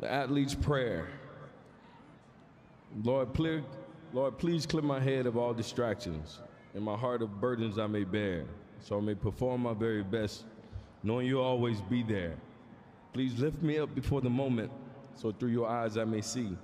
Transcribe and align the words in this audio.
The 0.00 0.10
athlete's 0.10 0.54
prayer. 0.54 1.08
Lord, 3.02 3.34
clear, 3.34 3.64
Lord, 4.12 4.38
please 4.38 4.64
clear 4.64 4.82
my 4.82 5.00
head 5.00 5.26
of 5.26 5.36
all 5.36 5.52
distractions 5.52 6.38
and 6.74 6.84
my 6.84 6.96
heart 6.96 7.20
of 7.20 7.40
burdens 7.40 7.78
I 7.78 7.88
may 7.88 8.04
bear, 8.04 8.44
so 8.80 8.98
I 8.98 9.00
may 9.00 9.16
perform 9.16 9.62
my 9.62 9.74
very 9.74 10.04
best, 10.04 10.44
knowing 11.02 11.26
you'll 11.26 11.42
always 11.42 11.80
be 11.82 12.04
there. 12.04 12.36
Please 13.12 13.38
lift 13.40 13.60
me 13.60 13.78
up 13.78 13.92
before 13.92 14.20
the 14.20 14.30
moment, 14.30 14.70
so 15.16 15.32
through 15.32 15.50
your 15.50 15.68
eyes 15.68 15.98
I 15.98 16.04
may 16.04 16.20
see 16.20 16.56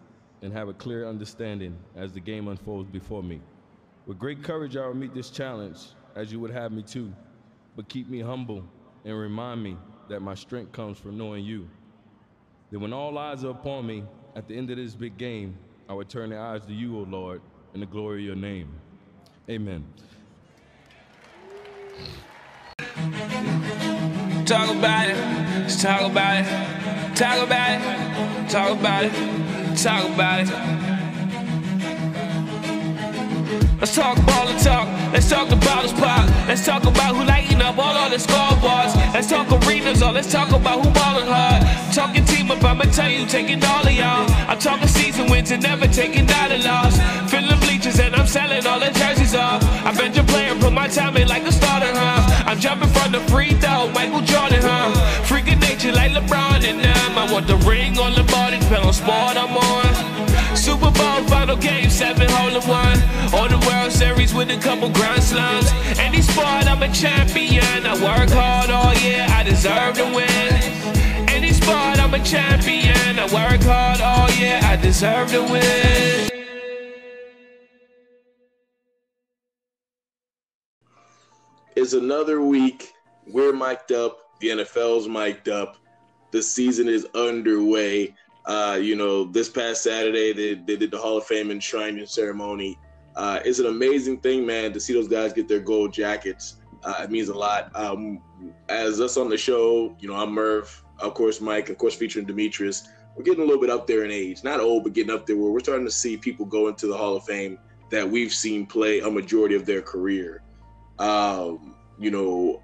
and 0.43 0.53
have 0.53 0.69
a 0.69 0.75
clear 0.75 1.09
understanding 1.09 1.77
as 1.97 2.13
the 2.13 2.21
game 2.21 2.47
unfolds 2.47 2.89
before 2.89 3.23
me. 3.23 3.41
With 4.07 4.19
great 4.19 4.45
courage, 4.45 4.77
I 4.77 4.87
will 4.87 4.95
meet 4.95 5.13
this 5.13 5.31
challenge 5.31 5.79
as 6.15 6.31
you 6.31 6.39
would 6.39 6.53
have 6.53 6.71
me 6.71 6.83
to, 6.83 7.13
but 7.75 7.89
keep 7.89 8.09
me 8.09 8.21
humble 8.21 8.63
and 9.05 9.19
remind 9.19 9.61
me 9.61 9.77
that 10.09 10.21
my 10.21 10.35
strength 10.35 10.71
comes 10.71 10.99
from 10.99 11.19
knowing 11.19 11.45
you. 11.45 11.69
That 12.75 12.81
when 12.81 12.93
all 12.93 13.17
eyes 13.19 13.45
are 13.45 13.51
upon 13.51 13.87
me 13.87 14.03
at 14.35 14.49
the 14.49 14.57
end 14.57 14.69
of 14.69 14.79
this 14.79 14.97
big 14.97 15.17
game, 15.17 15.57
I 15.89 15.93
would 15.93 16.09
turn 16.09 16.31
their 16.31 16.41
eyes 16.41 16.67
to 16.67 16.73
you, 16.73 16.99
O 16.99 17.03
Lord, 17.03 17.41
in 17.73 17.79
the 17.79 17.87
glory 17.87 18.23
of 18.23 18.27
your 18.27 18.35
name. 18.35 18.69
Amen. 19.49 19.87
Talk 24.45 24.75
about 24.75 25.09
it, 25.09 25.17
let's 25.61 25.81
talk 25.81 26.01
about 26.01 26.45
it, 26.45 27.17
talk 27.17 27.47
about 27.47 27.81
it, 27.81 28.51
talk 28.51 28.77
about 28.81 29.05
it, 29.05 29.79
talk 29.79 30.13
about 30.13 30.41
it. 30.41 30.84
Let's 33.81 33.95
talk 33.95 34.17
ball 34.27 34.49
and 34.49 34.61
talk. 34.61 34.89
Let's 35.13 35.29
talk 35.29 35.49
the 35.49 35.57
bottles 35.57 35.93
pop. 35.93 36.29
Let's 36.49 36.65
talk 36.65 36.83
about 36.85 37.17
who 37.17 37.25
lighting 37.25 37.61
up 37.61 37.79
all 37.79 37.97
on 37.97 38.11
the 38.11 38.17
scoreboards. 38.17 38.95
Let's 39.15 39.29
talk 39.29 39.51
arenas 39.51 40.03
or 40.03 40.13
let's 40.13 40.31
talk 40.31 40.51
about 40.51 40.85
who 40.85 40.91
balling 40.93 41.27
hard. 41.27 41.63
Talking 41.95 42.25
team 42.25 42.51
up, 42.51 42.63
I'ma 42.65 42.85
tell 42.85 43.11
you, 43.11 43.27
taking 43.27 43.63
all 43.65 43.87
of 43.87 43.93
y'all. 43.93 44.31
I'm 44.49 44.59
talking 44.59 44.89
season 44.89 45.31
wins 45.31 45.51
and 45.51 45.63
never 45.63 45.87
taking 45.87 46.29
out 46.31 46.51
a 46.51 46.59
loss. 46.59 46.99
Filling 47.31 47.61
bleachers 47.61 48.01
and 48.01 48.15
I'm 48.17 48.27
selling 48.27 48.67
all 48.67 48.81
the 48.81 48.91
jerseys 48.91 49.35
off. 49.35 49.63
I 49.85 49.93
bet 49.93 50.15
your 50.15 50.25
player 50.25 50.55
put 50.59 50.73
my 50.73 50.89
time 50.89 51.17
in 51.17 51.29
like 51.29 51.45
a 51.45 51.53
starter, 51.53 51.93
huh? 51.93 52.45
I'm 52.47 52.59
jumping 52.59 52.89
from 52.89 53.13
the 53.13 53.21
free 53.31 53.53
throw, 53.63 53.91
Michael 53.91 54.23
Jordan, 54.23 54.63
huh? 54.63 54.91
Freaking 55.29 55.61
nature 55.61 55.93
like 55.93 56.13
LeBron 56.13 56.65
and 56.65 56.81
them. 56.81 57.19
I 57.19 57.31
want 57.33 57.47
the 57.47 57.57
ring 57.69 57.99
on 57.99 58.15
the 58.15 58.25
body, 58.25 58.57
on 58.75 58.93
sport 58.93 59.37
I'm 59.37 59.57
on. 59.57 59.84
Super 61.55 61.67
game, 61.67 61.91
seven 61.91 62.29
hole 62.31 62.49
in 62.49 62.69
one. 62.69 62.99
Or 63.33 63.49
the 63.49 63.65
World 63.69 63.93
Series 63.93 64.35
with 64.35 64.51
a 64.51 64.57
couple 64.57 64.89
grand 64.91 65.23
slams. 65.23 65.71
Any 65.99 66.21
sport, 66.21 66.67
I'm 66.67 66.83
a 66.83 66.93
champion. 66.93 67.87
I 67.87 67.95
work 67.95 68.31
hard 68.31 68.71
all 68.71 68.95
year, 68.95 69.25
I 69.29 69.45
deserve 69.45 69.95
to 69.97 70.05
win. 70.05 71.29
Any 71.29 71.53
sport, 71.53 72.01
I'm 72.01 72.13
a 72.13 72.25
champion. 72.25 73.19
I 73.19 73.25
work 73.33 73.63
hard 73.63 74.01
all 74.01 74.31
year, 74.33 74.59
I 74.63 74.77
deserve 74.77 75.31
to 75.31 75.43
win. 75.43 76.31
It's 81.77 81.93
another 81.93 82.41
week. 82.41 82.93
We're 83.29 83.53
mic'd 83.53 83.93
up. 83.93 84.19
The 84.41 84.49
NFL's 84.49 85.09
mic'd 85.09 85.49
up. 85.49 85.77
The 86.33 86.43
season 86.43 86.89
is 86.89 87.07
underway. 87.15 88.15
Uh, 88.47 88.79
you 88.81 88.95
know, 88.95 89.25
this 89.25 89.49
past 89.49 89.83
Saturday 89.83 90.33
they, 90.33 90.55
they 90.55 90.77
did 90.77 90.91
the 90.91 90.99
Hall 90.99 91.17
of 91.17 91.25
Fame 91.25 91.49
enshrinement 91.49 92.09
ceremony. 92.09 92.79
Uh, 93.17 93.41
it's 93.45 93.59
an 93.59 93.67
amazing 93.67 94.19
thing, 94.21 94.45
man, 94.45 94.73
to 94.73 94.81
see 94.81 94.93
those 94.93 95.09
guys 95.09 95.33
get 95.33 95.49
their 95.49 95.61
gold 95.61 95.93
jackets. 95.93 96.57
Uh, 96.83 97.03
it 97.03 97.11
means 97.11 97.29
a 97.29 97.35
lot. 97.35 97.71
Um, 97.75 98.21
as 98.69 99.01
us 99.01 99.17
on 99.17 99.29
the 99.29 99.39
show, 99.39 99.97
you 100.01 100.09
know, 100.09 100.17
I'm 100.17 100.33
Merv, 100.33 100.85
of 100.99 101.15
course, 101.15 101.41
Mike, 101.41 101.71
of 101.71 101.79
course, 101.79 101.95
featuring 101.95 102.27
Demetrius. 102.27 102.89
We're 103.17 103.23
getting 103.23 103.43
a 103.43 103.47
little 103.47 103.61
bit 103.61 103.71
up 103.71 103.87
there 103.87 104.05
in 104.05 104.11
age, 104.11 104.43
not 104.43 104.61
old, 104.61 104.83
but 104.83 104.93
getting 104.93 105.15
up 105.15 105.27
there 105.27 105.37
where 105.37 105.51
we're 105.51 105.61
starting 105.61 105.87
to 105.87 105.93
see 105.93 106.17
people 106.17 106.45
go 106.45 106.69
into 106.69 106.87
the 106.87 106.97
Hall 106.97 107.17
of 107.17 107.25
Fame 107.25 107.59
that 107.91 108.09
we've 108.09 108.33
seen 108.33 108.67
play 108.67 109.01
a 109.01 109.11
majority 109.11 109.55
of 109.55 109.65
their 109.65 109.81
career. 109.81 110.43
Um, 110.99 111.77
you 111.99 112.11
know, 112.11 112.63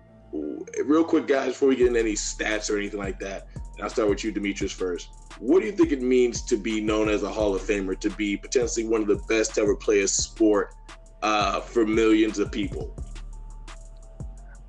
real 0.85 1.05
quick, 1.05 1.27
guys, 1.27 1.49
before 1.49 1.69
we 1.69 1.77
get 1.77 1.87
into 1.87 2.01
any 2.01 2.15
stats 2.15 2.69
or 2.69 2.77
anything 2.77 2.99
like 2.99 3.19
that, 3.21 3.47
I'll 3.81 3.89
start 3.89 4.09
with 4.09 4.25
you, 4.25 4.33
Demetrius, 4.33 4.73
first. 4.73 5.09
What 5.41 5.61
do 5.61 5.67
you 5.67 5.73
think 5.73 5.91
it 5.91 6.03
means 6.03 6.43
to 6.43 6.59
be 6.59 6.83
known 6.83 7.09
as 7.09 7.23
a 7.23 7.31
Hall 7.31 7.55
of 7.55 7.63
Famer, 7.63 7.99
to 8.01 8.11
be 8.11 8.37
potentially 8.37 8.87
one 8.87 9.01
of 9.01 9.09
the 9.09 9.21
best 9.27 9.57
ever 9.57 9.75
play 9.75 10.01
a 10.01 10.09
sport 10.09 10.75
uh, 11.23 11.61
for 11.63 11.87
millions 11.87 12.39
of 12.39 12.53
people? 12.53 12.95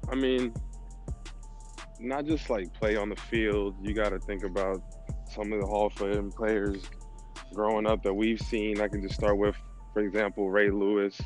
I 0.10 0.16
mean, 0.16 0.54
not 2.00 2.26
just 2.26 2.50
like 2.50 2.74
play 2.74 2.96
on 2.96 3.10
the 3.10 3.18
field. 3.18 3.76
You 3.82 3.94
got 3.94 4.10
to 4.10 4.20
think 4.20 4.44
about 4.44 4.82
some 5.30 5.52
of 5.52 5.60
the 5.60 5.68
Hall 5.68 5.88
of 5.88 5.94
Fame 5.94 6.32
players 6.32 6.82
growing 7.54 7.86
up 7.86 8.02
that 8.04 8.14
we've 8.14 8.40
seen. 8.40 8.80
I 8.80 8.88
can 8.88 9.02
just 9.02 9.16
start 9.16 9.38
with, 9.38 9.58
for 9.94 10.02
example, 10.02 10.50
Ray 10.50 10.70
Lewis. 10.70 11.20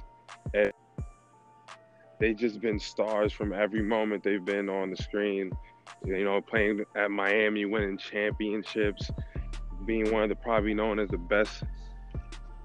And 0.55 0.73
they've 2.19 2.35
just 2.35 2.61
been 2.61 2.79
stars 2.79 3.31
from 3.31 3.53
every 3.53 3.83
moment 3.83 4.23
they've 4.23 4.43
been 4.43 4.69
on 4.69 4.89
the 4.89 4.97
screen. 4.97 5.51
You 6.03 6.23
know, 6.23 6.41
playing 6.41 6.83
at 6.95 7.11
Miami, 7.11 7.65
winning 7.65 7.97
championships, 7.97 9.11
being 9.85 10.11
one 10.11 10.23
of 10.23 10.29
the 10.29 10.35
probably 10.35 10.73
known 10.73 10.99
as 10.99 11.09
the 11.09 11.17
best 11.17 11.63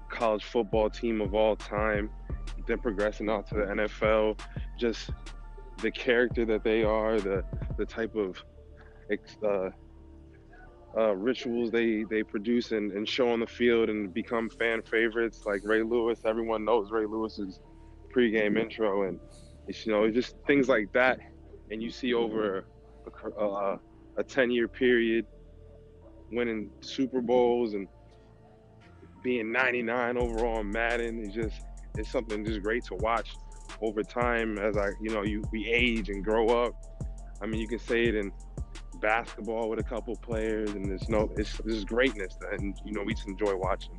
college 0.09 0.43
football 0.43 0.89
team 0.89 1.21
of 1.21 1.33
all 1.33 1.55
time, 1.55 2.09
then 2.67 2.79
progressing 2.79 3.29
out 3.29 3.47
to 3.47 3.55
the 3.55 3.61
NFL, 3.61 4.39
just 4.77 5.09
the 5.81 5.91
character 5.91 6.45
that 6.45 6.63
they 6.63 6.83
are, 6.83 7.19
the 7.19 7.43
the 7.77 7.85
type 7.85 8.15
of 8.15 8.37
uh, 9.43 9.69
uh, 10.97 11.15
rituals 11.15 11.71
they 11.71 12.03
they 12.09 12.23
produce 12.23 12.71
and, 12.71 12.91
and 12.91 13.07
show 13.07 13.29
on 13.29 13.39
the 13.39 13.47
field 13.47 13.89
and 13.89 14.13
become 14.13 14.49
fan 14.49 14.81
favorites 14.81 15.43
like 15.45 15.61
Ray 15.63 15.83
Lewis. 15.83 16.19
Everyone 16.25 16.65
knows 16.65 16.91
Ray 16.91 17.05
Lewis's 17.05 17.59
pregame 18.15 18.59
intro, 18.59 19.03
and 19.07 19.19
it's, 19.67 19.85
you 19.85 19.91
know 19.91 20.09
just 20.09 20.35
things 20.45 20.67
like 20.67 20.91
that. 20.93 21.19
And 21.71 21.81
you 21.81 21.89
see 21.89 22.13
over 22.13 22.65
a, 23.23 23.41
a, 23.41 23.79
a 24.17 24.23
ten 24.23 24.51
year 24.51 24.67
period 24.67 25.25
winning 26.31 26.69
Super 26.81 27.21
Bowls 27.21 27.73
and 27.73 27.87
being 29.23 29.51
99 29.51 30.17
overall 30.17 30.61
in 30.61 30.71
Madden 30.71 31.19
is 31.23 31.33
just 31.33 31.61
it's 31.97 32.11
something 32.11 32.45
just 32.45 32.61
great 32.63 32.83
to 32.85 32.95
watch 32.95 33.35
over 33.81 34.03
time 34.03 34.57
as 34.57 34.77
I 34.77 34.89
you 35.01 35.11
know 35.11 35.23
you 35.23 35.43
we 35.51 35.67
age 35.67 36.09
and 36.09 36.23
grow 36.23 36.47
up. 36.47 36.73
I 37.41 37.45
mean 37.45 37.59
you 37.59 37.67
can 37.67 37.79
say 37.79 38.03
it 38.05 38.15
in 38.15 38.31
basketball 39.01 39.69
with 39.69 39.79
a 39.79 39.83
couple 39.83 40.15
players 40.15 40.71
and 40.71 40.85
there's 40.85 41.09
no 41.09 41.31
it's 41.37 41.57
this 41.65 41.83
greatness 41.83 42.37
and 42.51 42.79
you 42.85 42.93
know 42.93 43.03
we 43.03 43.13
just 43.13 43.27
enjoy 43.27 43.55
watching. 43.55 43.97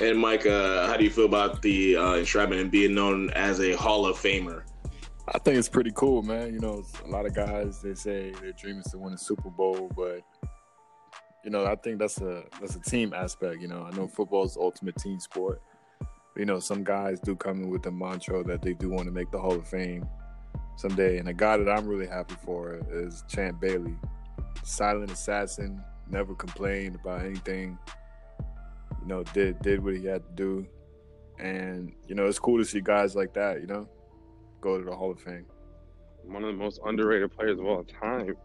And 0.00 0.18
Mike, 0.18 0.46
uh, 0.46 0.86
how 0.86 0.96
do 0.96 1.04
you 1.04 1.10
feel 1.10 1.26
about 1.26 1.60
the 1.60 1.96
uh, 1.96 2.12
enshrinement 2.14 2.60
and 2.62 2.70
being 2.70 2.94
known 2.94 3.30
as 3.30 3.60
a 3.60 3.72
Hall 3.72 4.06
of 4.06 4.16
Famer? 4.16 4.62
I 5.28 5.38
think 5.38 5.58
it's 5.58 5.68
pretty 5.68 5.92
cool, 5.94 6.22
man. 6.22 6.52
You 6.52 6.60
know, 6.60 6.82
a 7.04 7.08
lot 7.08 7.26
of 7.26 7.34
guys 7.34 7.80
they 7.82 7.94
say 7.94 8.32
their 8.40 8.52
dream 8.52 8.78
is 8.78 8.90
to 8.92 8.98
win 8.98 9.12
a 9.12 9.18
Super 9.18 9.50
Bowl, 9.50 9.90
but 9.94 10.22
you 11.44 11.50
know, 11.50 11.66
I 11.66 11.74
think 11.76 11.98
that's 11.98 12.20
a 12.20 12.44
that's 12.60 12.76
a 12.76 12.80
team 12.80 13.12
aspect. 13.12 13.60
You 13.60 13.68
know, 13.68 13.88
I 13.90 13.94
know 13.96 14.06
football 14.06 14.44
is 14.44 14.54
the 14.54 14.60
ultimate 14.60 14.96
team 14.96 15.18
sport. 15.18 15.60
But, 15.98 16.40
you 16.40 16.46
know, 16.46 16.60
some 16.60 16.82
guys 16.84 17.20
do 17.20 17.36
come 17.36 17.62
in 17.62 17.68
with 17.68 17.82
the 17.82 17.90
mantra 17.90 18.42
that 18.44 18.62
they 18.62 18.74
do 18.74 18.90
want 18.90 19.04
to 19.06 19.10
make 19.12 19.30
the 19.30 19.38
Hall 19.38 19.52
of 19.52 19.66
Fame 19.68 20.08
someday. 20.76 21.18
And 21.18 21.28
a 21.28 21.34
guy 21.34 21.56
that 21.56 21.68
I'm 21.68 21.86
really 21.86 22.06
happy 22.06 22.36
for 22.44 22.80
is 22.90 23.24
Champ 23.28 23.60
Bailey, 23.60 23.96
silent 24.62 25.10
assassin, 25.10 25.82
never 26.08 26.34
complained 26.34 26.94
about 26.96 27.24
anything. 27.24 27.78
You 29.00 29.08
know, 29.08 29.22
did 29.24 29.60
did 29.62 29.82
what 29.82 29.96
he 29.96 30.06
had 30.06 30.24
to 30.24 30.32
do, 30.34 30.66
and 31.38 31.92
you 32.06 32.14
know, 32.14 32.26
it's 32.26 32.38
cool 32.38 32.58
to 32.58 32.64
see 32.64 32.80
guys 32.80 33.16
like 33.16 33.34
that. 33.34 33.60
You 33.60 33.66
know, 33.66 33.88
go 34.60 34.78
to 34.78 34.84
the 34.84 34.94
Hall 34.94 35.10
of 35.10 35.20
Fame. 35.20 35.46
One 36.24 36.44
of 36.44 36.52
the 36.52 36.56
most 36.56 36.78
underrated 36.84 37.32
players 37.32 37.58
of 37.58 37.66
all 37.66 37.82
time. 37.82 38.36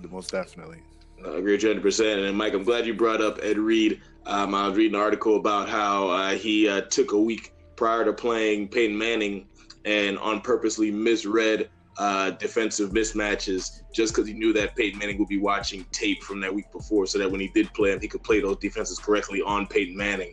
The 0.00 0.08
Most 0.08 0.32
definitely. 0.32 0.82
I 1.26 1.36
agree 1.36 1.56
100%. 1.56 2.28
And 2.28 2.36
Mike, 2.36 2.54
I'm 2.54 2.64
glad 2.64 2.86
you 2.86 2.94
brought 2.94 3.20
up 3.20 3.38
Ed 3.42 3.58
Reed. 3.58 4.00
Um, 4.26 4.54
I 4.54 4.68
was 4.68 4.76
reading 4.76 4.94
an 4.94 5.00
article 5.00 5.36
about 5.36 5.68
how 5.68 6.08
uh, 6.08 6.30
he 6.32 6.68
uh, 6.68 6.82
took 6.82 7.12
a 7.12 7.18
week 7.18 7.52
prior 7.76 8.04
to 8.04 8.12
playing 8.12 8.68
Peyton 8.68 8.96
Manning 8.96 9.46
and 9.84 10.18
on 10.18 10.40
purposely 10.40 10.90
misread 10.90 11.68
uh, 11.98 12.30
defensive 12.30 12.90
mismatches 12.90 13.82
just 13.92 14.14
because 14.14 14.26
he 14.26 14.34
knew 14.34 14.52
that 14.52 14.74
Peyton 14.76 14.98
Manning 14.98 15.18
would 15.18 15.28
be 15.28 15.38
watching 15.38 15.84
tape 15.92 16.22
from 16.22 16.40
that 16.40 16.54
week 16.54 16.70
before 16.72 17.06
so 17.06 17.18
that 17.18 17.30
when 17.30 17.40
he 17.40 17.48
did 17.48 17.72
play 17.74 17.92
him, 17.92 18.00
he 18.00 18.08
could 18.08 18.22
play 18.22 18.40
those 18.40 18.56
defenses 18.58 18.98
correctly 18.98 19.42
on 19.42 19.66
Peyton 19.66 19.96
Manning. 19.96 20.32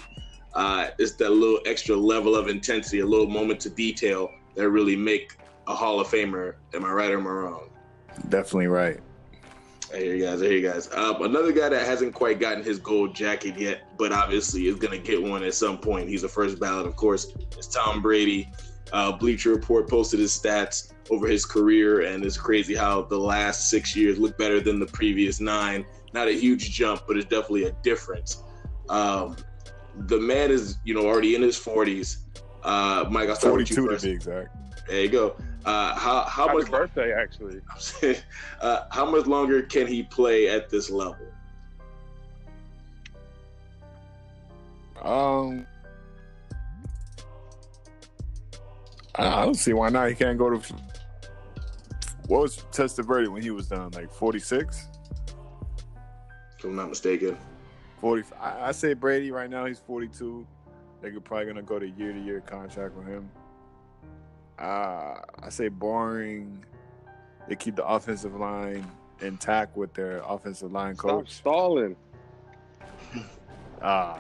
Uh, 0.53 0.89
it's 0.97 1.13
that 1.15 1.30
little 1.30 1.59
extra 1.65 1.95
level 1.95 2.35
of 2.35 2.47
intensity, 2.47 3.00
a 3.00 3.06
little 3.06 3.27
moment 3.27 3.59
to 3.62 3.69
detail 3.69 4.31
that 4.56 4.69
really 4.69 4.95
make 4.95 5.38
a 5.68 5.75
Hall 5.75 6.00
of 6.00 6.07
Famer. 6.07 6.56
Am 6.74 6.85
I 6.85 6.92
right 6.92 7.12
or 7.12 7.19
am 7.19 7.27
I 7.27 7.30
wrong? 7.30 7.69
Definitely 8.30 8.68
right. 8.68 9.00
I 9.94 9.97
hear 9.97 10.15
you 10.15 10.25
guys. 10.25 10.41
I 10.41 10.45
hear 10.45 10.57
you 10.57 10.69
guys. 10.69 10.91
Um, 10.94 11.24
another 11.24 11.51
guy 11.51 11.69
that 11.69 11.86
hasn't 11.86 12.13
quite 12.13 12.39
gotten 12.39 12.63
his 12.63 12.80
gold 12.80 13.15
jacket 13.15 13.57
yet, 13.57 13.97
but 13.97 14.12
obviously 14.12 14.68
is 14.68 14.75
going 14.75 14.91
to 14.91 15.06
get 15.06 15.21
one 15.21 15.44
at 15.44 15.53
some 15.53 15.77
point. 15.77 16.09
He's 16.09 16.24
a 16.24 16.30
first 16.30 16.59
ballot, 16.59 16.86
of 16.86 16.95
course. 16.95 17.33
It's 17.57 17.68
Tom 17.68 18.01
Brady. 18.01 18.51
Uh, 18.94 19.12
Bleacher 19.12 19.51
Report 19.51 19.89
posted 19.89 20.19
his 20.19 20.31
stats 20.31 20.94
over 21.09 21.27
his 21.27 21.45
career, 21.45 22.01
and 22.01 22.24
it's 22.24 22.38
crazy 22.38 22.75
how 22.75 23.03
the 23.03 23.18
last 23.18 23.69
six 23.69 23.95
years 23.95 24.19
look 24.19 24.38
better 24.38 24.59
than 24.59 24.80
the 24.80 24.86
previous 24.86 25.39
nine. 25.39 25.86
not 26.13 26.27
a 26.27 26.33
huge 26.33 26.71
jump, 26.71 27.03
but 27.07 27.18
it's 27.18 27.25
definitely 27.25 27.65
a 27.65 27.71
difference. 27.83 28.44
Um, 28.89 29.35
the 29.95 30.19
man 30.19 30.51
is, 30.51 30.77
you 30.83 30.94
know, 30.94 31.06
already 31.06 31.35
in 31.35 31.42
his 31.42 31.57
forties. 31.57 32.25
Uh, 32.63 33.06
Mike, 33.09 33.30
I'll 33.30 33.35
start 33.35 33.56
with 33.56 33.69
you 33.69 33.75
Forty-two 33.75 33.97
to 33.97 34.07
be 34.07 34.13
exact. 34.13 34.56
There 34.88 35.01
you 35.01 35.09
go. 35.09 35.35
Uh, 35.65 35.94
how 35.95 36.23
how 36.23 36.47
Happy 36.47 36.59
much 36.59 36.71
birthday, 36.71 37.13
actually. 37.13 37.61
uh, 38.61 38.83
how 38.91 39.06
much 39.09 39.25
longer 39.25 39.61
can 39.61 39.88
he 39.88 40.03
play 40.03 40.47
at 40.47 40.69
this 40.69 40.89
level? 40.89 41.27
Um, 45.01 45.65
I 49.15 49.27
I 49.27 49.45
don't 49.45 49.56
see 49.56 49.73
why 49.73 49.89
not. 49.89 50.09
He 50.09 50.15
can't 50.15 50.38
go 50.38 50.50
to. 50.50 50.75
What 52.27 52.41
was 52.41 52.57
Testaverde 52.71 53.27
when 53.27 53.41
he 53.41 53.51
was 53.51 53.67
done? 53.67 53.89
Like 53.91 54.11
46? 54.11 54.88
If 56.57 56.63
I'm 56.63 56.75
not 56.75 56.89
mistaken. 56.89 57.38
40. 58.01 58.23
I, 58.39 58.67
I 58.67 58.71
say 58.71 58.94
Brady 58.94 59.31
right 59.31 59.50
now. 59.50 59.65
He's 59.65 59.79
42. 59.79 60.45
They're 61.01 61.19
probably 61.19 61.47
gonna 61.47 61.61
go 61.61 61.79
to 61.79 61.89
year 61.89 62.13
to 62.13 62.19
year 62.19 62.41
contract 62.41 62.95
with 62.95 63.07
him. 63.07 63.29
Uh, 64.59 65.21
I 65.41 65.50
say 65.50 65.69
boring. 65.69 66.63
They 67.47 67.56
keep 67.56 67.75
the 67.75 67.85
offensive 67.85 68.35
line 68.35 68.85
intact 69.21 69.75
with 69.75 69.94
their 69.94 70.21
offensive 70.27 70.71
line 70.71 70.95
Stop 70.95 71.09
coach. 71.09 71.31
stalling. 71.31 71.95
Ah, 73.81 74.19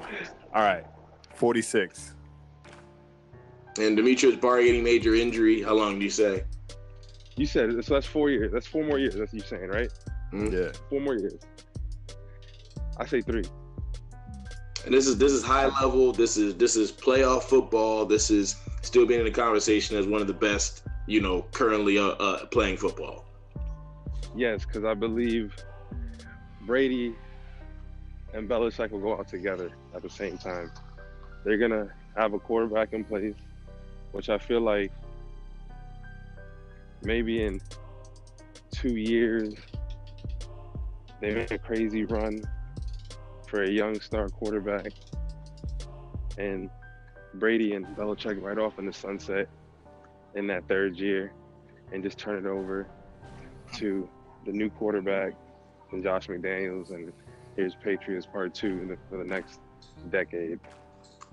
all 0.53 0.61
right, 0.61 0.85
46. 1.35 2.13
And 3.77 3.97
Demetrius, 3.97 4.37
barring 4.37 4.69
any 4.69 4.81
major 4.81 5.15
injury, 5.15 5.61
how 5.61 5.73
long 5.73 5.99
do 5.99 6.05
you 6.05 6.09
say? 6.09 6.45
You 7.35 7.45
said 7.45 7.69
it, 7.69 7.83
so 7.85 7.93
that's 7.95 8.05
four 8.05 8.29
years. 8.29 8.53
That's 8.53 8.65
four 8.67 8.85
more 8.85 8.99
years. 8.99 9.15
That's 9.15 9.33
you're 9.33 9.43
saying, 9.45 9.67
right? 9.67 9.89
Mhm. 10.31 10.53
Yeah. 10.53 10.71
Four 10.89 11.01
more 11.01 11.15
years. 11.15 11.39
I 12.95 13.05
say 13.05 13.19
three. 13.21 13.43
And 14.85 14.93
this 14.93 15.07
is 15.07 15.17
this 15.17 15.33
is 15.33 15.43
high 15.43 15.65
level. 15.81 16.13
This 16.13 16.37
is 16.37 16.55
this 16.55 16.77
is 16.77 16.89
playoff 16.89 17.43
football. 17.43 18.05
This 18.05 18.31
is 18.31 18.55
still 18.81 19.05
being 19.05 19.19
in 19.19 19.25
the 19.25 19.31
conversation 19.31 19.97
as 19.97 20.07
one 20.07 20.21
of 20.21 20.27
the 20.27 20.33
best, 20.33 20.83
you 21.07 21.21
know, 21.21 21.45
currently 21.51 21.97
uh, 21.97 22.09
uh, 22.09 22.45
playing 22.47 22.77
football. 22.77 23.25
Yes, 24.35 24.65
because 24.65 24.83
I 24.85 24.93
believe 24.93 25.55
Brady 26.65 27.15
and 28.33 28.49
Belichick 28.49 28.91
will 28.91 28.99
go 28.99 29.17
out 29.17 29.27
together 29.27 29.71
at 29.95 30.01
the 30.01 30.09
same 30.09 30.37
time. 30.37 30.71
They're 31.43 31.57
gonna 31.57 31.89
have 32.15 32.33
a 32.33 32.39
quarterback 32.39 32.93
in 32.93 33.03
place, 33.03 33.35
which 34.11 34.29
I 34.29 34.37
feel 34.37 34.61
like 34.61 34.91
maybe 37.01 37.43
in 37.43 37.61
two 38.71 38.95
years 38.95 39.55
they 41.21 41.33
make 41.33 41.51
a 41.51 41.57
crazy 41.57 42.05
run 42.05 42.41
for 43.47 43.63
a 43.63 43.69
young 43.69 43.99
star 43.99 44.29
quarterback, 44.29 44.91
and 46.37 46.69
Brady 47.39 47.73
and 47.73 47.85
Belichick 47.95 48.41
right 48.41 48.57
off 48.57 48.79
in 48.79 48.85
the 48.85 48.93
sunset 48.93 49.47
in 50.35 50.47
that 50.47 50.67
third 50.67 50.97
year, 50.97 51.31
and 51.91 52.03
just 52.03 52.17
turn 52.17 52.37
it 52.37 52.47
over 52.47 52.87
to 53.75 54.07
the 54.45 54.51
new 54.51 54.69
quarterback 54.69 55.33
and 55.91 56.03
Josh 56.03 56.27
McDaniels, 56.27 56.91
and 56.91 57.11
here's 57.55 57.75
Patriots 57.75 58.25
Part 58.25 58.53
Two 58.53 58.97
for 59.09 59.17
the 59.17 59.23
next 59.23 59.59
decade. 60.11 60.59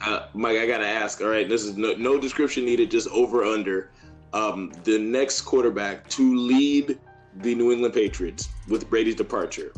Uh, 0.04 0.26
Mike, 0.34 0.58
I 0.58 0.66
gotta 0.66 0.86
ask. 0.86 1.20
All 1.20 1.28
right, 1.28 1.48
this 1.48 1.62
is 1.64 1.76
no, 1.76 1.94
no 1.94 2.18
description 2.18 2.64
needed. 2.64 2.90
Just 2.90 3.08
over 3.08 3.44
under. 3.44 3.90
Um, 4.32 4.72
the 4.84 4.98
next 4.98 5.42
quarterback 5.42 6.08
to 6.10 6.36
lead 6.36 6.98
the 7.36 7.54
New 7.54 7.72
England 7.72 7.94
Patriots 7.94 8.48
with 8.68 8.88
Brady's 8.90 9.14
departure. 9.14 9.72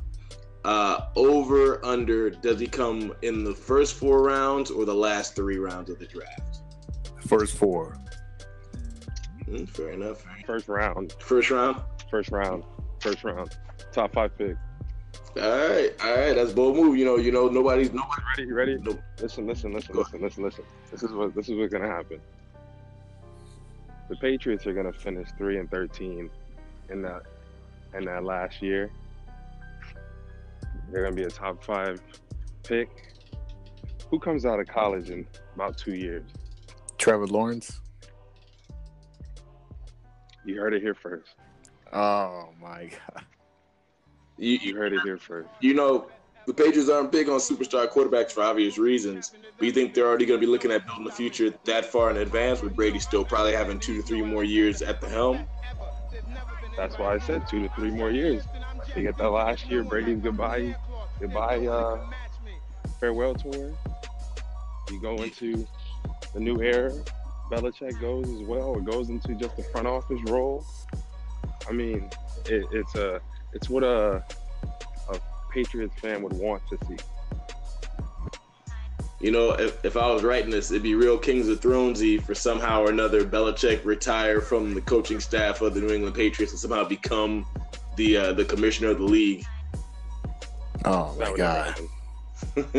Uh, 0.68 1.06
over 1.16 1.82
under. 1.82 2.28
Does 2.28 2.60
he 2.60 2.66
come 2.66 3.14
in 3.22 3.42
the 3.42 3.54
first 3.54 3.94
four 3.94 4.22
rounds 4.22 4.70
or 4.70 4.84
the 4.84 4.92
last 4.92 5.34
three 5.34 5.56
rounds 5.56 5.88
of 5.88 5.98
the 5.98 6.04
draft? 6.04 6.58
First 7.26 7.56
four. 7.56 7.96
Hmm, 9.46 9.64
fair 9.64 9.92
enough. 9.92 10.22
First 10.44 10.68
round, 10.68 11.14
First 11.20 11.50
round. 11.50 11.80
first 12.10 12.30
round, 12.30 12.64
first 13.00 13.24
round, 13.24 13.56
top 13.92 14.12
five 14.12 14.36
pick. 14.36 14.56
All 15.40 15.42
right, 15.68 15.90
all 16.04 16.14
right. 16.18 16.34
That's 16.34 16.52
bold 16.52 16.76
move. 16.76 16.98
You 16.98 17.06
know, 17.06 17.16
you 17.16 17.32
know, 17.32 17.48
nobody's 17.48 17.90
nobody. 17.90 18.44
Ready? 18.52 18.52
Ready? 18.52 18.78
No, 18.82 18.98
Listen, 19.22 19.46
listen, 19.46 19.72
listen, 19.72 19.94
Go 19.94 20.00
listen, 20.00 20.20
listen, 20.20 20.44
listen. 20.44 20.64
This 20.90 21.02
is 21.02 21.12
what 21.12 21.34
this 21.34 21.48
is 21.48 21.56
what's 21.56 21.72
gonna 21.72 21.88
happen. 21.88 22.20
The 24.10 24.16
Patriots 24.16 24.66
are 24.66 24.74
gonna 24.74 24.92
finish 24.92 25.28
three 25.38 25.58
and 25.58 25.70
thirteen 25.70 26.28
in 26.90 27.00
that 27.00 27.22
in 27.96 28.04
that 28.04 28.22
last 28.24 28.60
year. 28.60 28.90
They're 30.90 31.02
gonna 31.04 31.14
be 31.16 31.24
a 31.24 31.30
top 31.30 31.62
five 31.62 32.00
pick. 32.62 32.88
Who 34.10 34.18
comes 34.18 34.46
out 34.46 34.58
of 34.58 34.66
college 34.66 35.10
in 35.10 35.26
about 35.54 35.76
two 35.76 35.94
years? 35.94 36.30
Trevor 36.96 37.26
Lawrence. 37.26 37.80
You 40.44 40.58
heard 40.60 40.72
it 40.74 40.80
here 40.82 40.94
first. 40.94 41.34
Oh 41.92 42.48
my 42.60 42.84
god. 43.14 43.24
you, 44.38 44.52
You 44.52 44.58
you, 44.62 44.76
heard 44.76 44.92
it 44.94 45.00
here 45.04 45.18
first. 45.18 45.48
you 45.60 45.74
know, 45.74 46.08
the 46.46 46.54
Patriots 46.54 46.88
aren't 46.88 47.12
big 47.12 47.28
on 47.28 47.38
superstar 47.38 47.86
quarterbacks 47.90 48.32
for 48.32 48.42
obvious 48.42 48.78
reasons. 48.78 49.32
But 49.58 49.66
you 49.66 49.72
think 49.72 49.92
they're 49.92 50.06
already 50.06 50.24
going 50.24 50.40
to 50.40 50.46
be 50.46 50.50
looking 50.50 50.70
at 50.70 50.86
building 50.86 51.04
the 51.04 51.12
future 51.12 51.52
that 51.64 51.84
far 51.84 52.10
in 52.10 52.16
advance, 52.18 52.62
with 52.62 52.74
Brady 52.74 52.98
still 52.98 53.24
probably 53.24 53.52
having 53.52 53.78
two 53.78 53.96
to 53.96 54.02
three 54.02 54.22
more 54.22 54.44
years 54.44 54.80
at 54.80 55.00
the 55.02 55.08
helm? 55.08 55.46
That's 56.78 56.96
why 56.96 57.12
I 57.12 57.18
said 57.18 57.42
two 57.48 57.60
to 57.66 57.68
three 57.74 57.90
more 57.90 58.12
years. 58.12 58.46
You 58.94 59.02
get 59.02 59.18
that 59.18 59.30
last 59.30 59.68
year, 59.68 59.82
Brady's 59.82 60.20
goodbye, 60.20 60.76
goodbye, 61.18 61.66
uh, 61.66 61.98
farewell 63.00 63.34
tour. 63.34 63.72
You 64.88 65.00
go 65.02 65.16
into 65.16 65.66
the 66.32 66.38
new 66.38 66.62
era. 66.62 66.92
Belichick 67.50 68.00
goes 68.00 68.28
as 68.28 68.42
well, 68.46 68.68
or 68.68 68.80
goes 68.80 69.08
into 69.08 69.34
just 69.34 69.56
the 69.56 69.64
front 69.64 69.88
office 69.88 70.20
role. 70.26 70.64
I 71.68 71.72
mean, 71.72 72.10
it, 72.46 72.68
it's 72.70 72.94
a, 72.94 73.20
it's 73.52 73.68
what 73.68 73.82
a, 73.82 74.22
a 75.08 75.20
Patriots 75.50 75.98
fan 76.00 76.22
would 76.22 76.34
want 76.34 76.62
to 76.68 76.78
see. 76.86 76.96
You 79.20 79.32
know, 79.32 79.50
if, 79.50 79.84
if 79.84 79.96
I 79.96 80.12
was 80.12 80.22
writing 80.22 80.50
this, 80.50 80.70
it'd 80.70 80.82
be 80.82 80.94
real 80.94 81.18
Kings 81.18 81.48
of 81.48 81.60
Thronesy 81.60 82.22
for 82.22 82.36
somehow 82.36 82.82
or 82.82 82.90
another 82.90 83.24
Belichick 83.24 83.84
retire 83.84 84.40
from 84.40 84.74
the 84.74 84.80
coaching 84.80 85.18
staff 85.18 85.60
of 85.60 85.74
the 85.74 85.80
New 85.80 85.92
England 85.92 86.14
Patriots 86.14 86.52
and 86.52 86.60
somehow 86.60 86.84
become 86.84 87.44
the 87.96 88.16
uh, 88.16 88.32
the 88.32 88.44
commissioner 88.44 88.90
of 88.90 88.98
the 88.98 89.04
league. 89.04 89.44
Oh 90.84 91.16
my 91.18 91.30
would 91.30 91.36
god. 91.36 91.80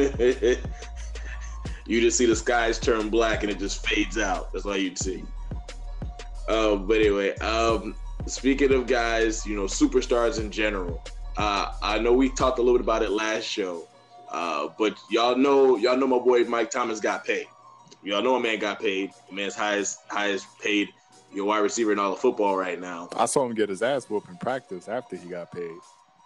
you 1.85 1.99
just 1.99 2.17
see 2.17 2.25
the 2.25 2.35
skies 2.35 2.79
turn 2.79 3.09
black 3.09 3.43
and 3.43 3.51
it 3.51 3.59
just 3.59 3.85
fades 3.85 4.17
out. 4.17 4.53
That's 4.53 4.65
all 4.65 4.77
you'd 4.77 4.97
see. 4.97 5.23
Uh, 6.47 6.77
but 6.77 6.99
anyway, 6.99 7.35
um, 7.39 7.95
speaking 8.25 8.73
of 8.73 8.87
guys, 8.87 9.45
you 9.45 9.55
know, 9.55 9.65
superstars 9.65 10.39
in 10.39 10.51
general. 10.51 11.03
Uh, 11.37 11.73
I 11.81 11.99
know 11.99 12.13
we 12.13 12.29
talked 12.29 12.59
a 12.59 12.61
little 12.61 12.77
bit 12.77 12.83
about 12.83 13.03
it 13.03 13.11
last 13.11 13.43
show, 13.43 13.87
uh, 14.31 14.69
but 14.77 14.97
y'all 15.09 15.35
know, 15.35 15.75
y'all 15.77 15.97
know 15.97 16.07
my 16.07 16.19
boy 16.19 16.43
Mike 16.43 16.71
Thomas 16.71 16.99
got 16.99 17.25
paid. 17.25 17.47
Y'all 18.03 18.21
know 18.23 18.35
a 18.35 18.39
man 18.39 18.59
got 18.59 18.79
paid. 18.79 19.11
The 19.29 19.35
man's 19.35 19.55
highest, 19.55 19.99
highest 20.07 20.47
paid, 20.59 20.89
your 21.33 21.45
wide 21.45 21.59
receiver 21.59 21.91
in 21.91 21.99
all 21.99 22.13
of 22.13 22.19
football 22.19 22.55
right 22.57 22.79
now 22.79 23.07
I 23.15 23.25
saw 23.25 23.45
him 23.45 23.53
get 23.53 23.69
his 23.69 23.81
ass 23.83 24.09
whooped 24.09 24.29
in 24.29 24.37
practice 24.37 24.87
after 24.87 25.15
he 25.15 25.29
got 25.29 25.51
paid. 25.51 25.69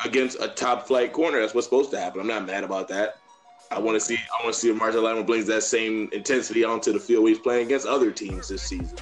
against 0.06 0.40
a 0.42 0.48
top 0.48 0.88
flight 0.88 1.12
corner. 1.14 1.40
That's 1.42 1.54
what's 1.54 1.68
supposed 1.68 1.92
to 1.92 2.00
happen. 2.00 2.22
I'm 2.22 2.28
not 2.28 2.46
mad 2.46 2.64
about 2.64 2.88
that. 2.90 3.18
I 3.72 3.80
want 3.80 3.96
to 3.96 4.00
see 4.00 4.16
I 4.16 4.44
want 4.44 4.54
to 4.54 4.60
see 4.60 4.70
if 4.70 4.78
Marshon 4.78 5.02
Lattimore 5.04 5.26
brings 5.26 5.48
that 5.48 5.64
same 5.64 6.10
intensity 6.14 6.64
onto 6.64 6.94
the 6.94 7.00
field 7.00 7.28
he's 7.28 7.40
playing 7.40 7.66
against 7.66 7.88
other 7.88 8.12
teams 8.12 8.48
this 8.50 8.62
season. 8.62 8.98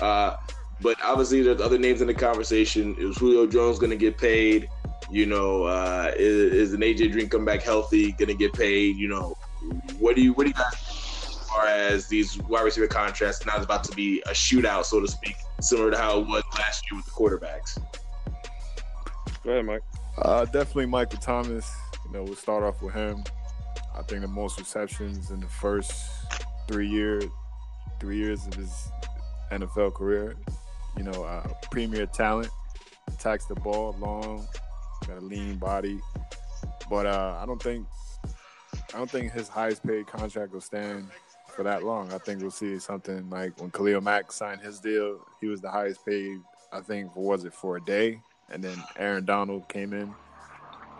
Uh, 0.00 0.36
but 0.80 0.96
obviously, 1.02 1.42
there's 1.42 1.60
other 1.60 1.78
names 1.78 2.00
in 2.00 2.06
the 2.06 2.14
conversation. 2.14 2.94
Is 2.98 3.18
Julio 3.18 3.46
Jones 3.46 3.78
going 3.78 3.90
to 3.90 3.96
get 3.96 4.16
paid? 4.16 4.68
You 5.10 5.26
know, 5.26 5.64
uh, 5.64 6.12
is, 6.16 6.52
is 6.52 6.72
an 6.72 6.80
AJ 6.80 7.12
Green 7.12 7.28
come 7.28 7.44
back 7.44 7.62
healthy? 7.62 8.12
Going 8.12 8.28
to 8.28 8.34
get 8.34 8.52
paid? 8.52 8.96
You 8.96 9.08
know, 9.08 9.36
what 9.98 10.14
do 10.14 10.22
you 10.22 10.32
what 10.32 10.44
do 10.44 10.50
you 10.50 10.54
guys 10.54 10.74
think 10.74 11.40
as 11.40 11.48
far 11.48 11.66
as 11.66 12.06
these 12.06 12.38
wide 12.42 12.62
receiver 12.62 12.86
contracts? 12.86 13.44
Now 13.44 13.56
it's 13.56 13.64
about 13.64 13.84
to 13.84 13.96
be 13.96 14.20
a 14.26 14.30
shootout, 14.30 14.84
so 14.84 15.00
to 15.00 15.08
speak, 15.08 15.36
similar 15.60 15.90
to 15.90 15.98
how 15.98 16.20
it 16.20 16.26
was 16.26 16.44
last 16.56 16.84
year 16.90 16.98
with 16.98 17.06
the 17.06 17.12
quarterbacks. 17.12 17.78
Go 19.42 19.50
ahead, 19.50 19.64
Mike. 19.64 19.82
Uh, 20.18 20.44
definitely 20.44 20.86
Michael 20.86 21.18
Thomas. 21.18 21.74
You 22.06 22.12
know, 22.12 22.24
we'll 22.24 22.36
start 22.36 22.62
off 22.62 22.82
with 22.82 22.94
him. 22.94 23.24
I 23.96 24.02
think 24.02 24.20
the 24.20 24.28
most 24.28 24.58
receptions 24.58 25.30
in 25.30 25.40
the 25.40 25.46
first 25.46 25.92
three 26.68 26.88
years, 26.88 27.24
three 27.98 28.16
years 28.16 28.46
of 28.46 28.54
his 28.54 28.88
NFL 29.50 29.94
career. 29.94 30.36
You 30.96 31.04
know, 31.04 31.24
uh, 31.24 31.46
premier 31.70 32.06
talent, 32.06 32.50
attacks 33.08 33.46
the 33.46 33.54
ball 33.54 33.96
long, 33.98 34.46
got 35.06 35.18
a 35.18 35.24
lean 35.24 35.56
body. 35.56 36.00
But 36.88 37.06
uh, 37.06 37.38
I 37.40 37.46
don't 37.46 37.62
think, 37.62 37.86
I 38.94 38.98
don't 38.98 39.10
think 39.10 39.32
his 39.32 39.48
highest 39.48 39.86
paid 39.86 40.06
contract 40.06 40.52
will 40.52 40.60
stand 40.60 41.08
for 41.54 41.62
that 41.62 41.84
long. 41.84 42.12
I 42.12 42.18
think 42.18 42.40
we'll 42.40 42.50
see 42.50 42.78
something 42.78 43.28
like 43.30 43.60
when 43.60 43.70
Khalil 43.70 44.00
Mack 44.00 44.32
signed 44.32 44.60
his 44.60 44.80
deal, 44.80 45.26
he 45.40 45.46
was 45.46 45.60
the 45.60 45.70
highest 45.70 46.04
paid. 46.04 46.38
I 46.72 46.80
think 46.80 47.14
was 47.16 47.44
it 47.44 47.52
for 47.52 47.76
a 47.76 47.80
day, 47.80 48.20
and 48.48 48.62
then 48.62 48.76
Aaron 48.96 49.24
Donald 49.24 49.68
came 49.68 49.92
in 49.92 50.14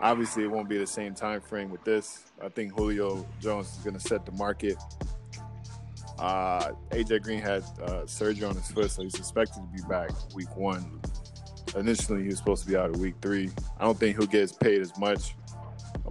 Obviously, 0.01 0.43
it 0.43 0.47
won't 0.51 0.67
be 0.67 0.79
the 0.79 0.87
same 0.87 1.13
time 1.13 1.41
frame 1.41 1.69
with 1.69 1.83
this. 1.83 2.25
I 2.43 2.49
think 2.49 2.75
Julio 2.75 3.25
Jones 3.39 3.71
is 3.77 3.83
going 3.83 3.93
to 3.93 3.99
set 3.99 4.25
the 4.25 4.31
market. 4.31 4.75
Uh, 6.17 6.71
AJ 6.89 7.21
Green 7.21 7.39
had 7.39 7.63
uh, 7.83 8.07
surgery 8.07 8.45
on 8.45 8.55
his 8.55 8.67
foot, 8.71 8.89
so 8.89 9.03
he's 9.03 9.13
expected 9.13 9.61
to 9.61 9.67
be 9.75 9.87
back 9.87 10.09
week 10.33 10.55
one. 10.55 10.99
Initially, 11.75 12.21
he 12.21 12.27
was 12.27 12.37
supposed 12.37 12.63
to 12.63 12.69
be 12.69 12.75
out 12.75 12.89
of 12.89 12.99
week 12.99 13.15
three. 13.21 13.49
I 13.79 13.85
don't 13.85 13.97
think 13.97 14.17
he'll 14.17 14.27
get 14.27 14.57
paid 14.59 14.81
as 14.81 14.97
much. 14.97 15.35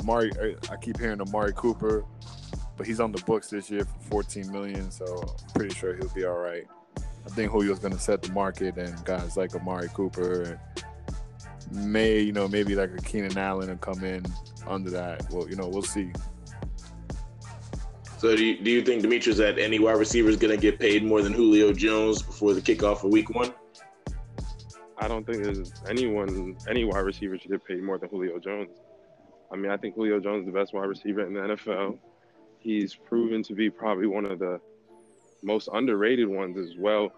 Amari, 0.00 0.30
I 0.70 0.76
keep 0.76 0.98
hearing 0.98 1.20
Amari 1.20 1.52
Cooper, 1.54 2.04
but 2.76 2.86
he's 2.86 3.00
on 3.00 3.12
the 3.12 3.22
books 3.24 3.48
this 3.50 3.70
year 3.70 3.84
for 3.84 4.10
14 4.10 4.50
million, 4.50 4.90
so 4.90 5.04
I'm 5.22 5.52
pretty 5.54 5.74
sure 5.74 5.96
he'll 5.96 6.08
be 6.14 6.24
all 6.24 6.38
right. 6.38 6.66
I 6.98 7.28
think 7.28 7.52
Julio's 7.52 7.78
going 7.78 7.92
to 7.92 7.98
set 7.98 8.22
the 8.22 8.32
market, 8.32 8.76
and 8.78 9.04
guys 9.04 9.36
like 9.36 9.54
Amari 9.54 9.88
Cooper 9.92 10.58
may, 11.70 12.20
you 12.20 12.32
know, 12.32 12.48
maybe 12.48 12.74
like 12.74 12.90
a 12.96 13.02
Keenan 13.02 13.36
Allen 13.36 13.68
will 13.68 13.76
come 13.76 14.04
in 14.04 14.24
under 14.66 14.90
that. 14.90 15.30
Well, 15.30 15.48
you 15.48 15.56
know, 15.56 15.68
we'll 15.68 15.82
see. 15.82 16.10
So 18.18 18.36
do 18.36 18.44
you, 18.44 18.62
do 18.62 18.70
you 18.70 18.82
think 18.82 19.02
Demetrius 19.02 19.38
that 19.38 19.58
any 19.58 19.78
wide 19.78 19.92
receiver 19.98 20.28
is 20.28 20.36
going 20.36 20.54
to 20.54 20.60
get 20.60 20.78
paid 20.78 21.04
more 21.04 21.22
than 21.22 21.32
Julio 21.32 21.72
Jones 21.72 22.22
before 22.22 22.54
the 22.54 22.60
kickoff 22.60 23.04
of 23.04 23.10
Week 23.10 23.30
One? 23.30 23.52
I 25.00 25.08
don't 25.08 25.24
think 25.24 25.42
there's 25.42 25.72
anyone, 25.88 26.56
any 26.68 26.84
wide 26.84 27.00
receiver 27.00 27.38
should 27.38 27.50
get 27.50 27.64
paid 27.64 27.82
more 27.82 27.98
than 27.98 28.10
Julio 28.10 28.38
Jones. 28.38 28.70
I 29.50 29.56
mean, 29.56 29.70
I 29.70 29.76
think 29.78 29.94
Julio 29.94 30.20
Jones 30.20 30.46
is 30.46 30.52
the 30.52 30.58
best 30.58 30.74
wide 30.74 30.84
receiver 30.84 31.26
in 31.26 31.32
the 31.32 31.40
NFL. 31.40 31.98
He's 32.58 32.94
proven 32.94 33.42
to 33.44 33.54
be 33.54 33.70
probably 33.70 34.06
one 34.06 34.26
of 34.26 34.38
the 34.38 34.60
most 35.42 35.70
underrated 35.72 36.28
ones 36.28 36.58
as 36.58 36.76
well 36.78 37.12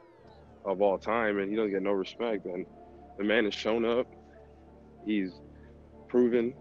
of 0.64 0.80
all 0.80 0.96
time, 0.96 1.38
and 1.38 1.50
he 1.50 1.56
doesn't 1.56 1.72
get 1.72 1.82
no 1.82 1.90
respect. 1.90 2.46
And 2.46 2.64
the 3.18 3.24
man 3.24 3.44
has 3.44 3.54
shown 3.54 3.84
up. 3.84 4.06
He's 5.04 5.32
proven 6.08 6.54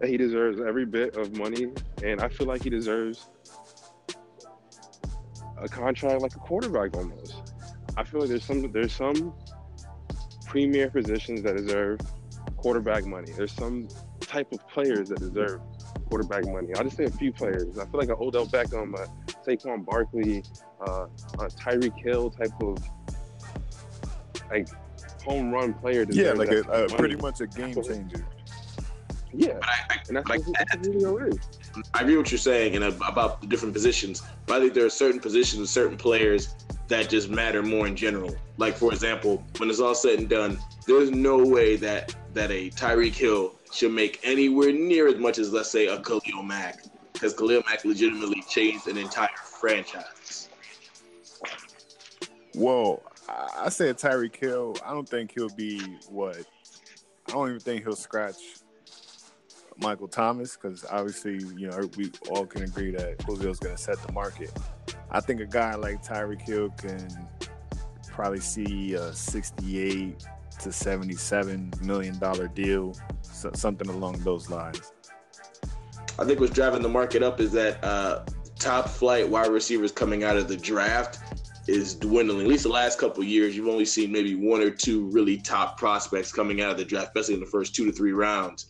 that 0.00 0.08
he 0.08 0.16
deserves 0.16 0.60
every 0.60 0.86
bit 0.86 1.16
of 1.16 1.36
money, 1.36 1.72
and 2.02 2.20
I 2.22 2.28
feel 2.28 2.46
like 2.46 2.62
he 2.62 2.70
deserves 2.70 3.28
a 5.58 5.68
contract 5.68 6.22
like 6.22 6.34
a 6.34 6.38
quarterback 6.38 6.96
almost. 6.96 7.36
I 7.96 8.04
feel 8.04 8.20
like 8.20 8.30
there's 8.30 8.44
some 8.44 8.72
there's 8.72 8.92
some 8.92 9.34
premier 10.52 10.90
positions 10.90 11.40
that 11.40 11.56
deserve 11.56 11.98
quarterback 12.58 13.06
money. 13.06 13.32
There's 13.34 13.52
some 13.52 13.88
type 14.20 14.52
of 14.52 14.68
players 14.68 15.08
that 15.08 15.18
deserve 15.18 15.62
quarterback 16.10 16.44
money. 16.44 16.74
I'll 16.76 16.84
just 16.84 16.98
say 16.98 17.04
a 17.04 17.10
few 17.10 17.32
players. 17.32 17.78
I 17.78 17.86
feel 17.86 17.98
like 17.98 18.10
an 18.10 18.16
Odell 18.20 18.44
Beckham, 18.44 18.92
a 18.94 19.06
Saquon 19.46 19.82
Barkley, 19.82 20.44
uh, 20.86 21.06
a 21.38 21.46
Tyreek 21.48 21.98
Hill 22.04 22.28
type 22.28 22.52
of 22.60 22.76
like 24.50 24.68
home 25.24 25.50
run 25.50 25.72
player. 25.72 26.04
Yeah, 26.10 26.32
like 26.32 26.50
a, 26.50 26.60
a 26.60 26.86
pretty 26.86 27.16
much 27.16 27.40
a 27.40 27.46
game 27.46 27.82
changer. 27.82 28.26
Yeah, 29.32 29.54
but 29.54 29.64
I, 29.70 29.72
I, 29.88 29.98
and 30.08 30.16
that's 30.18 30.28
like, 30.28 30.46
what 30.46 30.84
Julio 30.84 31.16
is. 31.28 31.38
I 31.94 32.02
agree 32.02 32.18
what 32.18 32.30
you're 32.30 32.36
saying 32.36 32.76
and 32.76 32.84
about 32.84 33.40
the 33.40 33.46
different 33.46 33.72
positions, 33.72 34.22
but 34.44 34.58
I 34.58 34.60
think 34.60 34.74
there 34.74 34.84
are 34.84 34.90
certain 34.90 35.18
positions, 35.18 35.60
and 35.60 35.68
certain 35.68 35.96
players 35.96 36.54
that 36.92 37.08
just 37.08 37.30
matter 37.30 37.62
more 37.62 37.86
in 37.86 37.96
general. 37.96 38.36
Like 38.58 38.76
for 38.76 38.92
example, 38.92 39.44
when 39.56 39.70
it's 39.70 39.80
all 39.80 39.94
said 39.94 40.18
and 40.18 40.28
done, 40.28 40.58
there's 40.86 41.10
no 41.10 41.38
way 41.38 41.76
that 41.76 42.14
that 42.34 42.50
a 42.50 42.70
Tyreek 42.70 43.14
Hill 43.14 43.54
should 43.72 43.92
make 43.92 44.20
anywhere 44.22 44.72
near 44.72 45.08
as 45.08 45.16
much 45.16 45.38
as 45.38 45.52
let's 45.52 45.70
say 45.70 45.86
a 45.86 46.00
Khalil 46.00 46.42
Mack, 46.42 46.84
because 47.12 47.34
Khalil 47.34 47.62
Mack 47.66 47.84
legitimately 47.84 48.42
changed 48.48 48.86
an 48.88 48.98
entire 48.98 49.28
franchise. 49.36 50.48
Whoa, 52.54 53.02
I 53.28 53.70
said 53.70 53.96
Tyreek 53.96 54.36
Hill. 54.36 54.76
I 54.84 54.92
don't 54.92 55.08
think 55.08 55.32
he'll 55.34 55.48
be 55.48 55.80
what. 56.08 56.44
I 57.28 57.32
don't 57.32 57.48
even 57.48 57.60
think 57.60 57.84
he'll 57.84 57.96
scratch 57.96 58.36
Michael 59.78 60.08
Thomas 60.08 60.56
because 60.56 60.84
obviously, 60.90 61.38
you 61.56 61.68
know, 61.70 61.88
we 61.96 62.10
all 62.28 62.44
can 62.44 62.64
agree 62.64 62.90
that 62.90 63.24
Julio's 63.24 63.58
going 63.58 63.74
to 63.74 63.80
set 63.80 64.02
the 64.02 64.12
market. 64.12 64.50
I 65.12 65.20
think 65.20 65.40
a 65.40 65.46
guy 65.46 65.74
like 65.74 66.02
Tyreek 66.02 66.40
Hill 66.40 66.70
can 66.70 67.28
probably 68.08 68.40
see 68.40 68.94
a 68.94 69.12
68 69.12 70.26
to 70.60 70.72
77 70.72 71.72
million 71.82 72.18
dollar 72.18 72.48
deal, 72.48 72.96
so 73.20 73.50
something 73.54 73.88
along 73.90 74.20
those 74.20 74.48
lines. 74.48 74.92
I 76.18 76.24
think 76.24 76.40
what's 76.40 76.52
driving 76.52 76.80
the 76.80 76.88
market 76.88 77.22
up 77.22 77.40
is 77.40 77.52
that 77.52 77.82
uh, 77.84 78.24
top 78.58 78.88
flight 78.88 79.28
wide 79.28 79.50
receivers 79.50 79.92
coming 79.92 80.24
out 80.24 80.38
of 80.38 80.48
the 80.48 80.56
draft 80.56 81.18
is 81.66 81.94
dwindling. 81.94 82.46
At 82.46 82.48
least 82.48 82.62
the 82.62 82.70
last 82.70 82.98
couple 82.98 83.22
years, 83.22 83.54
you've 83.54 83.68
only 83.68 83.84
seen 83.84 84.10
maybe 84.10 84.34
one 84.34 84.62
or 84.62 84.70
two 84.70 85.10
really 85.10 85.36
top 85.36 85.78
prospects 85.78 86.32
coming 86.32 86.62
out 86.62 86.70
of 86.70 86.78
the 86.78 86.84
draft, 86.86 87.08
especially 87.08 87.34
in 87.34 87.40
the 87.40 87.46
first 87.46 87.74
two 87.74 87.84
to 87.84 87.92
three 87.92 88.12
rounds. 88.12 88.66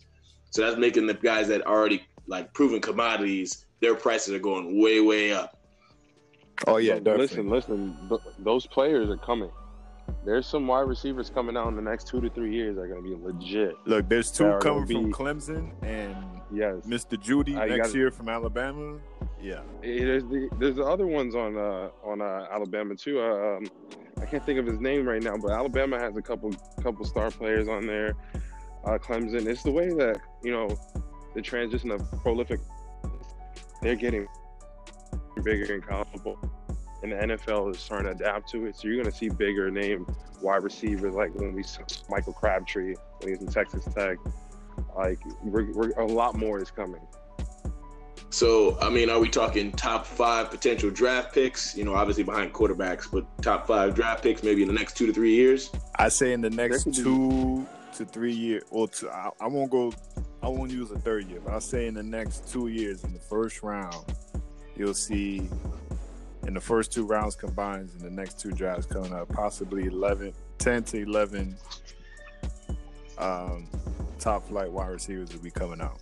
So 0.49 0.61
that's 0.61 0.77
making 0.77 1.07
the 1.07 1.13
guys 1.13 1.47
that 1.47 1.65
already 1.65 2.05
like 2.27 2.53
proven 2.53 2.81
commodities, 2.81 3.65
their 3.79 3.95
prices 3.95 4.33
are 4.33 4.39
going 4.39 4.81
way, 4.81 4.99
way 4.99 5.33
up. 5.33 5.59
Oh 6.67 6.77
yeah, 6.77 6.95
listen, 6.95 7.49
listen. 7.49 7.97
those 8.39 8.67
players 8.67 9.09
are 9.09 9.17
coming. 9.17 9.51
There's 10.25 10.45
some 10.45 10.67
wide 10.67 10.81
receivers 10.81 11.29
coming 11.29 11.57
out 11.57 11.67
in 11.67 11.75
the 11.75 11.81
next 11.81 12.07
two 12.07 12.21
to 12.21 12.29
three 12.29 12.53
years 12.53 12.75
that 12.75 12.81
are 12.81 12.87
going 12.87 13.03
to 13.03 13.09
be 13.09 13.23
legit. 13.23 13.75
Look, 13.85 14.09
there's 14.09 14.31
two 14.31 14.57
coming 14.61 14.85
from 14.85 15.11
Clemson 15.11 15.71
and 15.81 16.15
yes, 16.51 16.75
Mr. 16.85 17.17
Jeudy 17.21 17.55
next 17.55 17.87
gotta, 17.87 17.97
year 17.97 18.11
from 18.11 18.29
Alabama. 18.29 18.99
Yeah, 19.41 19.61
there's 19.81 20.23
the 20.23 20.49
there's 20.59 20.75
the 20.75 20.85
other 20.85 21.07
ones 21.07 21.35
on 21.35 21.57
uh, 21.57 21.89
on 22.03 22.21
uh, 22.21 22.47
Alabama 22.51 22.95
too. 22.95 23.19
Uh, 23.19 23.57
um, 23.57 23.67
I 24.21 24.25
can't 24.25 24.45
think 24.45 24.59
of 24.59 24.65
his 24.65 24.79
name 24.79 25.07
right 25.07 25.21
now, 25.21 25.35
but 25.35 25.51
Alabama 25.51 25.99
has 25.99 26.15
a 26.15 26.21
couple 26.21 26.53
couple 26.81 27.03
star 27.05 27.31
players 27.31 27.67
on 27.67 27.85
there 27.85 28.15
uh, 28.85 28.97
Clemson. 28.97 29.45
It's 29.47 29.63
the 29.63 29.71
way 29.71 29.89
that 29.89 30.19
you 30.43 30.51
know 30.51 30.69
the 31.33 31.41
transition 31.41 31.91
of 31.91 32.01
prolific. 32.21 32.59
They're 33.81 33.95
getting 33.95 34.27
bigger 35.43 35.73
and 35.73 35.85
college 35.85 36.07
football, 36.11 36.39
and 37.01 37.11
the 37.11 37.15
NFL 37.15 37.73
is 37.73 37.79
starting 37.79 38.07
to 38.07 38.11
adapt 38.11 38.49
to 38.51 38.65
it. 38.65 38.75
So 38.75 38.87
you're 38.87 38.97
going 38.97 39.11
to 39.11 39.17
see 39.17 39.29
bigger 39.29 39.69
name 39.69 40.05
wide 40.41 40.63
receivers 40.63 41.13
like 41.13 41.33
when 41.35 41.53
we 41.53 41.63
saw 41.63 41.81
Michael 42.09 42.33
Crabtree 42.33 42.95
when 43.19 43.27
he 43.27 43.31
was 43.31 43.41
in 43.41 43.47
Texas 43.47 43.85
Tech. 43.93 44.17
Like 44.95 45.19
we're, 45.43 45.71
we're 45.73 45.91
a 45.91 46.05
lot 46.05 46.35
more 46.35 46.61
is 46.61 46.71
coming. 46.71 47.01
So, 48.33 48.79
I 48.81 48.89
mean, 48.89 49.11
are 49.11 49.19
we 49.19 49.29
talking 49.29 49.71
top 49.73 50.07
five 50.07 50.49
potential 50.49 50.89
draft 50.89 51.35
picks? 51.35 51.77
You 51.77 51.83
know, 51.83 51.93
obviously 51.93 52.23
behind 52.23 52.51
quarterbacks, 52.51 53.05
but 53.11 53.25
top 53.43 53.67
five 53.67 53.93
draft 53.93 54.23
picks 54.23 54.41
maybe 54.41 54.63
in 54.63 54.67
the 54.67 54.73
next 54.73 54.97
two 54.97 55.05
to 55.05 55.13
three 55.13 55.35
years? 55.35 55.69
I 55.97 56.09
say 56.09 56.33
in 56.33 56.41
the 56.41 56.49
next 56.49 56.91
two 56.95 57.67
to 57.93 58.05
three 58.05 58.33
years, 58.33 58.63
or 58.71 58.87
to, 58.87 59.11
I, 59.11 59.29
I 59.39 59.45
won't 59.45 59.69
go, 59.69 59.93
I 60.41 60.47
won't 60.47 60.71
use 60.71 60.89
a 60.89 60.97
third 60.97 61.29
year, 61.29 61.41
but 61.45 61.53
I'll 61.53 61.61
say 61.61 61.85
in 61.85 61.93
the 61.93 62.01
next 62.01 62.51
two 62.51 62.69
years, 62.69 63.03
in 63.03 63.13
the 63.13 63.19
first 63.19 63.61
round, 63.61 64.03
you'll 64.75 64.93
see 64.93 65.49
in 66.47 66.53
the 66.53 66.61
first 66.61 66.91
two 66.91 67.05
rounds 67.05 67.35
combined 67.35 67.89
in 67.97 68.03
the 68.03 68.09
next 68.09 68.39
two 68.39 68.51
drafts 68.51 68.85
coming 68.85 69.13
up, 69.13 69.29
possibly 69.29 69.85
11, 69.85 70.33
10 70.57 70.83
to 70.83 71.01
11 71.01 71.55
um, 73.17 73.67
top 74.19 74.47
flight 74.47 74.71
wide 74.71 74.89
receivers 74.89 75.31
will 75.33 75.41
be 75.41 75.51
coming 75.51 75.81
out. 75.81 75.99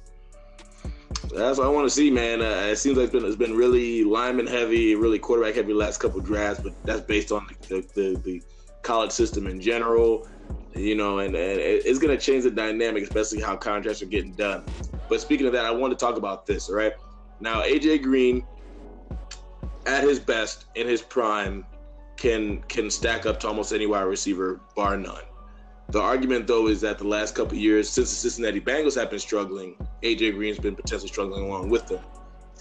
That's 1.36 1.60
what 1.60 1.68
I 1.68 1.70
want 1.70 1.86
to 1.86 1.90
see, 1.90 2.10
man. 2.10 2.42
Uh, 2.42 2.68
it 2.70 2.78
seems 2.78 2.98
like 2.98 3.06
it's 3.06 3.14
been, 3.14 3.26
it's 3.26 3.36
been 3.36 3.56
really 3.56 4.04
lineman 4.04 4.48
heavy, 4.48 4.96
really 4.96 5.20
quarterback 5.20 5.56
heavy 5.56 5.74
last 5.74 6.00
couple 6.00 6.20
drafts, 6.22 6.64
but 6.64 6.74
that's 6.84 7.02
based 7.02 7.32
on 7.32 7.48
the, 7.68 7.86
the, 7.94 8.20
the 8.24 8.42
college 8.82 9.12
system 9.12 9.46
in 9.48 9.62
general 9.62 10.28
you 10.74 10.96
know, 10.96 11.20
and, 11.20 11.36
and 11.36 11.60
it's 11.60 12.00
going 12.00 12.18
to 12.18 12.24
change 12.24 12.44
the 12.44 12.52
dynamic, 12.52 13.04
especially 13.04 13.42
how 13.42 13.56
contracts 13.56 14.02
are 14.02 14.08
getting 14.08 14.34
done. 14.34 14.64
But 15.10 15.22
speaking 15.22 15.46
of 15.46 15.54
that, 15.54 15.66
I 15.66 15.72
want 15.72 15.92
to 15.92 15.98
talk 15.98 16.18
about 16.18 16.46
this, 16.46 16.70
all 16.70 16.76
right? 16.76 16.94
Now, 17.40 17.62
AJ 17.62 18.04
Green, 18.04 18.46
at 19.86 20.04
his 20.04 20.20
best, 20.20 20.66
in 20.76 20.88
his 20.88 21.02
prime, 21.02 21.66
can 22.18 22.62
can 22.64 22.90
stack 22.90 23.26
up 23.26 23.40
to 23.40 23.48
almost 23.48 23.74
any 23.74 23.88
wide 23.88 24.04
receiver, 24.04 24.60
bar 24.76 24.98
none. 24.98 25.24
The 25.90 26.00
argument, 26.00 26.48
though, 26.48 26.68
is 26.68 26.80
that 26.82 26.98
the 27.00 27.08
last 27.08 27.36
couple 27.36 27.58
years, 27.58 27.90
since 27.90 28.10
the 28.12 28.16
Cincinnati 28.16 28.62
Bengals 28.62 28.96
have 28.96 29.10
been 29.10 29.20
struggling, 29.20 29.76
AJ 30.04 30.36
Green's 30.36 30.58
been 30.58 30.76
potentially 30.76 31.10
struggling 31.10 31.44
along 31.44 31.70
with 31.70 31.88
them. 31.88 32.04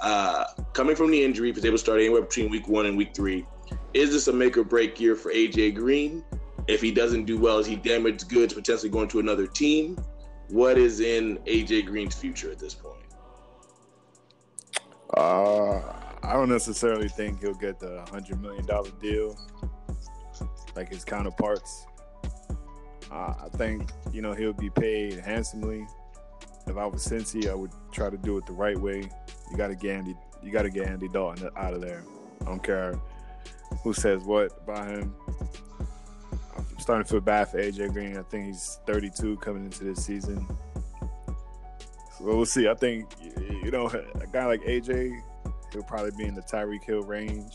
Uh, 0.01 0.45
coming 0.73 0.97
from 0.97 1.11
the 1.11 1.23
injury, 1.23 1.53
was 1.53 1.65
able 1.65 1.75
to 1.75 1.79
start 1.79 2.01
anywhere 2.01 2.23
between 2.23 2.51
week 2.51 2.67
one 2.67 2.87
and 2.87 2.97
week 2.97 3.15
three. 3.15 3.47
Is 3.95 4.11
this 4.11 4.27
a 4.29 4.33
make 4.33 4.57
or 4.57 4.65
break 4.65 4.99
year 4.99 5.15
for 5.15 5.33
AJ 5.33 5.77
Green? 5.77 6.25
If 6.67 6.81
he 6.81 6.91
doesn't 6.91 7.25
do 7.25 7.39
well, 7.39 7.59
is 7.59 7.67
he 7.67 7.77
damaged 7.77 8.29
goods 8.29 8.55
potentially 8.55 8.91
going 8.91 9.09
to 9.09 9.21
another 9.21 9.47
team? 9.47 9.97
What 10.49 10.79
is 10.79 11.01
in 11.01 11.37
AJ 11.47 11.87
Green's 11.87 12.15
future 12.15 12.51
at 12.51 12.59
this 12.59 12.75
point? 12.75 12.97
Uh, 15.17 16.00
I 16.23 16.35
don't 16.35 16.49
necessarily 16.49 17.09
think 17.09 17.41
he'll 17.41 17.55
get 17.55 17.79
the 17.79 18.05
hundred 18.11 18.41
million 18.41 18.67
dollar 18.67 18.91
deal 19.01 19.39
like 20.77 20.89
his 20.89 21.05
counterparts. 21.05 21.87
Uh, 23.11 23.35
I 23.45 23.49
think 23.57 23.91
you 24.13 24.23
know 24.23 24.33
he'll 24.33 24.53
be 24.53 24.71
paid 24.71 25.19
handsomely. 25.19 25.87
If 26.67 26.77
I 26.77 26.87
was 26.87 27.07
Cincy, 27.07 27.51
I 27.51 27.55
would 27.55 27.73
try 27.91 28.11
to 28.11 28.17
do 28.17 28.37
it 28.39 28.47
the 28.47 28.53
right 28.53 28.79
way. 28.79 29.09
You 29.51 29.57
got 29.57 29.69
to 29.69 29.75
get 29.75 29.97
Andy, 29.97 30.15
you 30.43 30.53
got 30.53 30.63
to 30.63 30.71
get 30.71 30.87
Andy 30.87 31.09
Dalton 31.09 31.51
out 31.57 31.75
of 31.75 31.81
there. 31.81 32.05
I 32.43 32.45
don't 32.45 32.63
care 32.63 32.99
who 33.83 33.93
says 33.93 34.23
what 34.23 34.53
about 34.63 34.89
him 34.89 35.15
I'm 36.57 36.79
starting 36.79 37.05
to 37.05 37.11
feel 37.11 37.21
bad 37.21 37.49
for 37.49 37.59
AJ 37.59 37.93
Green. 37.93 38.17
I 38.17 38.23
think 38.23 38.47
he's 38.47 38.81
32 38.87 39.37
coming 39.37 39.65
into 39.65 39.85
this 39.85 40.05
season. 40.05 40.47
Well, 42.21 42.37
we'll 42.37 42.47
see. 42.47 42.69
I 42.69 42.75
think 42.75 43.09
you 43.65 43.71
know 43.71 43.87
a 43.87 44.27
guy 44.27 44.47
like 44.47 44.63
AJ, 44.63 45.21
he'll 45.73 45.83
probably 45.83 46.13
be 46.17 46.25
in 46.25 46.35
the 46.35 46.43
Tyreek 46.43 46.85
Hill 46.85 47.03
range. 47.03 47.53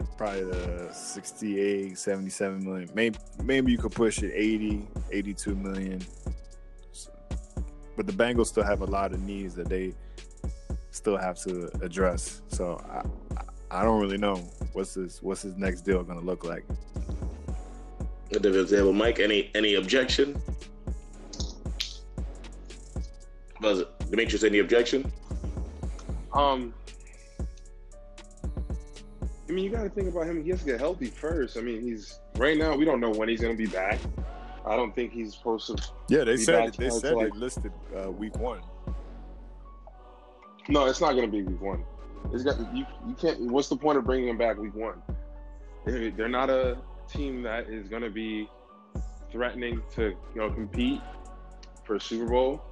It's 0.00 0.10
probably 0.16 0.44
the 0.44 0.90
68, 0.92 1.98
77 1.98 2.64
million. 2.64 2.88
Maybe 2.94 3.18
maybe 3.42 3.72
you 3.72 3.78
could 3.78 3.92
push 3.92 4.22
it 4.22 4.32
80, 4.34 4.86
82 5.10 5.54
million. 5.56 6.00
But 7.96 8.06
the 8.06 8.12
Bengals 8.12 8.46
still 8.46 8.62
have 8.62 8.82
a 8.82 8.86
lot 8.86 9.12
of 9.12 9.20
needs 9.22 9.54
that 9.56 9.68
they 9.68 9.92
still 10.90 11.16
have 11.16 11.36
to 11.40 11.68
address. 11.82 12.42
So 12.48 12.80
I, 12.88 13.80
I 13.80 13.82
don't 13.82 14.00
really 14.00 14.18
know 14.18 14.36
what's 14.72 14.94
this 14.94 15.22
what's 15.22 15.42
his 15.42 15.56
next 15.56 15.82
deal 15.82 16.02
going 16.02 16.18
to 16.18 16.24
look 16.24 16.44
like. 16.44 16.64
Well, 18.30 18.92
Mike, 18.92 19.20
any 19.20 19.50
any 19.54 19.74
objection? 19.74 20.40
Was 23.60 23.80
it 23.80 24.10
Demetrius? 24.10 24.44
Any 24.44 24.60
objection? 24.60 25.10
Um, 26.32 26.72
I 29.48 29.52
mean, 29.52 29.64
you 29.64 29.70
got 29.70 29.82
to 29.84 29.88
think 29.88 30.08
about 30.08 30.26
him. 30.26 30.42
He 30.42 30.50
has 30.50 30.60
to 30.60 30.66
get 30.66 30.78
healthy 30.78 31.06
first. 31.06 31.56
I 31.56 31.60
mean, 31.62 31.80
he's 31.80 32.20
right 32.36 32.56
now. 32.56 32.76
We 32.76 32.84
don't 32.84 33.00
know 33.00 33.10
when 33.10 33.28
he's 33.28 33.40
going 33.40 33.56
to 33.56 33.58
be 33.58 33.70
back. 33.70 33.98
I 34.66 34.76
don't 34.76 34.94
think 34.94 35.12
he's 35.12 35.34
supposed 35.34 35.66
to. 35.68 35.82
Yeah, 36.08 36.24
they 36.24 36.36
said 36.36 36.74
they 36.74 36.90
said 36.90 37.14
like, 37.14 37.32
they 37.32 37.38
listed 37.38 37.72
uh, 37.96 38.10
week 38.10 38.36
one. 38.36 38.60
No, 40.68 40.84
it's 40.84 41.00
not 41.00 41.12
going 41.12 41.24
to 41.24 41.32
be 41.32 41.42
week 41.42 41.60
one. 41.62 41.82
It's 42.32 42.44
got 42.44 42.58
you. 42.74 42.84
You 43.06 43.14
can't. 43.14 43.40
What's 43.50 43.68
the 43.68 43.76
point 43.76 43.96
of 43.96 44.04
bringing 44.04 44.28
him 44.28 44.36
back 44.36 44.58
week 44.58 44.74
one? 44.74 45.00
They're 45.86 46.28
not 46.28 46.50
a 46.50 46.76
team 47.10 47.42
that 47.42 47.70
is 47.70 47.88
going 47.88 48.02
to 48.02 48.10
be 48.10 48.50
threatening 49.32 49.80
to 49.94 50.02
you 50.02 50.16
know 50.40 50.50
compete 50.50 51.00
for 51.84 51.94
a 51.94 52.00
Super 52.00 52.26
Bowl. 52.26 52.62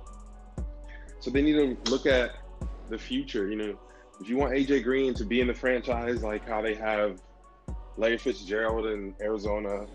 So 1.21 1.31
they 1.31 1.41
need 1.41 1.55
to 1.55 1.91
look 1.91 2.05
at 2.05 2.33
the 2.91 2.99
future. 2.99 3.49
You 3.49 3.57
know, 3.57 3.79
if 4.21 4.29
you 4.29 4.37
want 4.37 4.53
AJ 4.53 4.85
Green 4.85 5.15
to 5.15 5.25
be 5.25 5.41
in 5.41 5.47
the 5.47 5.55
franchise 5.55 6.23
like 6.23 6.47
how 6.49 6.63
they 6.63 6.75
have 6.75 7.21
Larry 7.97 8.19
Fitzgerald 8.19 8.87
in 8.87 9.15
Arizona, 9.21 9.87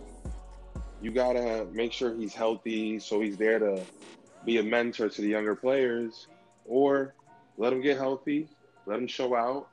you 1.01 1.11
gotta 1.11 1.67
make 1.71 1.91
sure 1.91 2.13
he's 2.13 2.33
healthy 2.33 2.99
so 2.99 3.21
he's 3.21 3.37
there 3.37 3.59
to 3.59 3.81
be 4.45 4.57
a 4.57 4.63
mentor 4.63 5.09
to 5.09 5.21
the 5.21 5.27
younger 5.27 5.55
players, 5.55 6.27
or 6.65 7.13
let 7.57 7.73
him 7.73 7.81
get 7.81 7.97
healthy, 7.97 8.47
let 8.85 8.99
him 8.99 9.07
show 9.07 9.35
out, 9.35 9.67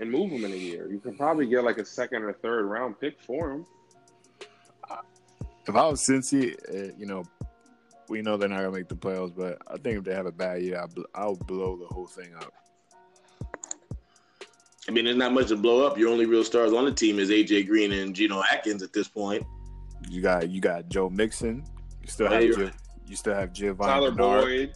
and 0.00 0.10
move 0.10 0.30
him 0.30 0.44
in 0.44 0.52
a 0.52 0.56
year. 0.56 0.88
You 0.90 0.98
can 0.98 1.16
probably 1.16 1.46
get 1.46 1.64
like 1.64 1.78
a 1.78 1.84
second 1.84 2.22
or 2.22 2.32
third 2.32 2.66
round 2.66 3.00
pick 3.00 3.20
for 3.20 3.52
him. 3.52 3.66
If 5.68 5.74
I 5.74 5.88
was 5.88 6.00
Cincy, 6.06 6.54
uh, 6.68 6.92
you 6.96 7.06
know, 7.06 7.24
we 8.08 8.22
know 8.22 8.36
they're 8.36 8.48
not 8.48 8.58
gonna 8.58 8.70
make 8.70 8.88
the 8.88 8.94
playoffs, 8.94 9.34
but 9.34 9.58
I 9.66 9.76
think 9.78 9.98
if 9.98 10.04
they 10.04 10.14
have 10.14 10.26
a 10.26 10.32
bad 10.32 10.62
year, 10.62 10.84
I'll 11.14 11.34
blow 11.34 11.76
the 11.76 11.86
whole 11.86 12.06
thing 12.06 12.34
up. 12.36 12.52
I 14.88 14.92
mean, 14.92 15.04
there's 15.04 15.16
not 15.16 15.32
much 15.32 15.48
to 15.48 15.56
blow 15.56 15.84
up. 15.86 15.98
Your 15.98 16.10
only 16.10 16.26
real 16.26 16.44
stars 16.44 16.72
on 16.72 16.84
the 16.84 16.92
team 16.92 17.18
is 17.18 17.30
AJ 17.30 17.66
Green 17.66 17.92
and 17.92 18.14
Geno 18.14 18.42
Atkins 18.52 18.82
at 18.82 18.92
this 18.92 19.08
point. 19.08 19.44
You 20.08 20.20
got 20.20 20.48
you 20.48 20.60
got 20.60 20.88
Joe 20.88 21.08
Mixon. 21.08 21.64
You 22.02 22.08
still 22.08 22.28
have 22.28 22.42
G- 22.42 22.70
you 23.06 23.16
still 23.16 23.34
have 23.34 23.52
Giovani 23.52 23.86
Tyler 23.86 24.10
Bernard, 24.12 24.44
Boyd. 24.44 24.72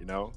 You 0.00 0.06
know, 0.06 0.32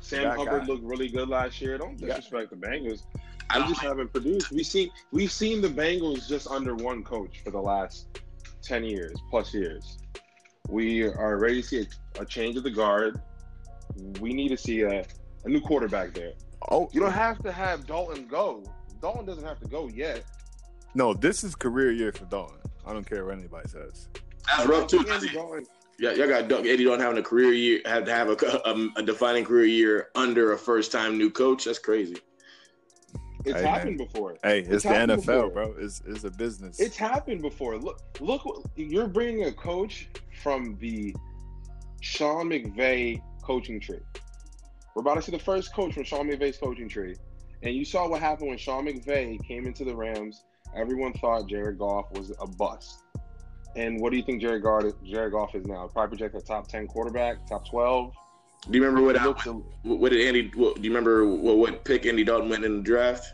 Sam 0.00 0.36
Hubbard 0.36 0.68
looked 0.68 0.84
really 0.84 1.08
good 1.08 1.28
last 1.28 1.60
year. 1.60 1.78
Don't 1.78 1.96
disrespect 1.96 2.50
the 2.50 2.56
Bengals. 2.56 3.02
I 3.48 3.66
just 3.66 3.80
haven't 3.80 4.12
produced. 4.12 4.50
We 4.52 4.62
seen 4.62 4.90
we've 5.10 5.32
seen 5.32 5.60
the 5.60 5.68
Bengals 5.68 6.28
just 6.28 6.46
under 6.48 6.74
one 6.74 7.02
coach 7.02 7.40
for 7.42 7.50
the 7.50 7.60
last 7.60 8.20
ten 8.62 8.84
years 8.84 9.18
plus 9.30 9.54
years. 9.54 9.98
We 10.68 11.04
are 11.04 11.38
ready 11.38 11.62
to 11.62 11.66
see 11.66 11.80
a, 11.80 12.20
a 12.22 12.26
change 12.26 12.56
of 12.56 12.62
the 12.62 12.70
guard. 12.70 13.20
We 14.20 14.32
need 14.32 14.50
to 14.50 14.56
see 14.56 14.82
a, 14.82 15.04
a 15.44 15.48
new 15.48 15.60
quarterback 15.60 16.14
there. 16.14 16.32
Oh, 16.68 16.90
you 16.92 17.00
don't 17.00 17.12
have 17.12 17.42
to 17.42 17.52
have 17.52 17.86
Dalton 17.86 18.26
go. 18.26 18.62
Dalton 19.00 19.24
doesn't 19.24 19.44
have 19.44 19.60
to 19.60 19.68
go 19.68 19.88
yet. 19.88 20.24
No, 20.94 21.14
this 21.14 21.44
is 21.44 21.54
career 21.54 21.92
year 21.92 22.12
for 22.12 22.24
Dalton. 22.26 22.58
I 22.86 22.92
don't 22.92 23.08
care 23.08 23.24
what 23.24 23.38
anybody 23.38 23.68
says. 23.68 24.08
That's 24.46 24.68
rough 24.68 24.88
too. 24.88 25.04
Yeah, 25.98 26.12
y'all 26.12 26.28
got 26.28 26.50
Eddie 26.50 26.84
Dalton 26.84 27.00
having 27.00 27.18
a 27.18 27.22
career 27.22 27.52
year, 27.52 27.82
have 27.84 28.06
to 28.06 28.12
have 28.12 28.28
a, 28.30 28.46
a, 28.64 28.88
a 28.96 29.02
defining 29.02 29.44
career 29.44 29.66
year 29.66 30.08
under 30.14 30.52
a 30.52 30.58
first 30.58 30.92
time 30.92 31.18
new 31.18 31.30
coach. 31.30 31.66
That's 31.66 31.78
crazy. 31.78 32.16
It's 33.44 33.60
hey, 33.60 33.66
happened 33.66 33.98
man. 33.98 34.06
before. 34.06 34.36
Hey, 34.42 34.60
it's, 34.60 34.68
it's 34.68 34.82
the 34.84 34.90
NFL, 34.90 35.16
before. 35.16 35.50
bro. 35.50 35.74
It's, 35.78 36.02
it's 36.06 36.24
a 36.24 36.30
business. 36.30 36.80
It's 36.80 36.96
happened 36.96 37.42
before. 37.42 37.78
Look, 37.78 38.00
look, 38.20 38.70
you're 38.76 39.08
bringing 39.08 39.44
a 39.44 39.52
coach 39.52 40.08
from 40.42 40.76
the 40.78 41.14
Sean 42.00 42.50
McVay 42.50 43.22
coaching 43.42 43.80
tree. 43.80 44.00
We're 45.00 45.12
about 45.12 45.14
to 45.14 45.22
see 45.22 45.32
the 45.32 45.42
first 45.42 45.72
coach 45.72 45.94
from 45.94 46.04
Sean 46.04 46.28
McVay's 46.28 46.58
coaching 46.58 46.86
tree. 46.86 47.16
And 47.62 47.74
you 47.74 47.86
saw 47.86 48.06
what 48.06 48.20
happened 48.20 48.50
when 48.50 48.58
Sean 48.58 48.84
McVay 48.84 49.42
came 49.48 49.66
into 49.66 49.82
the 49.82 49.96
Rams. 49.96 50.44
Everyone 50.76 51.14
thought 51.14 51.48
Jared 51.48 51.78
Goff 51.78 52.12
was 52.12 52.34
a 52.38 52.46
bust. 52.46 53.02
And 53.76 53.98
what 53.98 54.10
do 54.10 54.18
you 54.18 54.22
think 54.22 54.42
Jared, 54.42 54.62
Goff, 54.62 54.84
Jared 55.02 55.32
Goff 55.32 55.54
is 55.54 55.64
now? 55.64 55.88
Probably 55.88 56.18
projected 56.18 56.44
top 56.44 56.68
10 56.68 56.86
quarterback, 56.86 57.46
top 57.46 57.66
12. 57.66 58.12
Do 58.68 58.78
you 58.78 58.84
remember 58.84 59.06
what, 59.06 59.16
I, 59.16 59.26
what, 59.26 59.98
what 60.00 60.12
did 60.12 60.26
Andy, 60.26 60.50
what, 60.54 60.76
do 60.76 60.82
you 60.82 60.90
remember 60.90 61.26
what, 61.26 61.56
what 61.56 61.82
pick 61.82 62.04
Andy 62.04 62.22
Dalton 62.22 62.50
went 62.50 62.66
in 62.66 62.76
the 62.76 62.82
draft? 62.82 63.32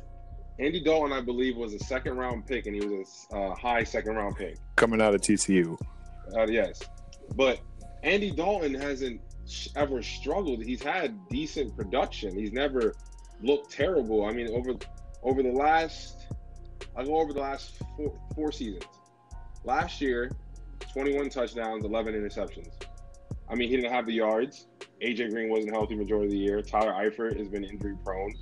Andy 0.61 0.81
Dalton, 0.81 1.13
I 1.13 1.21
believe, 1.21 1.57
was 1.57 1.75
a 1.75 1.81
second 1.81 2.17
round 2.17 2.47
pick, 2.47 2.67
and 2.67 2.81
he 2.81 2.87
was 2.87 3.27
a 3.33 3.39
uh, 3.39 3.55
high 3.57 3.83
second 3.83 4.15
round 4.15 4.37
pick. 4.37 4.57
Coming 4.77 5.01
out 5.01 5.17
of 5.17 5.21
TCU. 5.21 5.77
Uh, 6.33 6.47
yes. 6.47 6.81
But 7.35 7.59
Andy 8.05 8.31
Dalton 8.31 8.73
hasn't 8.73 9.21
ever 9.77 10.03
struggled. 10.03 10.63
He's 10.63 10.83
had 10.83 11.29
decent 11.29 11.77
production. 11.77 12.37
He's 12.37 12.53
never 12.53 12.95
looked 13.43 13.71
terrible. 13.71 14.25
I 14.25 14.33
mean, 14.33 14.49
over 14.51 14.75
over 15.23 15.43
the 15.43 15.53
last, 15.53 16.27
I 16.97 17.05
go 17.05 17.17
over 17.17 17.33
the 17.33 17.41
last 17.41 17.81
four, 17.97 18.19
four 18.35 18.53
seasons. 18.53 18.85
Last 19.65 20.01
year, 20.01 20.31
21 20.93 21.31
touchdowns, 21.31 21.85
11 21.85 22.15
interceptions. 22.15 22.73
I 23.49 23.55
mean, 23.55 23.69
he 23.69 23.77
didn't 23.77 23.93
have 23.93 24.07
the 24.07 24.15
yards. 24.15 24.69
AJ 25.03 25.31
Green 25.31 25.49
wasn't 25.49 25.73
healthy 25.75 25.95
majority 25.95 26.27
of 26.27 26.33
the 26.33 26.39
year. 26.39 26.63
Tyler 26.63 26.93
Eifert 26.93 27.39
has 27.39 27.49
been 27.49 27.65
injury 27.65 27.97
prone. 28.05 28.33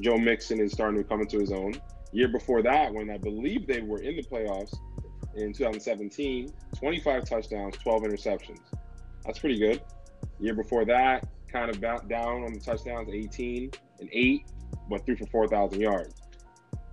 Joe 0.00 0.16
Mixon 0.16 0.60
is 0.60 0.72
starting 0.72 1.02
to 1.02 1.08
come 1.08 1.20
into 1.20 1.38
his 1.38 1.52
own. 1.52 1.74
Year 2.12 2.28
before 2.28 2.62
that, 2.62 2.92
when 2.92 3.10
I 3.10 3.18
believe 3.18 3.66
they 3.66 3.80
were 3.80 4.00
in 4.00 4.16
the 4.16 4.22
playoffs 4.22 4.74
in 5.34 5.52
2017, 5.52 6.52
25 6.76 7.24
touchdowns, 7.24 7.76
12 7.78 8.02
interceptions. 8.02 8.60
That's 9.24 9.38
pretty 9.38 9.58
good. 9.58 9.82
Year 10.40 10.54
before 10.54 10.84
that, 10.84 11.26
kind 11.50 11.70
of 11.70 11.80
down 11.80 12.44
on 12.44 12.52
the 12.52 12.60
touchdowns, 12.60 13.08
18 13.12 13.70
and 14.00 14.08
8, 14.12 14.46
but 14.88 15.04
threw 15.04 15.16
for 15.16 15.26
4,000 15.26 15.80
yards. 15.80 16.14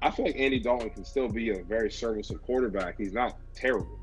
I 0.01 0.12
feel 0.12 0.25
like 0.25 0.36
Andy 0.38 0.60
Dalton 0.60 0.89
can 0.91 1.03
still 1.05 1.27
be 1.27 1.51
a 1.51 1.63
very 1.63 1.91
serviceable 1.91 2.39
quarterback. 2.39 2.97
He's 2.97 3.13
not 3.13 3.38
terrible. 3.55 3.99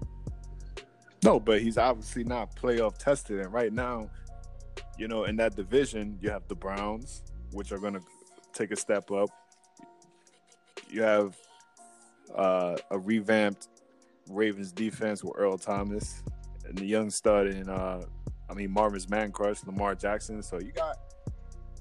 No, 1.25 1.39
but 1.39 1.63
he's 1.63 1.79
obviously 1.79 2.25
not 2.25 2.55
playoff 2.57 2.99
tested. 2.99 3.41
And 3.41 3.53
right 3.53 3.73
now, 3.73 4.11
you 4.99 5.07
know, 5.07 5.25
in 5.25 5.37
that 5.37 5.55
division, 5.55 6.19
you 6.21 6.31
have 6.31 6.47
the 6.49 6.57
Browns, 6.57 7.23
which 7.53 7.71
are 7.71 7.79
going 7.79 7.95
to 7.95 8.03
take 8.53 8.73
a 8.73 8.77
step 8.77 9.11
up. 9.11 9.31
You 10.91 11.03
have 11.03 11.37
uh, 12.35 12.77
a 12.91 12.99
revamped 12.99 13.69
Ravens 14.29 14.73
defense 14.73 15.23
with 15.23 15.35
Earl 15.37 15.59
Thomas 15.59 16.23
and 16.67 16.77
the 16.77 16.85
young 16.85 17.11
stud 17.11 17.47
in 17.47 17.69
uh, 17.69 18.03
I 18.53 18.55
mean 18.55 18.71
Marvin's 18.71 19.09
man 19.09 19.33
crush, 19.33 19.65
Lamar 19.65 19.95
Jackson. 19.95 20.43
So 20.43 20.61
you 20.61 20.73
got 20.73 20.99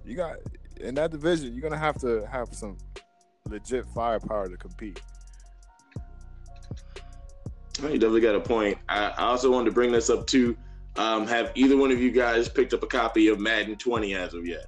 you 0.05 0.15
got 0.15 0.37
in 0.79 0.95
that 0.95 1.11
division, 1.11 1.53
you're 1.53 1.61
gonna 1.61 1.77
have 1.77 1.99
to 1.99 2.25
have 2.31 2.47
some 2.53 2.77
legit 3.45 3.85
firepower 3.93 4.47
to 4.47 4.55
compete. 4.55 5.01
You 7.81 7.89
definitely 7.89 8.21
got 8.21 8.35
a 8.35 8.39
point. 8.39 8.77
I, 8.87 9.09
I 9.09 9.23
also 9.23 9.51
wanted 9.51 9.65
to 9.65 9.71
bring 9.71 9.91
this 9.91 10.09
up 10.09 10.27
too. 10.27 10.55
Um, 10.95 11.27
have 11.27 11.51
either 11.55 11.75
one 11.75 11.91
of 11.91 11.99
you 12.01 12.11
guys 12.11 12.47
picked 12.47 12.73
up 12.73 12.83
a 12.83 12.87
copy 12.87 13.27
of 13.27 13.39
Madden 13.39 13.75
20 13.75 14.13
as 14.13 14.33
of 14.33 14.45
yet? 14.45 14.65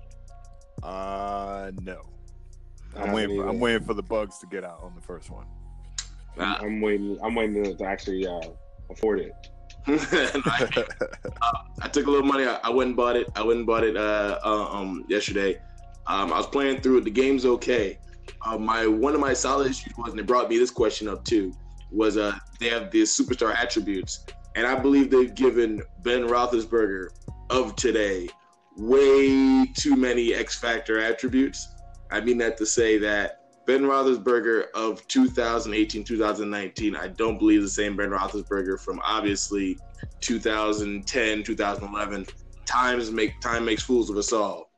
Uh, 0.82 1.72
no. 1.82 2.02
I'm 2.96 3.12
waiting. 3.12 3.38
For, 3.38 3.48
I'm 3.48 3.60
waiting 3.60 3.84
for 3.84 3.94
the 3.94 4.04
bugs 4.04 4.40
to 4.40 4.48
get 4.48 4.64
out 4.64 4.80
on 4.82 4.94
the 4.96 5.02
first 5.02 5.30
one. 5.30 5.46
I'm 6.38 6.82
waiting. 6.82 7.18
I'm 7.24 7.36
waiting 7.36 7.78
to 7.78 7.86
actually 7.86 8.26
uh, 8.26 8.42
afford 8.90 9.20
it. 9.20 9.34
I, 9.88 10.86
uh, 11.42 11.52
I, 11.82 11.88
took 11.90 12.08
a 12.08 12.10
little 12.10 12.26
money. 12.26 12.46
I, 12.46 12.60
I, 12.64 12.70
went 12.70 12.90
and 12.90 12.96
bought 12.96 13.18
it. 13.18 13.28
I 13.36 13.44
went 13.44 13.58
and 13.58 13.68
bought 13.68 13.84
it 13.84 13.98
uh, 13.98 14.40
uh, 14.44 14.68
um, 14.72 15.04
yesterday. 15.10 15.60
Um, 16.08 16.32
I 16.32 16.38
was 16.38 16.48
playing 16.48 16.82
through 16.82 17.00
it. 17.00 17.04
The 17.04 17.12
game's 17.12 17.46
okay. 17.46 18.00
Uh, 18.46 18.58
my 18.58 18.88
one 18.88 19.14
of 19.14 19.20
my 19.20 19.34
solid 19.34 19.70
issues 19.70 19.94
was, 19.98 20.12
and 20.12 20.20
it 20.20 20.26
brought 20.26 20.50
me 20.50 20.58
this 20.58 20.72
question 20.72 21.10
up 21.10 21.26
too, 21.26 21.54
was 21.92 22.18
uh, 22.18 22.34
they 22.60 22.70
have 22.70 22.92
these 22.92 23.18
superstar 23.18 23.54
attributes, 23.56 24.26
and 24.56 24.66
I 24.66 24.76
believe 24.76 25.12
they've 25.12 25.36
given 25.36 25.82
Ben 26.02 26.28
Roethlisberger 26.28 27.10
of 27.50 27.76
today 27.76 28.30
way 28.78 29.66
too 29.78 29.96
many 29.98 30.34
X 30.34 30.58
factor 30.58 31.00
attributes. 31.00 31.76
I 32.10 32.22
mean 32.22 32.38
that 32.38 32.58
to 32.58 32.66
say 32.66 32.98
that 33.00 33.43
Ben 33.66 33.84
Roethlisberger 33.84 34.66
of 34.74 35.08
2018, 35.08 36.04
2019, 36.04 36.96
I 36.96 37.08
don't 37.08 37.38
believe 37.38 37.62
the 37.62 37.70
same 37.70 37.96
Ben 37.96 38.10
Roethlisberger 38.10 38.80
from 38.80 39.00
obviously 39.04 39.78
2010, 40.20 41.44
2011. 41.44 42.26
times 42.66 43.12
make 43.12 43.40
time 43.40 43.66
makes 43.66 43.84
fools 43.84 44.10
of 44.10 44.18
us 44.18 44.34
all. 44.34 44.72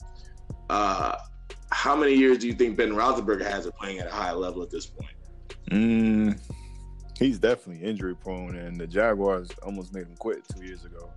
Uh, 0.69 1.15
how 1.71 1.95
many 1.95 2.13
years 2.13 2.37
do 2.37 2.47
you 2.47 2.53
think 2.53 2.77
Ben 2.77 2.91
Roethlisberger 2.91 3.45
has 3.45 3.65
of 3.65 3.75
playing 3.75 3.99
at 3.99 4.07
a 4.07 4.11
high 4.11 4.31
level 4.31 4.61
at 4.61 4.69
this 4.69 4.85
point? 4.85 5.11
Mm, 5.71 6.39
he's 7.17 7.39
definitely 7.39 7.83
injury 7.83 8.15
prone, 8.15 8.55
and 8.55 8.79
the 8.79 8.87
Jaguars 8.87 9.49
almost 9.63 9.93
made 9.93 10.03
him 10.03 10.15
quit 10.17 10.43
two 10.47 10.63
years 10.63 10.85
ago. 10.85 11.09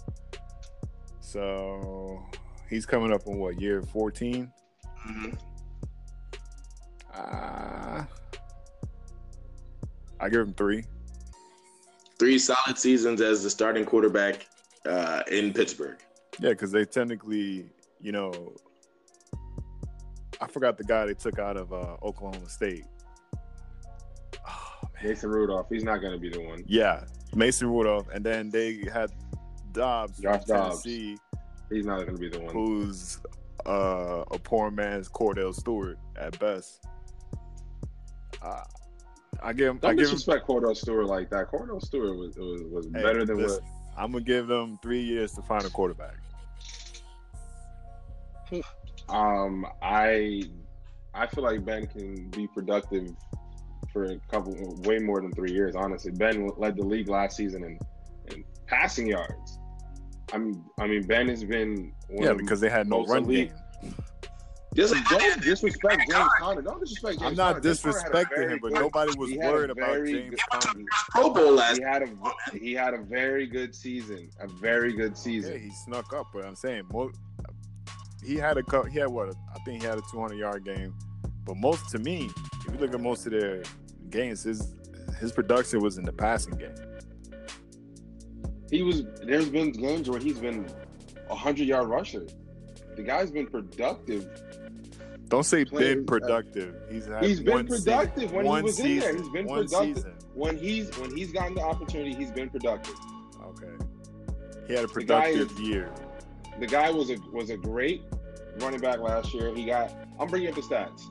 So 1.20 2.22
he's 2.70 2.86
coming 2.86 3.12
up 3.12 3.26
on 3.26 3.38
what 3.38 3.60
year 3.60 3.82
14? 3.82 4.50
Mm-hmm. 5.06 5.47
Uh, 7.18 8.04
I 10.20 10.28
give 10.28 10.40
him 10.40 10.54
three. 10.54 10.84
Three 12.18 12.38
solid 12.38 12.78
seasons 12.78 13.20
as 13.20 13.42
the 13.42 13.50
starting 13.50 13.84
quarterback 13.84 14.46
uh, 14.86 15.22
in 15.30 15.52
Pittsburgh. 15.52 15.98
Yeah, 16.40 16.50
because 16.50 16.72
they 16.72 16.84
technically, 16.84 17.66
you 18.00 18.12
know, 18.12 18.54
I 20.40 20.46
forgot 20.46 20.76
the 20.78 20.84
guy 20.84 21.06
they 21.06 21.14
took 21.14 21.38
out 21.38 21.56
of 21.56 21.72
uh, 21.72 21.96
Oklahoma 22.02 22.48
State. 22.48 22.84
Oh, 24.48 24.80
Mason 25.02 25.30
Rudolph. 25.30 25.66
He's 25.68 25.84
not 25.84 26.00
going 26.00 26.12
to 26.12 26.18
be 26.18 26.28
the 26.28 26.40
one. 26.40 26.64
Yeah, 26.66 27.04
Mason 27.34 27.68
Rudolph, 27.68 28.08
and 28.12 28.24
then 28.24 28.50
they 28.50 28.84
had 28.92 29.10
Dobbs 29.72 30.18
Josh 30.18 30.44
from 30.44 30.56
Dobbs. 30.56 30.82
Tennessee, 30.82 31.16
He's 31.70 31.86
not 31.86 32.00
going 32.00 32.16
to 32.16 32.20
be 32.20 32.28
the 32.28 32.40
one. 32.40 32.52
who's 32.52 33.20
uh, 33.66 34.24
a 34.30 34.38
poor 34.38 34.70
man's 34.70 35.08
Kordell 35.08 35.54
Stewart 35.54 35.98
at 36.16 36.38
best. 36.38 36.84
Uh, 38.42 38.62
I 39.42 39.52
give 39.52 39.68
him. 39.68 39.76
I 39.82 39.88
Don't 39.88 39.96
give 39.96 40.06
him. 40.08 40.14
disrespect 40.14 40.46
Kordell 40.46 40.76
Stewart 40.76 41.06
like 41.06 41.30
that. 41.30 41.50
Kordell 41.50 41.80
Stewart 41.84 42.16
was 42.16 42.36
was, 42.36 42.62
was 42.70 42.86
Hey, 42.86 43.02
better 43.02 43.24
than 43.24 43.38
listen, 43.38 43.62
what. 43.64 44.02
I'm 44.02 44.12
gonna 44.12 44.24
give 44.24 44.46
them 44.46 44.78
three 44.82 45.02
years 45.02 45.32
to 45.32 45.42
find 45.42 45.64
a 45.64 45.70
quarterback. 45.70 46.16
Um, 49.08 49.66
I 49.82 50.42
I 51.14 51.26
feel 51.26 51.44
like 51.44 51.64
Ben 51.64 51.86
can 51.86 52.28
be 52.30 52.46
productive 52.48 53.08
for 53.92 54.04
a 54.04 54.18
couple, 54.30 54.54
way 54.82 54.98
more 54.98 55.20
than 55.20 55.32
three 55.32 55.52
years. 55.52 55.74
Honestly, 55.74 56.12
Ben 56.12 56.48
led 56.58 56.76
the 56.76 56.84
league 56.84 57.08
last 57.08 57.36
season 57.36 57.64
in, 57.64 57.78
in 58.34 58.44
passing 58.66 59.06
yards. 59.06 59.58
I 60.32 60.38
mean, 60.38 60.62
I 60.78 60.86
mean, 60.86 61.06
Ben 61.06 61.28
has 61.28 61.42
been 61.42 61.92
one 62.08 62.24
Yeah, 62.24 62.30
of 62.32 62.38
because 62.38 62.60
they 62.60 62.68
had 62.68 62.86
no 62.86 63.00
most 63.00 63.10
run 63.10 63.24
elite- 63.24 63.52
game. 63.82 63.94
Just 64.78 64.94
Don't 65.10 65.42
disrespect 65.42 66.02
James 66.08 66.28
Conner. 66.38 66.62
Don't 66.62 66.78
disrespect 66.78 67.18
James 67.18 67.30
I'm 67.30 67.34
not 67.34 67.54
Conner. 67.54 67.60
James 67.64 67.80
Conner 67.82 67.94
had 67.96 68.04
a 68.04 68.08
disrespecting 68.36 68.50
him, 68.52 68.58
but 68.62 68.72
good- 68.72 68.80
nobody 68.80 69.18
was 69.18 69.30
he 69.30 69.36
had 69.36 69.48
a 69.48 69.52
worried 69.52 69.70
about 69.70 69.88
very 69.90 70.12
James 70.12 70.30
good- 70.30 70.60
Conner. 70.62 70.84
Pro 71.10 71.30
Bowl 71.30 71.52
last 71.54 71.78
He 71.78 71.82
had 71.82 72.02
a 72.02 72.08
he 72.56 72.72
had 72.74 72.94
a 72.94 72.98
very 72.98 73.46
good 73.48 73.74
season. 73.74 74.30
A 74.38 74.46
very 74.46 74.92
good 74.92 75.12
Yeah, 75.12 75.18
season. 75.22 75.60
he 75.60 75.70
snuck 75.84 76.12
up, 76.12 76.28
but 76.32 76.44
I'm 76.46 76.54
saying 76.54 76.84
mo- 76.92 77.10
he 78.24 78.36
had 78.36 78.56
a 78.56 78.62
cou- 78.62 78.84
he 78.84 79.00
had 79.00 79.08
what 79.08 79.34
I 79.52 79.58
think 79.64 79.82
he 79.82 79.88
had 79.88 79.98
a 79.98 80.02
200 80.12 80.36
yard 80.36 80.64
game, 80.64 80.94
but 81.44 81.56
most 81.56 81.88
to 81.90 81.98
me, 81.98 82.30
if 82.64 82.72
you 82.72 82.78
look 82.78 82.94
at 82.94 83.00
most 83.00 83.26
of 83.26 83.32
their 83.32 83.62
games, 84.10 84.44
his 84.44 84.74
his 85.18 85.32
production 85.32 85.80
was 85.80 85.98
in 85.98 86.04
the 86.04 86.12
passing 86.12 86.54
game. 86.56 86.74
He 88.70 88.82
was. 88.82 89.02
There's 89.24 89.48
been 89.48 89.72
games 89.72 90.08
where 90.08 90.20
he's 90.20 90.38
been 90.38 90.66
a 91.30 91.34
hundred 91.34 91.66
yard 91.66 91.88
rusher. 91.88 92.26
The 92.94 93.02
guy's 93.02 93.30
been 93.32 93.46
productive. 93.46 94.28
Don't 95.28 95.42
say 95.44 95.64
been 95.64 96.06
productive. 96.06 96.74
He's 96.90 97.06
had 97.06 97.22
He's 97.24 97.40
been 97.40 97.54
one 97.54 97.66
productive 97.66 98.30
season, 98.30 98.34
when 98.34 98.44
he 98.44 98.48
one 98.50 98.62
was 98.62 98.80
in 98.80 98.98
there. 98.98 99.16
He's 99.16 99.28
been 99.28 99.46
one 99.46 99.66
productive. 99.66 99.96
season. 99.96 100.14
When 100.34 100.56
he's 100.56 100.98
when 100.98 101.14
he's 101.16 101.32
gotten 101.32 101.54
the 101.54 101.62
opportunity, 101.62 102.14
he's 102.14 102.30
been 102.30 102.48
productive. 102.48 102.94
Okay, 103.44 103.72
he 104.66 104.74
had 104.74 104.84
a 104.84 104.86
The 104.88 105.04
guy 105.04 105.32
productive 105.32 105.52
is- 105.52 105.60
year. 105.60 105.90
The 106.60 106.66
guy 106.66 106.90
was 106.90 107.10
a 107.10 107.16
was 107.32 107.50
a 107.50 107.56
great 107.56 108.02
running 108.58 108.80
back 108.80 109.00
last 109.00 109.32
year. 109.34 109.54
He 109.54 109.64
got. 109.66 109.92
I'm 110.18 110.28
bringing 110.28 110.48
up 110.48 110.54
the 110.54 110.62
stats. 110.62 111.02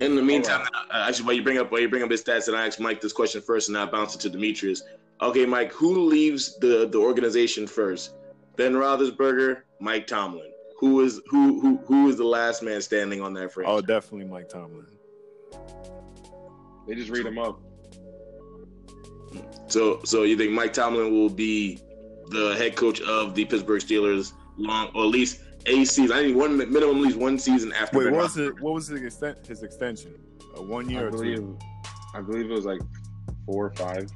In 0.00 0.16
the 0.16 0.22
meantime, 0.22 0.66
uh, 0.90 1.04
actually, 1.08 1.24
while 1.26 1.34
you 1.34 1.42
bring 1.42 1.58
up 1.58 1.70
while 1.72 1.80
you 1.80 1.88
bring 1.88 2.02
up 2.02 2.10
his 2.10 2.22
stats, 2.22 2.48
and 2.48 2.56
I 2.56 2.66
ask 2.66 2.78
Mike 2.80 3.00
this 3.00 3.12
question 3.12 3.40
first, 3.40 3.68
and 3.68 3.78
I 3.78 3.86
bounce 3.86 4.14
it 4.14 4.20
to 4.22 4.30
Demetrius. 4.30 4.82
Okay, 5.22 5.46
Mike, 5.46 5.72
who 5.72 6.04
leaves 6.04 6.58
the 6.58 6.86
the 6.88 6.98
organization 6.98 7.66
first? 7.66 8.14
Ben 8.56 8.74
Roethlisberger, 8.74 9.62
Mike 9.80 10.06
Tomlin. 10.06 10.50
Who 10.78 11.00
is 11.02 11.20
who 11.28 11.60
who 11.60 11.76
who 11.86 12.08
is 12.08 12.16
the 12.16 12.24
last 12.24 12.62
man 12.62 12.80
standing 12.82 13.20
on 13.20 13.32
that 13.34 13.52
franchise? 13.52 13.74
Oh, 13.74 13.80
definitely 13.80 14.26
Mike 14.26 14.48
Tomlin. 14.48 14.86
They 16.86 16.94
just 16.94 17.10
read 17.10 17.26
him 17.26 17.38
up. 17.38 17.60
So 19.68 20.00
so 20.04 20.24
you 20.24 20.36
think 20.36 20.52
Mike 20.52 20.72
Tomlin 20.72 21.12
will 21.12 21.30
be 21.30 21.78
the 22.28 22.54
head 22.56 22.76
coach 22.76 23.00
of 23.02 23.34
the 23.34 23.44
Pittsburgh 23.44 23.80
Steelers 23.82 24.32
long, 24.56 24.88
or 24.94 25.04
at 25.04 25.08
least 25.10 25.40
a 25.66 25.84
season? 25.84 26.12
I 26.16 26.22
think 26.22 26.36
one 26.36 26.56
minimum, 26.56 26.96
at 26.96 27.02
least 27.02 27.16
one 27.16 27.38
season 27.38 27.72
after. 27.72 27.98
Wait, 27.98 28.10
what 28.12 28.22
was 28.22 28.36
Roethlisberger. 28.36 28.48
it? 28.48 28.60
What 28.60 28.74
was 28.74 28.86
his 28.88 29.02
extent? 29.02 29.46
His 29.46 29.62
extension? 29.62 30.14
A 30.56 30.62
one 30.62 30.88
I 30.88 30.92
year 30.92 31.06
or 31.08 31.10
believe. 31.10 31.38
two? 31.38 31.58
I 32.14 32.20
believe 32.20 32.50
it 32.50 32.54
was 32.54 32.64
like 32.66 32.80
four 33.46 33.66
or 33.66 33.72
five. 33.74 34.08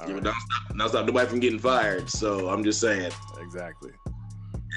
All 0.00 0.08
Yeah, 0.08 0.14
right, 0.14 0.14
but 0.14 0.24
don't 0.24 0.34
stop, 0.34 0.76
don't 0.76 0.88
stop 0.88 1.06
nobody 1.06 1.28
from 1.28 1.40
getting 1.40 1.58
fired. 1.58 2.10
So 2.10 2.48
I'm 2.48 2.64
just 2.64 2.80
saying. 2.80 3.12
Exactly. 3.40 3.92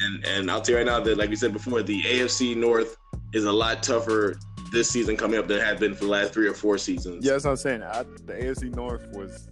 And 0.04 0.26
and 0.26 0.52
I'll 0.52 0.62
tell 0.62 0.74
you 0.74 0.78
right 0.78 0.86
now 0.86 1.00
that, 1.00 1.18
like 1.18 1.30
we 1.30 1.36
said 1.36 1.54
before, 1.54 1.82
the 1.82 2.02
AFC 2.04 2.56
North 2.56 2.98
is 3.34 3.46
a 3.46 3.52
lot 3.52 3.82
tougher 3.84 4.38
this 4.72 4.90
season 4.90 5.16
coming 5.16 5.40
up 5.40 5.48
than 5.48 5.58
it 5.58 5.64
had 5.64 5.80
been 5.80 5.96
for 5.96 6.06
the 6.06 6.12
last 6.12 6.34
three 6.34 6.48
or 6.48 6.54
four 6.54 6.78
seasons. 6.78 7.26
Yeah, 7.26 7.34
that's 7.34 7.46
what 7.46 7.52
I'm 7.52 7.58
saying. 7.58 7.84
I, 7.84 8.04
the 8.04 8.34
AFC 8.34 8.76
North 8.76 9.08
was 9.12 9.48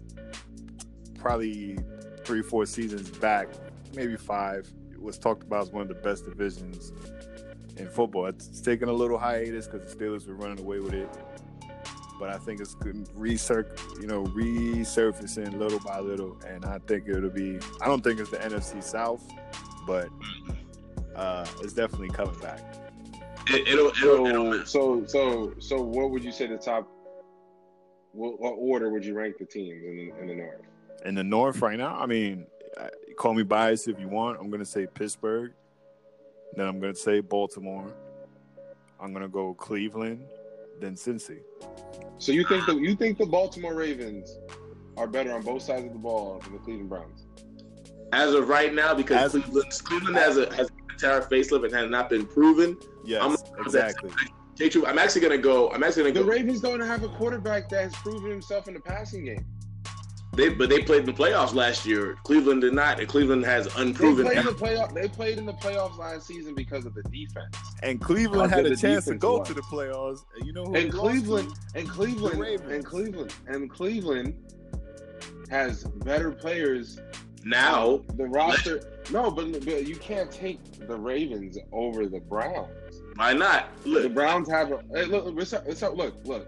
probably 1.18 1.78
three, 2.24 2.42
four 2.42 2.66
seasons 2.66 3.10
back, 3.10 3.48
maybe 3.94 4.18
five. 4.18 4.70
It 4.92 5.02
was 5.02 5.18
talked 5.18 5.44
about 5.44 5.64
as 5.64 5.72
one 5.72 5.84
of 5.84 5.88
the 5.88 5.96
best 5.96 6.26
divisions 6.26 6.92
in 7.78 7.88
football. 7.88 8.28
It's, 8.28 8.62
taken 8.62 8.90
a 8.90 8.94
little 8.94 9.18
hiatus 9.18 9.68
because 9.68 9.94
the 9.94 10.06
Steelers 10.06 10.28
were 10.28 10.36
running 10.36 10.60
away 10.60 10.80
with 10.80 10.94
it, 10.94 11.10
but 12.20 12.30
I 12.30 12.38
think 12.38 12.62
it's 12.62 12.76
recirc, 12.76 14.02
you 14.02 14.08
know, 14.08 14.24
resurfacing 14.26 15.58
little 15.58 15.80
by 15.80 16.00
little, 16.00 16.38
and 16.48 16.66
I 16.66 16.80
think 16.80 17.08
it'll 17.08 17.30
be. 17.30 17.60
I 17.82 17.88
don't 17.88 18.04
think 18.04 18.20
it's 18.20 18.32
the 18.32 18.38
NFC 18.38 18.84
South, 18.84 19.24
but 19.86 20.10
uh, 21.16 21.46
it's 21.62 21.74
definitely 21.74 22.10
coming 22.10 22.40
back. 22.40 22.60
It, 23.48 23.68
it'll, 23.68 23.88
it'll, 23.88 24.28
it'll, 24.28 24.66
So 24.66 25.06
so 25.06 25.06
so 25.06 25.54
so 25.60 25.82
what 25.82 26.12
would 26.12 26.24
you 26.24 26.32
say 26.32 26.48
the 26.48 26.58
top? 26.58 26.90
What, 28.14 28.40
what 28.40 28.54
order 28.54 28.90
would 28.90 29.04
you 29.04 29.16
rank 29.16 29.38
the 29.40 29.46
teams 29.46 29.84
in 29.84 29.96
the, 29.98 30.22
in 30.22 30.28
the 30.28 30.36
north? 30.36 30.62
in 31.06 31.16
the 31.16 31.24
North 31.24 31.62
right 31.62 31.78
now, 31.78 31.98
I 32.00 32.06
mean, 32.06 32.46
call 33.18 33.34
me 33.34 33.44
biased 33.44 33.88
if 33.88 34.00
you 34.00 34.08
want. 34.08 34.40
I'm 34.40 34.50
going 34.50 34.60
to 34.60 34.66
say 34.66 34.88
Pittsburgh. 34.88 35.52
Then 36.56 36.68
I'm 36.68 36.80
going 36.80 36.94
to 36.94 37.00
say 37.00 37.20
Baltimore. 37.20 37.94
I'm 39.00 39.12
going 39.12 39.24
to 39.24 39.30
go 39.30 39.54
Cleveland, 39.56 40.24
then 40.80 40.96
Cincy. 40.96 41.40
So 42.20 42.32
you 42.32 42.46
think 42.48 42.66
the 42.66 42.76
you 42.76 42.96
think 42.96 43.18
the 43.18 43.26
Baltimore 43.26 43.76
Ravens 43.76 44.38
are 44.98 45.08
better 45.08 45.34
on 45.34 45.42
both 45.42 45.64
sides 45.64 45.86
of 45.86 45.94
the 45.94 46.00
ball 46.00 46.40
than 46.44 46.54
the 46.54 46.60
Cleveland 46.60 46.90
Browns? 46.90 47.23
As 48.14 48.34
of 48.34 48.48
right 48.48 48.74
now, 48.74 48.94
because 48.94 49.36
As- 49.36 49.42
Cleveland, 49.44 49.72
Cleveland 49.84 50.16
has 50.18 50.38
a 50.38 50.54
has 50.56 50.70
an 50.70 50.76
entire 50.92 51.22
facelift 51.22 51.66
and 51.66 51.74
has 51.74 51.90
not 51.90 52.10
been 52.10 52.26
proven. 52.26 52.78
Yes, 53.04 53.22
I'm- 53.24 53.36
exactly. 53.66 54.12
Take 54.56 54.76
I'm 54.76 55.00
actually 55.00 55.22
gonna 55.22 55.38
go. 55.40 55.72
I'm 55.72 55.84
actually 55.84 56.12
gonna 56.12 56.26
go. 56.26 56.32
Ravens 56.32 56.62
don't 56.62 56.80
have 56.80 57.04
a 57.04 57.10
quarterback 57.10 57.70
that 57.70 57.84
has 57.84 57.96
proven 57.96 58.30
himself 58.30 58.68
in 58.68 58.76
the 58.76 58.80
passing 58.80 59.26
game. 59.26 59.46
They, 60.36 60.50
but 60.50 60.70
they 60.70 60.82
played 60.82 61.02
in 61.02 61.06
the 61.06 61.14
playoffs 61.14 61.54
last 61.54 61.86
year. 61.86 62.18
Cleveland 62.24 62.62
did 62.62 62.74
not, 62.74 63.00
and 63.00 63.08
Cleveland 63.08 63.46
has 63.46 63.72
They 63.74 63.82
unproven. 63.84 64.26
played 64.26 64.38
in 64.40 64.46
the 64.46 64.52
playoff. 64.52 64.94
They 64.94 65.08
played 65.08 65.38
in 65.38 65.46
the 65.46 65.54
playoffs 65.54 65.98
last 65.98 66.26
season 66.26 66.56
because 66.56 66.86
of 66.88 66.94
the 66.96 67.04
defense. 67.04 67.56
And 67.84 68.02
Cleveland 68.02 68.52
had 68.52 68.66
a 68.66 68.76
chance 68.76 69.06
to 69.06 69.16
go 69.16 69.40
was. 69.40 69.48
to 69.50 69.54
the 69.54 69.62
playoffs. 69.62 70.24
And 70.38 70.46
you 70.48 70.54
know 70.54 70.66
who 70.66 70.76
And 70.76 70.92
Cleveland, 70.92 71.54
and 71.76 71.88
Cleveland, 71.88 72.42
and 72.72 72.84
Cleveland, 72.86 73.34
and 73.48 73.70
Cleveland 73.70 74.36
has 75.50 75.84
better 75.84 76.32
players. 76.32 77.00
Now, 77.44 78.02
The 78.16 78.26
roster, 78.26 79.02
no, 79.12 79.30
but, 79.32 79.52
but 79.66 79.88
you 79.88 79.96
can't 79.96 80.32
take 80.32 80.60
the 80.88 80.96
Ravens 80.96 81.58
over 81.72 82.06
the 82.08 82.20
Browns. 82.20 83.02
why 83.16 83.34
not? 83.34 83.70
Look, 83.86 84.04
the 84.04 84.08
Look, 84.10 84.14
Browns 84.14 84.50
have 84.50 84.72
a 84.72 84.84
hey, 84.94 85.06
look. 85.06 85.26
Let's, 85.36 85.52
let's, 85.54 85.82
look, 85.82 86.16
look. 86.26 86.48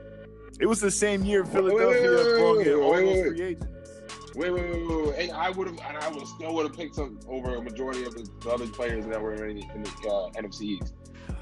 It 0.60 0.66
was 0.68 0.80
the 0.80 0.92
same 0.92 1.26
year 1.26 1.44
Wait, 1.44 1.54
wait, 1.54 1.70
Philadelphia 1.70 2.02
wait, 2.12 2.16
wait, 2.26 2.38
brought 2.40 2.58
wait, 2.58 2.68
in 2.68 2.74
all 2.80 2.92
wait, 2.92 3.06
those 3.06 3.16
wait. 3.16 3.28
free 3.38 3.42
agents. 3.42 3.68
Wait, 4.36 4.52
wait, 4.52 4.64
wait, 4.64 4.88
wait, 4.88 5.08
wait. 5.08 5.16
And 5.20 5.32
I 5.32 5.50
would 5.50 5.68
have, 5.68 5.80
and 5.88 5.98
I 5.98 6.10
would 6.10 6.28
still 6.28 6.54
would 6.56 6.68
have 6.68 6.76
picked 6.76 6.96
some 6.96 7.20
over 7.28 7.56
a 7.56 7.62
majority 7.62 8.04
of 8.06 8.14
the, 8.16 8.28
the 8.42 8.50
other 8.50 8.68
players 8.68 9.06
that 9.06 9.22
were 9.22 9.34
in, 9.46 9.58
the- 9.58 9.68
in 9.76 9.84
the 9.84 9.90
uh, 10.10 10.30
NFC 10.42 10.62
East. 10.62 10.94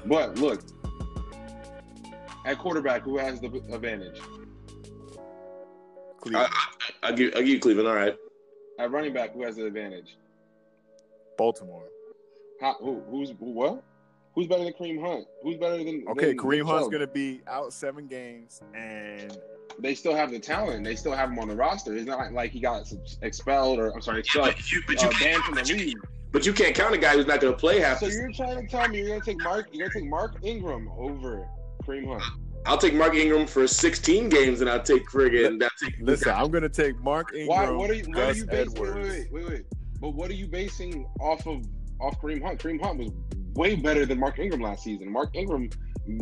But 0.06 0.36
look, 0.38 0.62
at 2.44 2.58
quarterback, 2.58 3.02
who 3.02 3.16
has 3.18 3.40
the 3.40 3.46
advantage? 3.72 4.20
Cleveland, 6.20 6.48
I, 6.52 6.68
I, 7.02 7.10
will 7.10 7.16
give, 7.16 7.32
I'll 7.34 7.40
give 7.40 7.48
you 7.48 7.60
Cleveland. 7.60 7.88
All 7.88 7.94
right. 7.94 8.16
At 8.78 8.90
running 8.90 9.12
back, 9.12 9.32
who 9.32 9.44
has 9.44 9.56
the 9.56 9.66
advantage? 9.66 10.16
Baltimore. 11.38 11.84
How, 12.60 12.74
who, 12.74 13.02
who's 13.10 13.30
who, 13.30 13.50
what? 13.52 13.82
Who's 14.34 14.48
better 14.48 14.64
than 14.64 14.72
Kareem 14.72 15.00
Hunt? 15.00 15.26
Who's 15.42 15.56
better 15.56 15.78
than 15.78 16.04
Okay, 16.08 16.26
than 16.28 16.38
Kareem 16.38 16.58
Nick 16.58 16.66
Hunt's 16.66 16.88
going 16.88 17.00
to 17.00 17.06
be 17.06 17.40
out 17.46 17.72
seven 17.72 18.06
games, 18.08 18.62
and 18.74 19.36
they 19.78 19.94
still 19.94 20.14
have 20.14 20.30
the 20.32 20.40
talent. 20.40 20.84
They 20.84 20.96
still 20.96 21.12
have 21.12 21.30
him 21.30 21.38
on 21.38 21.48
the 21.48 21.54
roster. 21.54 21.96
It's 21.96 22.06
not 22.06 22.18
like, 22.18 22.32
like 22.32 22.50
he 22.50 22.58
got 22.60 22.92
expelled 23.22 23.78
or 23.78 23.92
I'm 23.94 24.00
sorry, 24.02 24.18
Yeah, 24.34 24.46
expelled, 24.48 24.54
but 24.56 24.72
you, 24.72 24.82
but 24.86 25.02
you 25.02 25.08
uh, 25.08 25.10
can't, 25.12 25.22
banned 25.22 25.42
from 25.44 25.54
the 25.54 25.60
but 25.60 25.68
you, 25.70 25.76
league. 25.76 25.98
but 26.32 26.46
you 26.46 26.52
can't 26.52 26.74
count 26.74 26.94
a 26.94 26.98
guy 26.98 27.14
who's 27.14 27.26
not 27.26 27.40
going 27.40 27.52
to 27.52 27.58
play 27.58 27.78
half. 27.78 27.98
So 27.98 28.06
you're 28.06 28.32
trying 28.32 28.60
to 28.60 28.68
tell 28.68 28.88
me 28.88 28.98
you're 28.98 29.08
gonna 29.08 29.20
take 29.20 29.40
Mark 29.42 29.68
you're 29.72 29.86
gonna 29.88 30.00
take 30.00 30.10
Mark 30.10 30.34
Ingram 30.42 30.90
over 30.96 31.48
Kareem 31.84 32.08
Hunt. 32.08 32.22
I'll 32.66 32.78
take 32.78 32.94
Mark 32.94 33.14
Ingram 33.14 33.46
for 33.46 33.66
16 33.66 34.28
games, 34.28 34.60
and 34.60 34.70
I'll 34.70 34.82
take 34.82 35.06
friggin' 35.08 35.62
I'll 35.62 35.68
take 35.82 35.94
Listen, 36.00 36.32
I'm 36.34 36.50
gonna 36.50 36.68
take 36.68 36.98
Mark 37.00 37.34
Ingram. 37.34 37.48
Why 37.48 37.70
what 37.70 37.90
are 37.90 37.94
you 37.94 38.04
what 38.08 38.18
are 38.18 38.32
you 38.32 38.46
basing 38.46 38.82
wait, 38.82 38.94
wait, 38.94 39.04
wait, 39.04 39.32
wait, 39.32 39.48
wait. 39.48 39.64
But 40.00 40.10
what 40.10 40.30
are 40.30 40.34
you 40.34 40.46
basing 40.46 41.06
off 41.20 41.46
of 41.46 41.64
off 42.00 42.20
Kareem 42.20 42.42
Hunt? 42.42 42.58
Kareem 42.60 42.80
Hunt 42.82 42.98
was 42.98 43.10
way 43.54 43.76
better 43.76 44.06
than 44.06 44.18
Mark 44.18 44.38
Ingram 44.38 44.62
last 44.62 44.82
season. 44.84 45.10
Mark 45.10 45.30
Ingram 45.34 45.68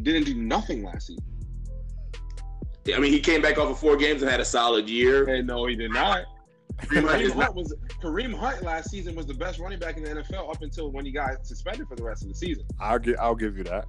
didn't 0.02 0.24
do 0.24 0.34
nothing 0.34 0.84
last 0.84 1.08
season. 1.08 1.24
I 2.94 2.98
mean, 2.98 3.12
he 3.12 3.20
came 3.20 3.40
back 3.40 3.58
off 3.58 3.70
of 3.70 3.78
four 3.78 3.96
games 3.96 4.22
and 4.22 4.30
had 4.30 4.40
a 4.40 4.44
solid 4.44 4.90
year. 4.90 5.24
Hey, 5.26 5.42
no, 5.42 5.66
he 5.66 5.76
did 5.76 5.92
not. 5.92 6.24
Kareem 6.78 7.08
Hunt 7.08 7.22
is 7.22 7.32
Kareem 7.32 7.36
not- 7.36 7.44
Hunt 7.44 7.56
was 7.56 7.74
Kareem 8.02 8.34
Hunt 8.34 8.62
last 8.62 8.90
season 8.90 9.14
was 9.14 9.26
the 9.26 9.34
best 9.34 9.60
running 9.60 9.78
back 9.78 9.96
in 9.96 10.02
the 10.02 10.10
NFL 10.10 10.50
up 10.50 10.62
until 10.62 10.90
when 10.90 11.04
he 11.04 11.12
got 11.12 11.46
suspended 11.46 11.86
for 11.86 11.94
the 11.94 12.02
rest 12.02 12.22
of 12.22 12.28
the 12.28 12.34
season. 12.34 12.64
I'll 12.80 12.98
give 12.98 13.16
I'll 13.20 13.36
give 13.36 13.56
you 13.56 13.64
that. 13.64 13.86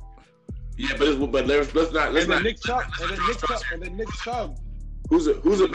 Yeah, 0.78 0.90
but 0.98 1.08
it's, 1.08 1.18
but 1.18 1.46
let's, 1.48 1.74
let's 1.76 1.92
not 1.94 2.14
let's 2.14 2.26
And 2.26 2.34
then 2.34 2.40
not. 2.40 2.44
Nick 2.44 2.62
Chubb, 2.62 2.84
and 3.02 3.10
then 3.12 3.20
Nick 3.28 3.38
Chubb, 3.40 3.62
and 3.72 3.82
then 3.84 3.98
Nick 3.98 4.10
Chubb. 4.24 4.58
Who's 5.10 5.28
a 5.28 5.34
who's 5.34 5.62
a 5.62 5.68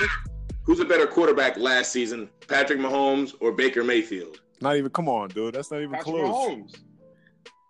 who's 0.65 0.81
a 0.81 0.85
better 0.85 1.07
quarterback 1.07 1.57
last 1.57 1.93
season, 1.93 2.29
Patrick 2.49 2.79
Mahomes 2.79 3.35
or 3.41 3.53
Baker 3.53 3.85
Mayfield? 3.85 4.41
Not 4.61 4.77
even. 4.77 4.91
Come 4.91 5.09
on, 5.09 5.29
dude. 5.29 5.55
That's 5.55 5.71
not 5.71 5.79
even 5.79 5.93
Patrick 5.93 6.17
close. 6.17 6.29
Mahomes. 6.51 6.75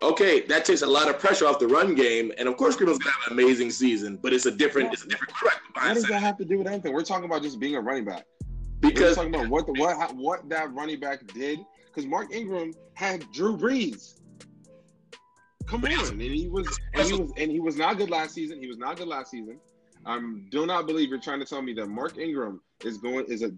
Okay, 0.01 0.41
that 0.47 0.63
takes 0.63 0.81
a 0.81 0.87
lot 0.87 1.09
of 1.09 1.19
pressure 1.19 1.45
off 1.45 1.59
the 1.59 1.67
run 1.67 1.93
game, 1.93 2.31
and 2.37 2.47
of 2.47 2.55
course, 2.55 2.77
Greenville's 2.77 2.99
gonna 2.99 3.13
have 3.21 3.31
an 3.33 3.39
amazing 3.39 3.69
season, 3.69 4.17
but 4.21 4.31
it's 4.33 4.45
a 4.45 4.51
different 4.51 4.93
it's 4.93 5.03
a 5.03 5.07
different 5.09 5.33
quarterback 5.33 5.61
What 5.75 5.93
does 5.93 6.03
that 6.05 6.21
have 6.21 6.37
to 6.37 6.45
do 6.45 6.57
with 6.57 6.67
anything? 6.67 6.93
We're 6.93 7.03
talking 7.03 7.25
about 7.25 7.43
just 7.43 7.59
being 7.59 7.75
a 7.75 7.81
running 7.81 8.05
back. 8.05 8.23
Because 8.79 8.81
We're 8.81 8.89
because 8.91 9.15
talking 9.17 9.35
about 9.35 9.49
what 9.49 9.65
the, 9.65 9.73
what 9.73 9.97
how- 9.97 10.13
what 10.13 10.47
that 10.49 10.73
running 10.73 10.99
back 11.01 11.27
did 11.33 11.59
because 11.87 12.05
Mark 12.05 12.33
Ingram 12.33 12.73
had 12.93 13.29
Drew 13.33 13.57
Brees. 13.57 14.18
Come 15.69 15.85
on, 15.85 15.91
and 15.91 16.21
he 16.21 16.47
was 16.47 16.79
and 16.95 17.07
he 17.07 17.13
was 17.13 17.31
and 17.37 17.51
he 17.51 17.59
was 17.59 17.77
not 17.77 17.97
good 17.97 18.09
last 18.09 18.33
season. 18.33 18.59
He 18.59 18.67
was 18.67 18.79
not 18.79 18.97
good 18.97 19.07
last 19.07 19.29
season. 19.29 19.59
I 20.05 20.19
do 20.49 20.65
not 20.65 20.87
believe 20.87 21.09
you're 21.09 21.19
trying 21.19 21.39
to 21.39 21.45
tell 21.45 21.61
me 21.61 21.73
that 21.73 21.85
Mark 21.87 22.17
Ingram 22.17 22.61
is 22.83 22.97
going 22.97 23.25
is 23.25 23.43
a 23.43 23.51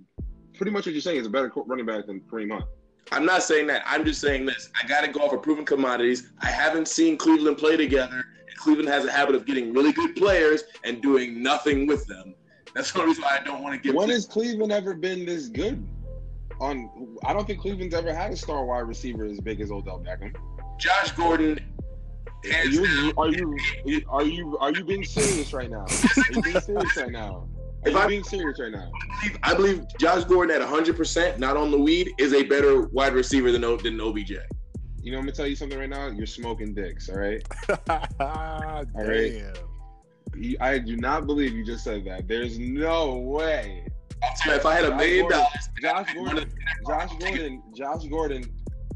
pretty 0.57 0.71
much 0.71 0.85
what 0.85 0.93
you're 0.93 1.01
saying 1.01 1.21
is 1.21 1.27
a 1.27 1.29
better 1.29 1.49
running 1.65 1.85
back 1.85 2.07
than 2.07 2.19
Kareem 2.21 2.51
Hunt. 2.51 2.65
I'm 3.13 3.25
not 3.25 3.43
saying 3.43 3.67
that. 3.67 3.83
I'm 3.85 4.03
just 4.03 4.19
saying 4.19 4.45
this. 4.45 4.69
I 4.81 4.85
got 4.87 5.05
to 5.05 5.11
go 5.11 5.21
off 5.21 5.33
of 5.33 5.41
proven 5.41 5.65
commodities. 5.65 6.31
I 6.41 6.47
haven't 6.47 6.87
seen 6.87 7.17
Cleveland 7.17 7.57
play 7.57 7.77
together, 7.77 8.25
and 8.47 8.57
Cleveland 8.57 8.89
has 8.89 9.05
a 9.05 9.11
habit 9.11 9.35
of 9.35 9.45
getting 9.45 9.73
really 9.73 9.93
good 9.93 10.15
players 10.15 10.63
and 10.83 11.01
doing 11.01 11.41
nothing 11.41 11.87
with 11.87 12.05
them. 12.07 12.35
That's 12.75 12.91
the 12.91 12.99
only 12.99 13.11
reason 13.11 13.23
why 13.23 13.37
I 13.39 13.43
don't 13.43 13.63
want 13.63 13.75
to 13.75 13.81
give. 13.81 13.95
When 13.95 14.09
has 14.09 14.25
Cleveland 14.25 14.71
ever 14.71 14.93
been 14.93 15.25
this 15.25 15.47
good? 15.47 15.85
On 16.59 17.17
I 17.25 17.33
don't 17.33 17.47
think 17.47 17.61
Cleveland's 17.61 17.95
ever 17.95 18.13
had 18.13 18.31
a 18.31 18.35
star 18.35 18.65
wide 18.65 18.81
receiver 18.81 19.25
as 19.25 19.39
big 19.39 19.61
as 19.61 19.71
Odell 19.71 19.99
Beckham. 19.99 20.35
Josh 20.77 21.11
Gordon. 21.11 21.59
Are 22.43 22.65
you 22.65 23.13
are 23.17 23.29
you 23.29 23.57
are 24.09 24.23
you 24.23 24.57
are 24.59 24.71
you 24.71 24.83
being 24.83 25.03
serious 25.03 25.53
right 25.53 25.69
now? 25.69 25.85
Are 25.85 26.33
you 26.33 26.41
being 26.41 26.59
serious 26.59 26.97
right 26.97 27.11
now? 27.11 27.47
Are 27.83 27.87
If 27.89 27.93
you 27.93 27.99
I- 27.99 28.07
being 28.07 28.23
serious 28.23 28.59
right 28.59 28.71
now? 28.71 28.91
I 29.43 29.53
believe 29.53 29.83
Josh 29.99 30.23
Gordon 30.25 30.59
at 30.59 30.67
100%, 30.67 31.37
not 31.39 31.57
on 31.57 31.69
the 31.71 31.79
weed, 31.79 32.13
is 32.17 32.33
a 32.33 32.43
better 32.43 32.83
wide 32.87 33.13
receiver 33.13 33.51
than, 33.51 33.63
O- 33.63 33.77
than 33.77 33.99
OBJ. 34.01 34.31
You 35.03 35.11
know, 35.11 35.17
I'm 35.17 35.23
gonna 35.23 35.31
tell 35.33 35.47
you 35.47 35.55
something 35.55 35.77
right 35.77 35.89
now. 35.89 36.07
You're 36.07 36.25
smoking 36.27 36.73
dicks, 36.73 37.09
all 37.09 37.17
right? 37.17 37.43
Damn. 37.87 38.87
right. 38.95 39.43
You- 40.35 40.57
I 40.61 40.77
do 40.79 40.95
not 40.97 41.25
believe 41.27 41.53
you 41.53 41.63
just 41.65 41.83
said 41.83 42.05
that. 42.05 42.27
There's 42.27 42.57
no 42.57 43.15
way. 43.17 43.85
I'll 44.23 44.35
tell 44.37 44.53
you, 44.53 44.59
if 44.59 44.65
I 44.65 44.75
had 44.75 44.85
a 44.85 44.95
million 44.95 45.29
dollars, 45.29 45.69
Josh 45.81 46.13
Gordon, 46.13 46.51
Josh 46.87 47.09
Gordon, 47.19 47.63
Josh 47.75 48.03
Gordon 48.05 48.43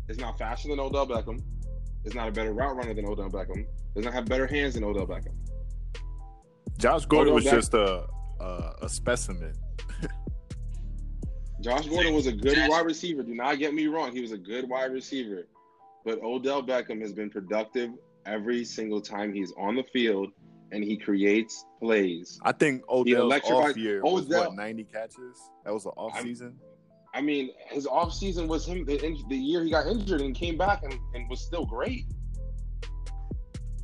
is 0.09 0.17
not 0.19 0.37
faster 0.37 0.69
than 0.69 0.79
Odell 0.79 1.07
Beckham. 1.07 1.41
Is 2.05 2.13
not 2.13 2.27
a 2.27 2.31
better 2.31 2.53
route 2.53 2.75
runner 2.75 2.93
than 2.93 3.05
Odell 3.05 3.29
Beckham. 3.29 3.65
Does 3.95 4.05
not 4.05 4.13
have 4.13 4.25
better 4.25 4.45
hands 4.45 4.75
than 4.75 4.83
Odell 4.83 5.07
Beckham. 5.07 5.33
Josh 6.77 7.05
Gordon 7.05 7.33
Odell 7.33 7.35
was 7.35 7.43
just 7.45 7.73
a, 7.73 8.05
a 8.39 8.73
a 8.83 8.89
specimen. 8.89 9.53
Josh 11.61 11.87
Gordon 11.87 12.13
was 12.13 12.27
a 12.27 12.31
good 12.31 12.57
wide 12.69 12.85
receiver. 12.85 13.23
Do 13.23 13.33
not 13.33 13.57
get 13.57 13.73
me 13.73 13.87
wrong. 13.87 14.11
He 14.11 14.21
was 14.21 14.31
a 14.31 14.37
good 14.37 14.69
wide 14.69 14.91
receiver. 14.91 15.47
But 16.03 16.21
Odell 16.21 16.61
Beckham 16.61 17.01
has 17.01 17.11
been 17.11 17.31
productive 17.31 17.91
every 18.27 18.63
single 18.63 19.01
time 19.01 19.33
he's 19.33 19.51
on 19.57 19.75
the 19.75 19.83
field 19.83 20.29
and 20.71 20.83
he 20.83 20.97
creates 20.97 21.65
plays. 21.79 22.39
I 22.43 22.51
think 22.51 22.83
Odell's 22.89 23.33
off 23.49 23.77
year 23.77 24.01
was 24.03 24.25
Odell- 24.25 24.41
what 24.41 24.55
ninety 24.55 24.83
catches. 24.83 25.49
That 25.63 25.73
was 25.73 25.85
an 25.85 25.93
off 25.97 26.19
season. 26.21 26.59
I 26.61 26.74
mean, 27.21 27.51
his 27.67 27.87
offseason 27.87 28.47
was 28.47 28.65
him 28.65 28.85
the, 28.85 28.97
the 29.29 29.35
year 29.35 29.63
he 29.63 29.69
got 29.69 29.87
injured 29.87 30.21
and 30.21 30.35
came 30.35 30.57
back 30.57 30.83
and, 30.83 30.93
and 31.13 31.29
was 31.29 31.41
still 31.41 31.65
great. 31.65 32.05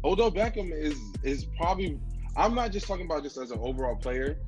Odell 0.03 0.31
Beckham 0.31 0.71
is 0.71 0.97
is 1.23 1.45
probably 1.57 1.99
I'm 2.35 2.55
not 2.55 2.71
just 2.71 2.87
talking 2.87 3.05
about 3.05 3.23
just 3.23 3.37
as 3.37 3.51
an 3.51 3.59
overall 3.61 3.95
player. 3.95 4.39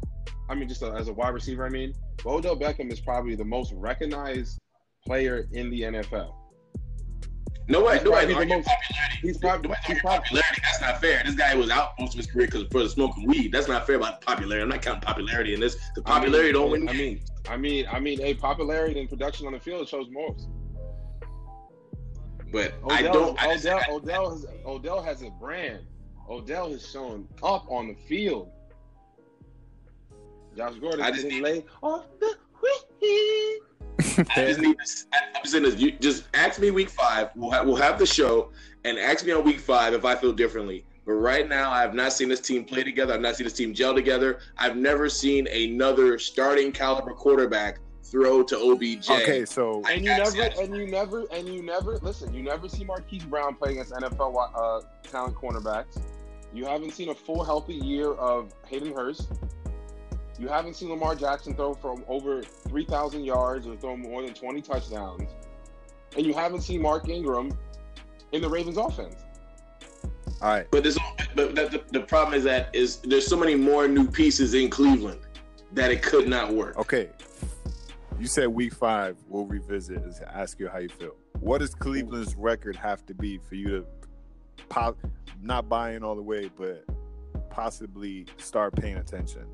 I 0.49 0.55
mean, 0.55 0.67
just 0.67 0.81
a, 0.81 0.91
as 0.91 1.07
a 1.07 1.13
wide 1.13 1.33
receiver. 1.33 1.65
I 1.65 1.69
mean, 1.69 1.93
but 2.23 2.31
Odell 2.31 2.57
Beckham 2.57 2.91
is 2.91 2.99
probably 2.99 3.35
the 3.35 3.45
most 3.45 3.73
recognized 3.73 4.59
player 5.05 5.47
in 5.51 5.69
the 5.69 5.81
NFL. 5.81 6.33
No 7.67 7.83
way, 7.83 8.01
no 8.03 8.11
way. 8.11 8.25
probably 8.25 8.25
the 8.33 8.35
Argue 8.35 8.55
most- 8.57 8.67
popularity. 8.67 9.17
he's 9.21 9.37
probably- 9.37 9.69
No 9.69 9.75
he's 9.87 9.99
probably- 10.01 10.19
popularity. 10.19 10.61
That's 10.63 10.81
not 10.81 11.01
fair. 11.01 11.23
This 11.25 11.35
guy 11.35 11.55
was 11.55 11.69
out 11.69 11.91
most 11.99 12.13
of 12.13 12.17
his 12.17 12.27
career 12.27 12.47
because 12.47 12.67
for 12.71 12.87
smoking 12.89 13.27
weed. 13.27 13.51
That's 13.51 13.67
not 13.67 13.85
fair 13.87 13.95
about 13.95 14.21
popularity. 14.21 14.61
I'm 14.63 14.69
not 14.69 14.81
counting 14.81 15.01
popularity 15.01 15.53
in 15.53 15.59
this. 15.59 15.75
The 15.95 16.01
I 16.05 16.15
mean, 16.19 16.23
popularity 16.31 16.51
don't 16.53 16.71
win. 16.71 16.89
I 16.89 16.93
mean, 16.93 17.21
I 17.49 17.57
mean, 17.57 17.85
I 17.91 17.99
mean, 17.99 18.21
a 18.21 18.33
popularity 18.35 18.99
and 18.99 19.07
production 19.09 19.47
on 19.47 19.53
the 19.53 19.59
field 19.59 19.87
shows 19.87 20.07
most. 20.09 20.47
but 22.51 22.73
I 22.89 23.01
don't. 23.01 23.41
I 23.41 23.53
just, 23.55 23.65
Odell, 23.65 23.81
Odell, 23.95 24.29
has, 24.31 24.45
Odell 24.65 25.01
has 25.01 25.21
a 25.23 25.29
brand. 25.31 25.79
Odell 26.29 26.71
has 26.71 26.87
shown 26.89 27.27
up 27.41 27.65
on 27.69 27.87
the 27.87 27.95
field. 28.07 28.49
Josh 30.55 30.75
Gordon 30.79 31.01
I 31.01 31.09
just 31.11 31.23
didn't 31.23 31.41
lay 31.41 31.65
off 31.81 32.05
the 32.19 32.35
wheel. 32.61 32.71
I 34.17 34.45
just 34.45 34.59
need. 34.59 34.77
To, 34.77 34.83
I'm 35.13 35.41
just 35.41 35.51
saying 35.51 35.63
this. 35.63 35.75
You 35.77 35.91
just 35.93 36.25
ask 36.33 36.59
me 36.59 36.71
week 36.71 36.89
five. 36.89 37.29
We'll 37.35 37.51
have, 37.51 37.65
we'll 37.65 37.75
have 37.75 37.99
the 37.99 38.05
show 38.05 38.51
and 38.85 38.97
ask 38.97 39.25
me 39.25 39.31
on 39.31 39.43
week 39.43 39.59
five 39.59 39.93
if 39.93 40.05
I 40.05 40.15
feel 40.15 40.33
differently. 40.33 40.85
But 41.05 41.13
right 41.13 41.47
now, 41.49 41.69
I 41.71 41.81
have 41.81 41.93
not 41.93 42.13
seen 42.13 42.29
this 42.29 42.39
team 42.39 42.63
play 42.63 42.83
together. 42.83 43.13
I've 43.13 43.21
not 43.21 43.35
seen 43.35 43.43
this 43.45 43.53
team 43.53 43.73
gel 43.73 43.93
together. 43.93 44.39
I've 44.57 44.77
never 44.77 45.09
seen 45.09 45.47
another 45.47 46.17
starting 46.17 46.71
caliber 46.71 47.13
quarterback 47.13 47.79
throw 48.03 48.43
to 48.43 48.55
OBJ. 48.57 49.09
Okay, 49.09 49.43
so 49.43 49.81
I- 49.85 49.93
And 49.93 50.05
you 50.05 50.11
never, 50.11 50.41
and 50.61 50.75
you 50.77 50.87
never, 50.87 51.23
and 51.31 51.47
you 51.47 51.61
never 51.61 51.97
listen. 51.97 52.33
You 52.33 52.43
never 52.43 52.69
see 52.69 52.83
Marquise 52.85 53.23
Brown 53.25 53.55
play 53.55 53.71
against 53.71 53.91
NFL 53.91 54.33
uh, 54.55 54.81
talent 55.03 55.35
cornerbacks. 55.35 55.99
You 56.53 56.65
haven't 56.65 56.91
seen 56.93 57.09
a 57.09 57.15
full 57.15 57.43
healthy 57.43 57.73
year 57.73 58.11
of 58.13 58.53
Hayden 58.67 58.93
Hurst. 58.93 59.27
You 60.39 60.47
haven't 60.47 60.75
seen 60.75 60.89
Lamar 60.89 61.15
Jackson 61.15 61.53
throw 61.55 61.73
from 61.73 62.03
over 62.07 62.41
three 62.41 62.85
thousand 62.85 63.23
yards 63.23 63.67
or 63.67 63.75
throw 63.75 63.95
more 63.95 64.21
than 64.23 64.33
twenty 64.33 64.61
touchdowns, 64.61 65.29
and 66.17 66.25
you 66.25 66.33
haven't 66.33 66.61
seen 66.61 66.81
Mark 66.81 67.07
Ingram 67.07 67.55
in 68.31 68.41
the 68.41 68.49
Ravens 68.49 68.77
offense. 68.77 69.15
all 70.41 70.49
right. 70.49 70.67
But 70.71 70.83
this, 70.83 70.97
but 71.35 71.55
the, 71.55 71.69
the, 71.69 71.83
the 71.91 72.01
problem 72.01 72.33
is 72.33 72.43
that 72.45 72.73
is 72.73 72.97
there's 72.97 73.27
so 73.27 73.37
many 73.37 73.55
more 73.55 73.87
new 73.87 74.07
pieces 74.07 74.53
in 74.55 74.69
Cleveland 74.69 75.19
that 75.73 75.91
it 75.91 76.01
could 76.01 76.27
not 76.27 76.53
work. 76.53 76.77
Okay. 76.77 77.09
You 78.19 78.27
said 78.27 78.47
week 78.47 78.73
five, 78.73 79.17
we'll 79.27 79.45
revisit 79.45 79.97
and 79.97 80.13
ask 80.33 80.59
you 80.59 80.67
how 80.67 80.79
you 80.79 80.89
feel. 80.89 81.15
What 81.39 81.59
does 81.59 81.75
Cleveland's 81.75 82.35
record 82.35 82.75
have 82.75 83.05
to 83.07 83.13
be 83.13 83.37
for 83.37 83.55
you 83.55 83.67
to 83.69 83.85
po- 84.69 84.95
not 85.41 85.67
buying 85.67 86.03
all 86.03 86.15
the 86.15 86.21
way, 86.21 86.49
but 86.55 86.85
possibly 87.49 88.25
start 88.37 88.75
paying 88.75 88.97
attention? 88.97 89.45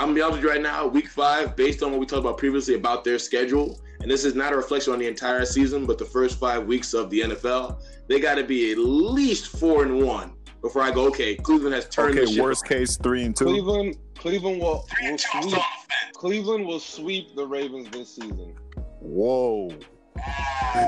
I'm 0.00 0.06
gonna 0.06 0.14
be 0.14 0.22
honest 0.22 0.40
you 0.40 0.48
right 0.48 0.62
now. 0.62 0.86
Week 0.86 1.08
five, 1.08 1.54
based 1.56 1.82
on 1.82 1.90
what 1.90 2.00
we 2.00 2.06
talked 2.06 2.20
about 2.20 2.38
previously 2.38 2.74
about 2.74 3.04
their 3.04 3.18
schedule, 3.18 3.78
and 4.00 4.10
this 4.10 4.24
is 4.24 4.34
not 4.34 4.50
a 4.54 4.56
reflection 4.56 4.94
on 4.94 4.98
the 4.98 5.06
entire 5.06 5.44
season, 5.44 5.84
but 5.84 5.98
the 5.98 6.06
first 6.06 6.38
five 6.38 6.64
weeks 6.64 6.94
of 6.94 7.10
the 7.10 7.20
NFL, 7.20 7.82
they 8.08 8.18
got 8.18 8.36
to 8.36 8.42
be 8.44 8.72
at 8.72 8.78
least 8.78 9.48
four 9.58 9.82
and 9.82 10.00
one 10.00 10.32
before 10.62 10.80
I 10.80 10.90
go. 10.90 11.04
Okay, 11.08 11.34
Cleveland 11.34 11.74
has 11.74 11.86
turned. 11.86 12.16
the 12.16 12.22
Okay, 12.22 12.32
ship 12.32 12.42
worst 12.42 12.62
around. 12.64 12.78
case 12.78 12.96
three 12.96 13.24
and 13.24 13.36
two. 13.36 13.44
Cleveland, 13.44 13.96
Cleveland 14.16 14.58
will, 14.62 14.86
Three 14.88 15.04
will 15.04 15.10
and 15.10 15.18
two, 15.18 15.28
I'm 15.34 15.42
sweep. 15.42 15.50
still 15.52 15.60
on 15.60 15.66
the 15.86 15.94
fence. 15.94 16.16
Cleveland 16.16 16.66
will 16.66 16.80
sweep 16.80 17.36
the 17.36 17.46
Ravens 17.46 17.90
this 17.90 18.14
season. 18.14 18.54
Whoa. 19.00 19.66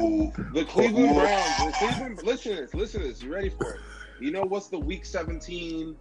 Ooh. 0.00 0.32
The 0.54 0.64
Cleveland 0.64 1.10
oh. 1.10 1.14
Browns. 1.20 1.56
The 1.58 1.72
Cleveland. 1.78 2.22
Listen 2.22 2.56
to 2.56 2.62
this. 2.62 2.72
Listen 2.74 3.02
to 3.02 3.08
this. 3.08 3.22
You 3.22 3.30
ready 3.34 3.50
for 3.50 3.74
it? 3.74 3.80
You 4.22 4.30
know 4.30 4.44
what's 4.44 4.68
the 4.68 4.78
Week 4.78 5.04
17 5.04 5.96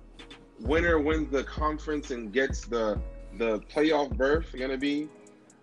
winner 0.62 1.00
wins 1.00 1.32
the 1.32 1.44
conference 1.44 2.12
and 2.12 2.32
gets 2.32 2.66
the 2.66 3.00
the 3.38 3.60
playoff 3.62 4.16
berth 4.16 4.48
gonna 4.58 4.78
be? 4.78 5.10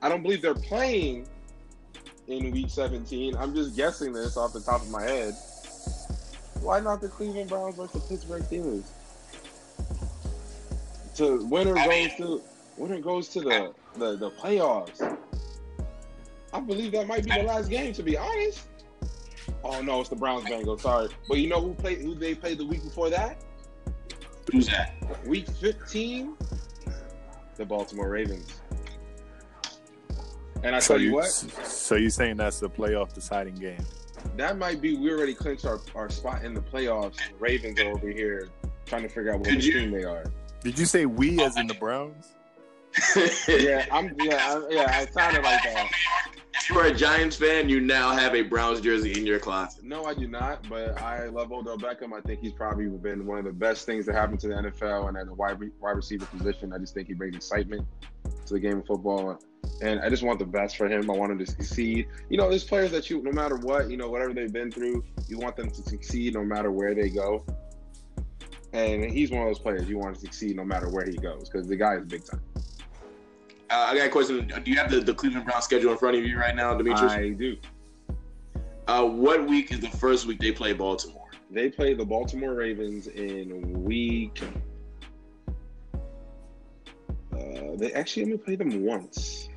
I 0.03 0.09
don't 0.09 0.23
believe 0.23 0.43
they're 0.43 0.55
playing 0.55 1.27
in 2.29 2.51
Week 2.51 2.71
17. 2.71 3.37
I'm 3.37 3.55
just 3.55 3.75
guessing 3.75 4.13
this 4.13 4.37
off 4.37 4.53
the 4.53 4.61
top 4.61 4.83
of 4.83 4.91
my 4.91 5.03
head. 5.03 5.35
Why 6.61 6.81
not 6.81 7.01
the 7.01 7.09
Cleveland 7.09 7.49
Browns 7.49 7.77
versus 7.77 8.03
the 8.03 8.09
Pittsburgh 8.09 8.43
Steelers? 8.43 8.85
to 11.19 11.45
winner 11.47 11.75
goes 11.75 12.15
to 12.17 12.43
winner 12.77 13.01
goes 13.01 13.29
to 13.29 13.41
the, 13.41 13.75
the 13.97 14.17
the 14.17 14.31
playoffs. 14.31 15.19
I 16.55 16.61
believe 16.61 16.93
that 16.93 17.07
might 17.07 17.25
be 17.25 17.33
the 17.33 17.43
last 17.43 17.69
game. 17.69 17.93
To 17.93 18.03
be 18.03 18.17
honest. 18.17 18.67
Oh 19.65 19.83
no, 19.83 20.01
it's 20.01 20.09
the 20.09 20.17
Browns 20.17 20.45
Bengals. 20.45 20.81
Sorry, 20.81 21.09
but 21.29 21.39
you 21.39 21.49
know 21.49 21.61
who 21.61 21.75
played? 21.75 21.99
Who 21.99 22.15
they 22.15 22.35
played 22.35 22.59
the 22.59 22.67
week 22.67 22.85
before 22.85 23.11
that? 23.11 23.45
Who's 24.53 24.67
that? 24.69 24.95
Week 25.27 25.49
15, 25.49 26.37
the 27.57 27.65
Baltimore 27.65 28.09
Ravens. 28.09 28.61
And 30.63 30.75
I 30.75 30.79
So 30.79 30.95
tell 30.95 31.01
you 31.03 31.09
you, 31.11 31.15
what, 31.15 31.27
so 31.27 31.95
you're 31.95 32.11
saying 32.11 32.37
that's 32.37 32.59
the 32.61 32.69
playoff 32.71 33.13
deciding 33.15 33.55
game? 33.55 33.85
that 34.37 34.59
might 34.59 34.81
be 34.81 34.97
we 34.97 35.11
already 35.13 35.33
clinched 35.35 35.65
our, 35.65 35.79
our 35.95 36.11
spot 36.11 36.45
in 36.45 36.53
the 36.53 36.61
playoffs. 36.61 37.17
The 37.17 37.35
Ravens 37.39 37.79
are 37.81 37.91
over 37.93 38.09
here 38.09 38.49
trying 38.85 39.03
to 39.03 39.09
figure 39.09 39.33
out 39.33 39.41
what 39.41 39.63
you- 39.63 39.73
team 39.73 39.91
they 39.93 40.05
are. 40.05 40.25
Did 40.63 40.77
you 40.79 40.87
say 40.87 41.07
we 41.07 41.41
as 41.43 41.57
in 41.57 41.67
the 41.69 41.75
Browns? 41.75 42.27
Yeah, 43.49 43.87
I'm 43.93 44.13
yeah, 44.19 44.37
I, 44.61 44.69
yeah, 44.71 44.87
I 44.91 45.07
sounded 45.13 45.45
like 45.45 45.63
that. 45.63 45.89
If 46.61 46.71
you 46.71 46.79
are 46.81 46.87
a 46.87 46.95
Giants 46.95 47.37
fan, 47.37 47.69
you 47.69 47.81
now 47.81 48.11
have 48.13 48.35
a 48.35 48.43
Browns 48.43 48.81
jersey 48.81 49.19
in 49.19 49.25
your 49.25 49.39
closet. 49.39 49.85
No, 49.85 50.05
I 50.05 50.13
do 50.13 50.27
not, 50.27 50.69
but 50.69 51.01
I 51.01 51.27
love 51.29 51.53
Odell 51.53 51.79
Beckham. 51.79 52.13
I 52.13 52.21
think 52.21 52.41
he's 52.41 52.53
probably 52.53 52.89
been 52.89 53.25
one 53.27 53.39
of 53.39 53.45
the 53.45 53.53
best 53.53 53.87
things 53.87 54.05
that 54.07 54.15
happened 54.15 54.41
to 54.41 54.49
the 54.49 54.55
NFL 54.55 55.09
and 55.09 55.17
at 55.17 55.27
the 55.27 55.35
wide, 55.35 55.59
wide 55.81 55.93
receiver 55.93 56.27
position. 56.27 56.73
I 56.73 56.79
just 56.79 56.95
think 56.95 57.07
he 57.07 57.15
brings 57.15 57.37
excitement 57.37 57.87
to 58.47 58.55
the 58.55 58.61
game 58.61 58.79
of 58.79 58.87
football. 58.87 59.39
And 59.81 60.01
I 60.01 60.11
just 60.11 60.23
want 60.23 60.41
the 60.41 60.47
best 60.47 60.77
for 60.77 60.89
him. 60.89 61.09
I 61.11 61.15
want 61.15 61.33
him 61.33 61.39
to 61.39 61.47
succeed. 61.47 62.09
You 62.29 62.37
know, 62.37 62.51
there's 62.51 62.65
players 62.65 62.91
that 62.91 63.09
you, 63.09 63.23
no 63.23 63.33
matter 63.33 63.57
what, 63.57 63.89
you 63.89 63.97
know, 63.97 64.11
whatever 64.11 64.35
they've 64.35 64.53
been 64.53 64.73
through, 64.73 65.05
you 65.29 65.39
want 65.39 65.57
them 65.57 65.71
to 65.71 65.83
succeed 65.83 66.35
no 66.35 66.45
matter 66.45 66.73
where 66.73 66.95
they 66.95 67.09
go. 67.09 67.47
And 68.73 69.05
he's 69.05 69.31
one 69.31 69.43
of 69.43 69.49
those 69.49 69.61
players 69.61 69.89
you 69.89 69.97
want 69.97 70.17
to 70.17 70.21
succeed 70.21 70.57
no 70.57 70.65
matter 70.65 70.91
where 70.91 71.07
he 71.07 71.17
goes 71.17 71.49
because 71.49 71.69
the 71.69 71.77
guy 71.77 71.95
is 71.95 72.05
big 72.05 72.25
time. 72.25 72.43
Uh, 73.71 73.87
I 73.91 73.97
got 73.97 74.07
a 74.07 74.09
question. 74.09 74.51
Do 74.65 74.71
you 74.71 74.79
have 74.79 74.91
the, 74.91 75.01
the 75.01 75.13
Cleveland 75.13 75.45
Browns 75.45 75.65
schedule 75.65 75.93
in 75.93 75.99
front 75.99 76.17
of 76.17 76.25
you 76.25 76.39
right 76.39 76.57
now, 76.57 76.75
Demetrius? 76.75 77.13
I 77.13 77.31
do. 77.31 77.57
Uh, 78.87 79.05
what 79.05 79.47
week 79.47 79.71
is 79.71 79.81
the 79.81 79.91
first 79.91 80.27
week 80.27 80.39
they 80.41 80.53
play 80.53 80.73
Baltimore? 80.73 81.29
They 81.51 81.69
play 81.69 81.93
the 81.93 82.05
Baltimore 82.05 82.55
Ravens 82.55 83.09
in 83.09 83.85
week. 83.85 84.41
Uh, 87.33 87.77
they 87.77 87.93
actually 87.93 88.25
only 88.25 88.39
play 88.39 88.57
them 88.57 88.83
once. 88.83 89.51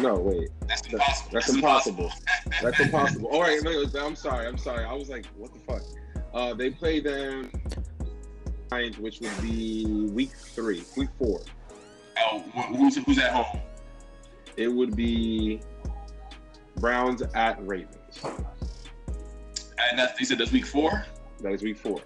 No, 0.00 0.14
wait. 0.14 0.48
That's 0.66 0.82
That's, 0.82 0.92
impossible. 0.92 1.30
that's 1.32 1.48
impossible. 1.50 2.12
That's 2.62 2.80
impossible. 2.80 3.28
All 3.28 3.42
right, 3.42 3.62
no, 3.62 3.84
I'm 4.00 4.16
sorry. 4.16 4.46
I'm 4.46 4.58
sorry. 4.58 4.84
I 4.84 4.92
was 4.92 5.08
like, 5.08 5.26
what 5.36 5.52
the 5.52 5.60
fuck? 5.60 5.82
Uh, 6.34 6.54
they 6.54 6.70
play 6.70 6.98
them, 6.98 7.50
which 8.98 9.20
would 9.20 9.42
be 9.42 9.86
week 9.86 10.32
three, 10.32 10.82
week 10.96 11.10
four. 11.18 11.42
Oh, 12.18 12.40
wh- 12.54 12.76
who's, 12.76 12.96
who's 13.04 13.18
at 13.18 13.32
home? 13.32 13.60
It 14.56 14.68
would 14.68 14.94
be 14.96 15.60
Browns 16.76 17.22
at 17.34 17.64
Ravens. 17.66 17.96
And 18.24 19.98
that's, 19.98 20.18
you 20.20 20.26
said 20.26 20.38
that's 20.38 20.52
week 20.52 20.66
four? 20.66 21.04
That 21.40 21.52
is 21.52 21.62
week 21.62 21.78
four. 21.78 22.00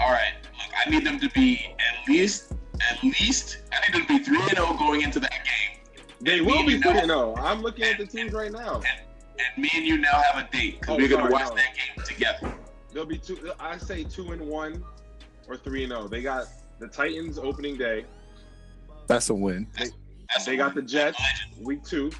All 0.00 0.10
right. 0.12 0.32
Look, 0.44 0.72
I 0.86 0.90
need 0.90 1.04
them 1.04 1.18
to 1.20 1.28
be 1.30 1.74
at 1.78 2.08
least, 2.08 2.52
at 2.90 3.02
least, 3.02 3.58
I 3.72 3.80
need 3.86 3.94
them 4.00 4.06
to 4.06 4.18
be 4.18 4.24
3 4.24 4.48
0 4.54 4.74
going 4.78 5.02
into 5.02 5.20
that 5.20 5.32
game. 5.44 6.04
They 6.20 6.38
And 6.38 6.46
will 6.46 6.64
be 6.66 6.74
and 6.74 6.84
you 6.84 6.92
three. 6.92 7.06
now- 7.06 7.14
oh. 7.14 7.34
No, 7.34 7.36
I'm 7.36 7.62
looking 7.62 7.84
at 7.84 7.98
the 7.98 8.06
teams 8.06 8.32
right 8.32 8.52
now. 8.52 8.82
And 9.38 9.62
me 9.62 9.70
and 9.74 9.84
you 9.86 9.98
now 9.98 10.22
have 10.32 10.44
a 10.44 10.50
date 10.50 10.80
because 10.80 10.94
Oh, 10.94 10.96
we're 10.96 11.08
going 11.08 11.26
to 11.26 11.30
watch 11.32 11.48
no. 11.50 11.56
that 11.56 11.74
game 11.74 12.04
together. 12.04 12.54
They'll 12.92 13.04
be 13.04 13.18
two. 13.18 13.52
I 13.60 13.76
say 13.76 14.04
two 14.04 14.32
and 14.32 14.40
one, 14.40 14.82
or 15.48 15.56
three 15.58 15.82
and 15.84 15.92
zero. 15.92 16.08
They 16.08 16.22
got 16.22 16.46
the 16.78 16.88
Titans 16.88 17.38
opening 17.38 17.76
day. 17.76 18.06
That's 19.06 19.30
a 19.30 19.34
win. 19.34 19.66
That's 19.78 20.44
They 20.44 20.54
a 20.54 20.56
got 20.56 20.74
the. 20.74 20.82
Jets 20.82 21.18
week 21.60 21.82
two, 21.84 22.10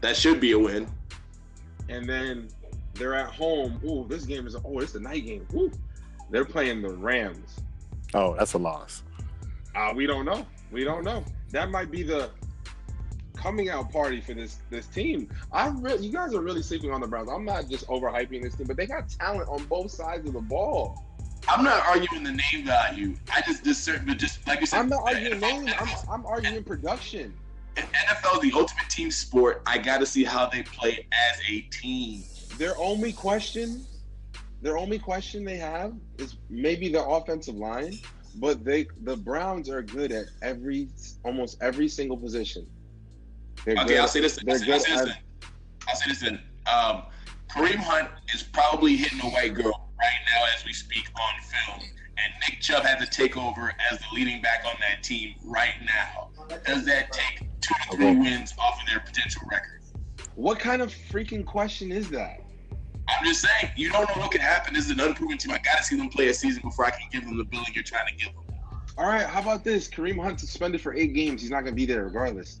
That 0.00 0.16
should 0.16 0.40
be 0.40 0.52
a 0.52 0.58
win. 0.58 0.86
and 1.88 2.08
then 2.08 2.48
they're 2.94 3.14
at 3.14 3.28
home. 3.30 3.80
Ooh, 3.84 4.06
this 4.08 4.24
game 4.24 4.46
is 4.46 4.56
oh, 4.56 4.78
it's 4.80 4.94
a 4.94 5.00
night 5.00 5.24
game. 5.26 5.46
Ooh, 5.54 5.70
they're 6.30 6.44
playing 6.44 6.82
the 6.82 6.90
Rams. 6.90 7.56
Oh, 8.14 8.34
that's 8.36 8.52
a 8.54 8.58
loss. 8.58 9.02
Uh, 9.74 9.92
we 9.94 10.06
don't 10.06 10.24
know. 10.24 10.46
We 10.70 10.84
don't 10.84 11.04
know. 11.04 11.24
That 11.50 11.70
might 11.70 11.90
be 11.90 12.02
the 12.02 12.30
coming 13.36 13.70
out 13.70 13.90
party 13.90 14.20
for 14.20 14.34
this 14.34 14.58
this 14.68 14.86
team. 14.86 15.28
I 15.52 15.68
really, 15.68 16.06
you 16.06 16.12
guys 16.12 16.34
are 16.34 16.40
really 16.42 16.62
sleeping 16.62 16.90
on 16.92 17.00
the 17.00 17.06
Browns. 17.06 17.30
I'm 17.30 17.44
not 17.44 17.68
just 17.68 17.86
overhyping 17.86 18.42
this 18.42 18.54
team, 18.56 18.66
but 18.66 18.76
they 18.76 18.86
got 18.86 19.08
talent 19.08 19.48
on 19.48 19.64
both 19.64 19.90
sides 19.90 20.26
of 20.26 20.34
the 20.34 20.40
ball. 20.40 21.02
I'm 21.50 21.64
not 21.64 21.84
arguing 21.84 22.22
the 22.22 22.30
name 22.30 22.64
value. 22.64 23.16
I 23.34 23.40
just 23.40 23.64
discern, 23.64 24.04
but 24.06 24.18
just 24.18 24.46
like 24.46 24.60
you 24.60 24.66
said, 24.66 24.78
I'm 24.78 24.88
not 24.88 25.02
arguing 25.02 25.40
NFL 25.40 25.64
names. 25.64 25.72
I'm, 25.80 25.88
I'm 26.20 26.26
arguing 26.26 26.62
production. 26.62 27.34
NFL 27.76 28.40
the 28.42 28.52
ultimate 28.54 28.88
team 28.88 29.10
sport. 29.10 29.62
I 29.66 29.78
got 29.78 29.98
to 29.98 30.06
see 30.06 30.22
how 30.22 30.46
they 30.46 30.62
play 30.62 31.06
as 31.12 31.40
a 31.48 31.60
team. 31.62 32.22
Their 32.56 32.76
only 32.78 33.12
question, 33.12 33.84
their 34.62 34.78
only 34.78 34.98
question 34.98 35.44
they 35.44 35.56
have 35.56 35.94
is 36.18 36.36
maybe 36.48 36.88
the 36.88 37.04
offensive 37.04 37.56
line, 37.56 37.98
but 38.36 38.64
they 38.64 38.86
the 39.02 39.16
Browns 39.16 39.68
are 39.68 39.82
good 39.82 40.12
at 40.12 40.26
every 40.42 40.88
almost 41.24 41.60
every 41.60 41.88
single 41.88 42.16
position. 42.16 42.64
They're 43.64 43.74
Okay, 43.74 43.86
good- 43.86 43.98
I'll 43.98 44.08
say 44.08 44.20
this. 44.20 44.36
They're 44.36 44.54
I'll 44.54 44.60
say, 44.60 44.72
I'll 44.72 44.80
say 44.80 44.92
this. 44.92 45.00
at- 45.08 45.22
I'll 45.88 45.96
say 45.96 46.08
this. 46.10 46.20
Then. 46.20 46.40
Um, 46.72 47.02
Kareem 47.50 47.76
Hunt 47.76 48.08
is 48.32 48.44
probably 48.44 48.96
hitting 48.96 49.20
a 49.20 49.30
white 49.30 49.54
girl 49.54 49.79
right 50.00 50.20
now 50.34 50.44
as 50.56 50.64
we 50.64 50.72
speak 50.72 51.08
on 51.14 51.42
film, 51.42 51.80
and 51.80 52.32
Nick 52.40 52.60
Chubb 52.60 52.84
had 52.84 52.98
to 53.00 53.06
take 53.06 53.36
over 53.36 53.72
as 53.90 53.98
the 53.98 54.06
leading 54.12 54.42
back 54.42 54.64
on 54.66 54.74
that 54.80 55.02
team 55.02 55.34
right 55.44 55.74
now. 55.84 56.30
Does 56.66 56.84
that 56.86 57.12
take 57.12 57.48
two 57.60 57.74
to 57.90 57.96
three 57.96 58.16
wins 58.16 58.54
off 58.58 58.80
of 58.80 58.88
their 58.88 59.00
potential 59.00 59.42
record? 59.50 59.82
What 60.34 60.58
kind 60.58 60.82
of 60.82 60.92
freaking 60.92 61.44
question 61.44 61.92
is 61.92 62.08
that? 62.10 62.40
I'm 63.08 63.24
just 63.24 63.42
saying, 63.42 63.72
you 63.76 63.90
don't 63.90 64.08
know 64.08 64.22
what 64.22 64.30
could 64.30 64.40
happen. 64.40 64.74
This 64.74 64.84
is 64.84 64.92
an 64.92 65.00
unproven 65.00 65.36
team. 65.36 65.52
I 65.52 65.58
got 65.58 65.78
to 65.78 65.84
see 65.84 65.96
them 65.96 66.08
play 66.08 66.28
a 66.28 66.34
season 66.34 66.62
before 66.62 66.86
I 66.86 66.90
can 66.90 67.08
give 67.10 67.24
them 67.24 67.36
the 67.36 67.44
billing 67.44 67.66
you're 67.74 67.82
trying 67.82 68.06
to 68.06 68.24
give 68.24 68.32
them. 68.34 68.44
All 68.96 69.06
right, 69.06 69.26
how 69.26 69.40
about 69.40 69.64
this? 69.64 69.88
Kareem 69.88 70.22
Hunt 70.22 70.40
suspended 70.40 70.80
for 70.80 70.94
eight 70.94 71.14
games. 71.14 71.42
He's 71.42 71.50
not 71.50 71.62
going 71.62 71.72
to 71.72 71.76
be 71.76 71.86
there 71.86 72.04
regardless. 72.04 72.60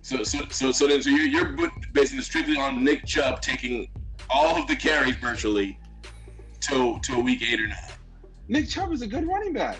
So, 0.00 0.22
so, 0.22 0.40
so, 0.50 0.70
so 0.70 0.86
then, 0.86 1.02
so 1.02 1.10
you're, 1.10 1.26
you're 1.26 1.70
basing 1.92 2.18
it 2.18 2.24
strictly 2.24 2.56
on 2.56 2.84
Nick 2.84 3.04
Chubb 3.04 3.40
taking 3.40 3.88
all 4.30 4.56
of 4.60 4.66
the 4.68 4.76
carries 4.76 5.16
virtually 5.16 5.78
to 6.60 6.98
to 7.02 7.14
a 7.14 7.20
week 7.20 7.42
eight 7.42 7.60
or 7.60 7.66
nine. 7.68 7.78
Nick 8.48 8.68
Chubb 8.68 8.92
is 8.92 9.02
a 9.02 9.06
good 9.06 9.26
running 9.26 9.52
back. 9.52 9.78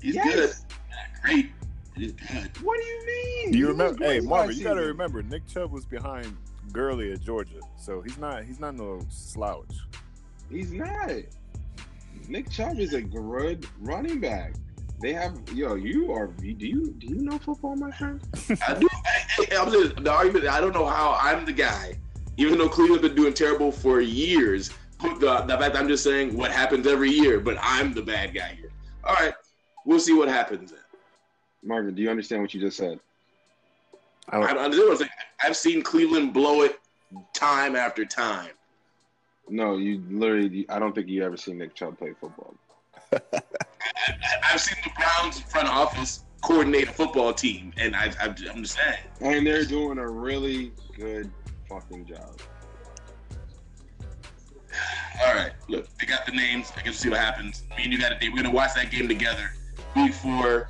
He's 0.00 0.14
Yes. 0.14 0.34
good. 0.34 0.50
Not 0.90 1.22
great. 1.22 1.52
He's 1.94 2.12
good. 2.12 2.56
What 2.62 2.78
do 2.80 2.86
you 2.86 3.06
mean? 3.06 3.52
Do 3.52 3.58
you 3.58 3.64
He 3.66 3.70
remember? 3.70 4.04
Hey, 4.04 4.20
Marvin, 4.20 4.56
you 4.56 4.64
got 4.64 4.74
to 4.74 4.82
remember, 4.82 5.22
Nick 5.22 5.46
Chubb 5.46 5.70
was 5.70 5.84
behind 5.84 6.36
Gurley 6.72 7.12
at 7.12 7.20
Georgia, 7.20 7.60
so 7.78 8.00
he's 8.00 8.18
not 8.18 8.44
he's 8.44 8.58
not 8.60 8.74
no 8.74 9.00
slouch. 9.08 9.74
He's 10.50 10.72
not. 10.72 11.10
Nick 12.28 12.50
Chubb 12.50 12.78
is 12.78 12.94
a 12.94 13.00
good 13.02 13.66
running 13.80 14.20
back. 14.20 14.54
They 15.02 15.12
have 15.14 15.36
yo. 15.52 15.74
You 15.74 16.12
are. 16.12 16.28
Do 16.28 16.46
you 16.46 16.94
do 16.96 17.06
you 17.08 17.16
know 17.16 17.36
football, 17.36 17.74
my 17.74 17.90
friend? 17.90 18.22
I 18.68 18.74
do. 18.74 18.88
I, 19.04 19.46
I, 19.50 19.56
I'm 19.60 19.72
just, 19.72 19.96
the 19.96 20.12
argument. 20.12 20.46
I 20.46 20.60
don't 20.60 20.72
know 20.72 20.86
how 20.86 21.18
I'm 21.20 21.44
the 21.44 21.52
guy, 21.52 21.98
even 22.36 22.56
though 22.56 22.68
Cleveland's 22.68 23.02
been 23.02 23.16
doing 23.16 23.34
terrible 23.34 23.72
for 23.72 24.00
years. 24.00 24.70
Put 24.98 25.18
the 25.18 25.40
the 25.40 25.58
fact 25.58 25.74
I'm 25.74 25.88
just 25.88 26.04
saying 26.04 26.36
what 26.36 26.52
happens 26.52 26.86
every 26.86 27.10
year, 27.10 27.40
but 27.40 27.58
I'm 27.60 27.92
the 27.92 28.02
bad 28.02 28.32
guy 28.32 28.56
here. 28.56 28.70
All 29.02 29.14
right, 29.14 29.34
we'll 29.84 29.98
see 29.98 30.12
what 30.12 30.28
happens 30.28 30.70
then. 30.70 30.80
Marvin, 31.64 31.96
do 31.96 32.02
you 32.02 32.08
understand 32.08 32.42
what 32.42 32.54
you 32.54 32.60
just 32.60 32.76
said? 32.76 33.00
I 34.28 34.36
I 34.36 34.40
don't, 34.40 34.54
don't 34.54 34.64
understand 34.64 34.88
what 34.88 35.02
I'm 35.02 35.50
I've 35.50 35.56
seen 35.56 35.82
Cleveland 35.82 36.32
blow 36.32 36.62
it 36.62 36.78
time 37.34 37.74
after 37.74 38.04
time. 38.04 38.52
No, 39.48 39.78
you 39.78 40.00
literally. 40.08 40.64
I 40.68 40.78
don't 40.78 40.94
think 40.94 41.08
you 41.08 41.24
ever 41.24 41.36
seen 41.36 41.58
Nick 41.58 41.74
Chubb 41.74 41.98
play 41.98 42.12
football. 42.20 42.54
I've 44.44 44.60
seen 44.60 44.78
the 44.84 44.90
Browns 44.96 45.38
in 45.38 45.44
front 45.44 45.68
of 45.68 45.74
office 45.74 46.24
coordinate 46.42 46.88
a 46.88 46.92
football 46.92 47.32
team, 47.32 47.72
and 47.76 47.94
I, 47.94 48.12
I, 48.20 48.26
I'm 48.26 48.62
just 48.62 48.76
saying. 48.76 48.98
And 49.20 49.46
they're 49.46 49.64
doing 49.64 49.98
a 49.98 50.08
really 50.08 50.72
good 50.96 51.30
fucking 51.68 52.06
job. 52.06 52.40
All 55.26 55.34
right, 55.34 55.52
look, 55.68 55.86
they 55.98 56.06
got 56.06 56.26
the 56.26 56.32
names. 56.32 56.72
I 56.74 56.78
guess 56.78 56.86
we'll 56.86 56.94
see 56.94 57.10
what 57.10 57.18
happens. 57.18 57.64
Me 57.76 57.84
and 57.84 57.92
you 57.92 57.98
got 57.98 58.12
a 58.12 58.18
date. 58.18 58.30
We're 58.30 58.42
gonna 58.42 58.54
watch 58.54 58.74
that 58.74 58.90
game 58.90 59.08
together. 59.08 59.52
Week 59.94 60.14
four, 60.14 60.68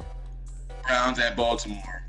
Browns 0.87 1.19
at 1.19 1.37
Baltimore, 1.37 2.05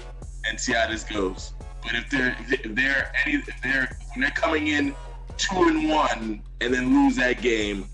and 0.48 0.60
see 0.60 0.74
how 0.74 0.88
this 0.88 1.04
goes. 1.04 1.54
But 1.84 1.96
if 1.96 2.10
they're 2.10 2.36
if 2.50 2.76
they're 2.76 3.12
any 3.26 3.36
if 3.36 3.62
they're 3.62 3.98
when 4.14 4.22
they're 4.22 4.32
coming 4.32 4.68
in 4.68 4.96
two 5.38 5.56
and 5.56 5.90
one 5.90 6.44
and 6.62 6.74
then 6.74 6.94
lose 6.94 7.16
that 7.18 7.42
game, 7.42 7.88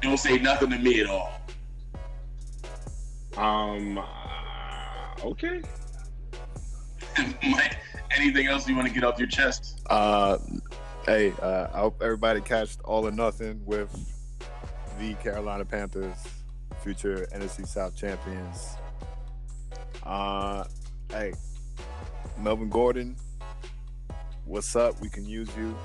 don't 0.00 0.18
say 0.18 0.38
nothing 0.38 0.70
to 0.70 0.78
me 0.78 1.00
at 1.00 1.08
all. 1.08 1.39
Um. 3.36 3.98
uh, 3.98 4.02
okay. 5.24 5.62
Mike, 7.48 7.76
anything 8.16 8.46
else 8.46 8.68
you 8.68 8.74
want 8.76 8.88
to 8.88 8.94
get 8.94 9.04
off 9.04 9.18
your 9.18 9.28
chest? 9.28 9.80
uh, 9.90 10.38
hey, 11.06 11.32
uh, 11.42 11.68
I 11.72 11.78
hope 11.80 12.02
everybody 12.02 12.40
catched 12.40 12.80
all 12.84 13.06
or 13.06 13.10
nothing 13.10 13.60
with 13.64 13.90
the 14.98 15.14
Carolina 15.14 15.64
Panthers, 15.64 16.16
future 16.82 17.26
NFC 17.34 17.66
South 17.66 17.96
champions. 17.96 18.76
Uh, 20.02 20.64
hey, 21.10 21.32
Melvin 22.38 22.68
Gordon, 22.68 23.16
what's 24.44 24.74
up? 24.76 25.00
We 25.00 25.08
can 25.08 25.24
use 25.26 25.48
you. 25.56 25.76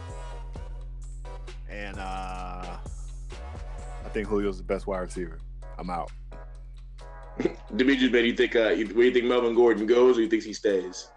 And 1.69 1.97
uh, 1.97 2.77
I 2.77 4.09
think 4.13 4.29
Julio's 4.29 4.57
the 4.57 4.63
best 4.63 4.87
wide 4.87 4.99
receiver. 4.99 5.39
I'm 5.77 5.89
out. 5.89 6.11
Demetrius, 7.75 8.11
man, 8.11 8.25
you 8.25 8.33
think 8.33 8.55
uh, 8.55 8.69
you, 8.69 8.87
where 8.87 8.95
do 8.95 9.03
you 9.03 9.13
think 9.13 9.25
Melvin 9.25 9.55
Gordon 9.55 9.85
goes, 9.85 10.17
or 10.17 10.21
you 10.21 10.29
think 10.29 10.43
he 10.43 10.53
stays? 10.53 11.09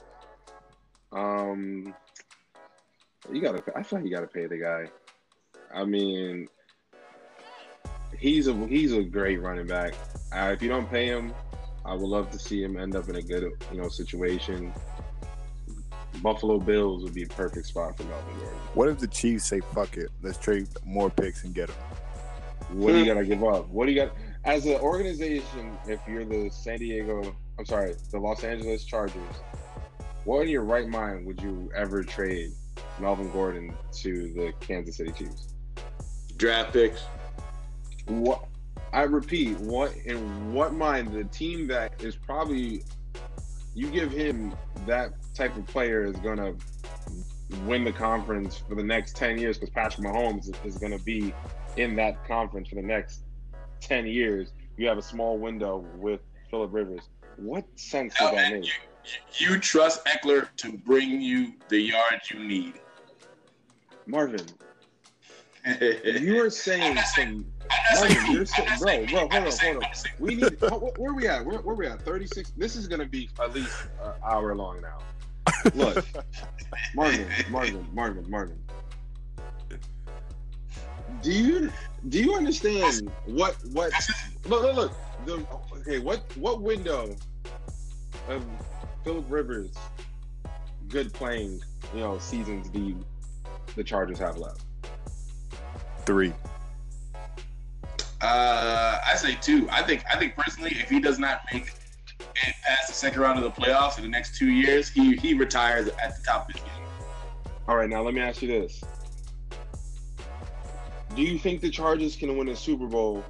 Um, 1.13 1.95
you 3.33 3.41
gotta. 3.41 3.63
I 3.77 3.83
feel 3.83 4.01
like 4.01 4.09
you 4.09 4.15
gotta 4.15 4.27
pay 4.27 4.47
the 4.47 4.59
guy. 4.59 4.87
I 5.75 5.85
mean, 5.85 6.49
he's 8.19 8.49
a 8.49 8.55
he's 8.67 8.93
a 8.93 9.03
great 9.03 9.41
running 9.41 9.67
back. 9.67 9.95
Uh, 10.33 10.51
if 10.53 10.63
you 10.63 10.69
don't 10.69 10.91
pay 10.91 11.07
him, 11.07 11.33
I 11.85 11.95
would 11.95 12.09
love 12.09 12.31
to 12.31 12.39
see 12.39 12.63
him 12.63 12.77
end 12.77 12.97
up 12.97 13.09
in 13.09 13.17
a 13.17 13.23
good 13.23 13.51
you 13.73 13.81
know 13.81 13.89
situation. 13.89 14.73
Buffalo 16.23 16.59
Bills 16.59 17.05
would 17.05 17.15
be 17.15 17.23
a 17.23 17.29
perfect 17.29 17.67
spot 17.67 17.97
for 17.97 18.03
Melvin 18.05 18.39
Gordon. 18.39 18.59
What 18.75 18.89
if 18.89 18.99
the 18.99 19.07
Chiefs 19.07 19.45
say, 19.45 19.61
fuck 19.73 19.97
it, 19.97 20.11
let's 20.21 20.39
trade 20.39 20.67
more 20.85 21.11
picks 21.11 21.45
and 21.45 21.55
get 21.55 21.69
him? 21.69 21.77
What 22.73 22.93
do 22.93 22.99
you 22.99 23.05
gotta 23.05 23.25
give 23.25 23.45
up? 23.45 23.69
What 23.69 23.87
do 23.87 23.93
you 23.93 24.01
got 24.03 24.13
as 24.49 24.65
an 24.65 24.77
organization? 24.77 25.77
If 25.87 26.01
you're 26.09 26.25
the 26.25 26.49
San 26.49 26.79
Diego, 26.79 27.37
I'm 27.59 27.67
sorry, 27.67 27.95
the 28.11 28.19
Los 28.19 28.45
Angeles 28.45 28.83
Chargers, 28.85 29.23
what 30.25 30.41
in 30.41 30.49
your 30.49 30.63
right 30.63 30.89
mind 30.89 31.27
would 31.27 31.41
you 31.43 31.71
ever 31.77 32.03
trade 32.03 32.53
Melvin 32.99 33.31
Gordon 33.31 33.75
to 33.93 34.33
the 34.33 34.55
Kansas 34.61 34.97
City 34.97 35.13
Chiefs? 35.13 35.55
Draft 36.39 36.73
picks. 36.73 37.05
What 38.07 38.47
I 38.95 39.03
repeat, 39.03 39.59
what 39.61 39.95
in 40.07 40.55
what 40.55 40.73
mind 40.73 41.13
the 41.13 41.25
team 41.25 41.67
that 41.67 42.03
is 42.03 42.17
probably 42.17 42.83
you 43.75 43.91
give 43.91 44.11
him 44.11 44.55
that 44.87 45.13
type 45.35 45.55
of 45.59 45.67
player 45.67 46.05
is 46.05 46.17
gonna 46.17 46.55
win 47.67 47.85
the 47.85 47.93
conference 47.93 48.57
for 48.57 48.77
the 48.77 48.83
next 48.83 49.15
ten 49.15 49.37
years 49.37 49.59
because 49.59 49.75
Patrick 49.75 50.07
Mahomes 50.07 50.49
is, 50.49 50.55
is 50.65 50.79
gonna 50.79 50.99
be 51.01 51.35
in 51.77 51.95
that 51.97 52.27
conference 52.27 52.69
for 52.69 52.77
the 52.77 52.83
next 52.83 53.25
ten 53.81 54.07
years. 54.07 54.53
You 54.77 54.87
have 54.89 54.99
a 54.99 55.03
small 55.03 55.39
window 55.39 55.85
with 55.97 56.21
Philip 56.51 56.73
Rivers. 56.73 57.03
What 57.37 57.65
sense 57.77 58.15
does 58.19 58.33
that 58.33 58.53
make? 58.53 58.67
You, 58.67 59.53
you 59.53 59.59
trust 59.59 60.05
Ekeler 60.05 60.49
to 60.59 60.77
bring 60.79 61.21
you 61.21 61.55
the 61.69 61.79
yards 61.79 62.31
you 62.31 62.45
need. 62.45 62.75
Marvin, 64.07 64.47
you 65.81 66.43
are 66.43 66.51
saying 66.51 66.99
some. 67.15 67.47
Marvin, 67.95 68.33
you're 68.33 68.47
saying, 68.47 68.69
bro, 68.81 69.07
bro, 69.07 69.19
hold 69.21 69.53
on, 69.53 69.59
hold 69.59 69.85
on. 69.85 69.91
We 70.19 70.37
need. 70.37 70.61
Where 70.97 71.13
we 71.15 71.29
at? 71.29 71.45
Where, 71.45 71.59
where 71.61 71.75
are 71.75 71.79
we 71.79 71.87
at? 71.87 72.03
Thirty 72.03 72.27
six. 72.27 72.51
This 72.57 72.77
is 72.77 72.89
gonna 72.89 73.07
be 73.07 73.29
at 73.41 73.55
least 73.55 73.75
an 74.03 74.13
hour 74.25 74.55
long 74.55 74.81
now. 74.81 74.99
Look, 75.75 76.05
Marvin, 76.95 77.27
Marvin, 77.51 77.87
Marvin, 77.93 78.31
Marvin. 78.31 78.59
Do 81.29 81.35
you 81.35 81.71
do 82.09 82.23
you 82.23 82.35
understand 82.37 83.13
what 83.27 83.55
what? 83.73 83.93
Look, 84.47 84.63
look, 84.63 84.77
look. 84.77 84.93
The, 85.27 85.47
okay, 85.77 85.99
what 85.99 86.23
what 86.39 86.63
window 86.63 87.15
of 88.31 88.47
Philip 89.05 89.27
Rivers 89.29 89.75
good 90.89 91.13
playing 91.13 91.61
you 91.93 92.01
know 92.01 92.17
seasons 92.17 92.71
do 92.71 92.81
you, 92.81 93.05
the 93.77 93.85
Chargers 93.85 94.19
have 94.19 94.39
left? 94.39 94.63
Three. 96.07 96.33
Uh, 98.23 98.99
I 99.07 99.15
say 99.15 99.37
two. 99.43 99.69
I 99.71 99.83
think. 99.83 100.05
I 100.11 100.19
think 100.19 100.35
personally, 100.35 100.79
if 100.81 100.89
he 100.89 100.99
does 100.99 101.19
not 101.19 101.43
make 101.53 101.75
it 102.19 102.55
past 102.65 102.89
the 102.89 102.95
second 102.95 103.21
round 103.21 103.39
of 103.39 103.45
the 103.45 103.61
playoffs 103.61 103.99
in 103.99 104.03
the 104.03 104.09
next 104.09 104.39
two 104.39 104.51
years, 104.51 104.89
he 104.89 105.15
he 105.17 105.35
retires 105.35 105.89
at 105.89 106.17
the 106.17 106.23
top 106.25 106.49
of 106.49 106.55
his 106.55 106.63
game. 106.63 106.87
All 107.69 107.77
right, 107.77 107.91
now 107.91 108.01
let 108.01 108.15
me 108.15 108.23
ask 108.23 108.41
you 108.41 108.49
this: 108.49 108.83
Do 111.15 111.23
you 111.23 111.39
think 111.39 111.61
the 111.61 111.71
Chargers 111.71 112.17
can 112.17 112.37
win 112.37 112.49
a 112.49 112.57
Super 112.57 112.87
Bowl 112.87 113.25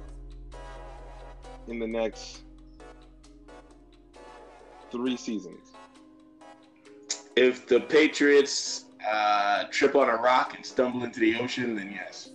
in 1.67 1.79
the 1.79 1.87
next 1.87 2.41
three 4.91 5.17
seasons? 5.17 5.71
If 7.35 7.67
the 7.67 7.79
Patriots 7.79 8.85
uh, 9.09 9.65
trip 9.71 9.95
on 9.95 10.09
a 10.09 10.15
rock 10.15 10.53
and 10.55 10.65
stumble 10.65 11.03
into 11.03 11.19
the 11.19 11.37
ocean, 11.37 11.75
then 11.75 11.91
yes. 11.91 12.29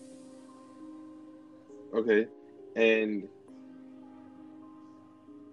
Okay, 1.95 2.26
and 2.74 3.28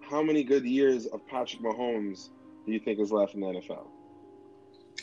how 0.00 0.22
many 0.22 0.42
good 0.42 0.64
years 0.64 1.06
of 1.06 1.26
Patrick 1.26 1.62
Mahomes 1.62 2.30
do 2.66 2.72
you 2.72 2.80
think 2.80 2.98
is 2.98 3.12
left 3.12 3.34
in 3.34 3.40
the 3.40 3.46
NFL? 3.46 3.86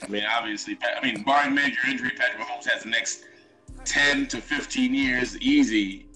I 0.03 0.07
mean, 0.07 0.23
obviously, 0.29 0.77
I 0.83 1.05
mean, 1.05 1.23
barring 1.23 1.55
major 1.55 1.79
injury, 1.89 2.11
Patrick 2.11 2.45
Mahomes 2.45 2.69
has 2.69 2.83
the 2.83 2.89
next 2.89 3.23
ten 3.85 4.27
to 4.27 4.41
fifteen 4.41 4.93
years 4.93 5.37
easy. 5.37 6.07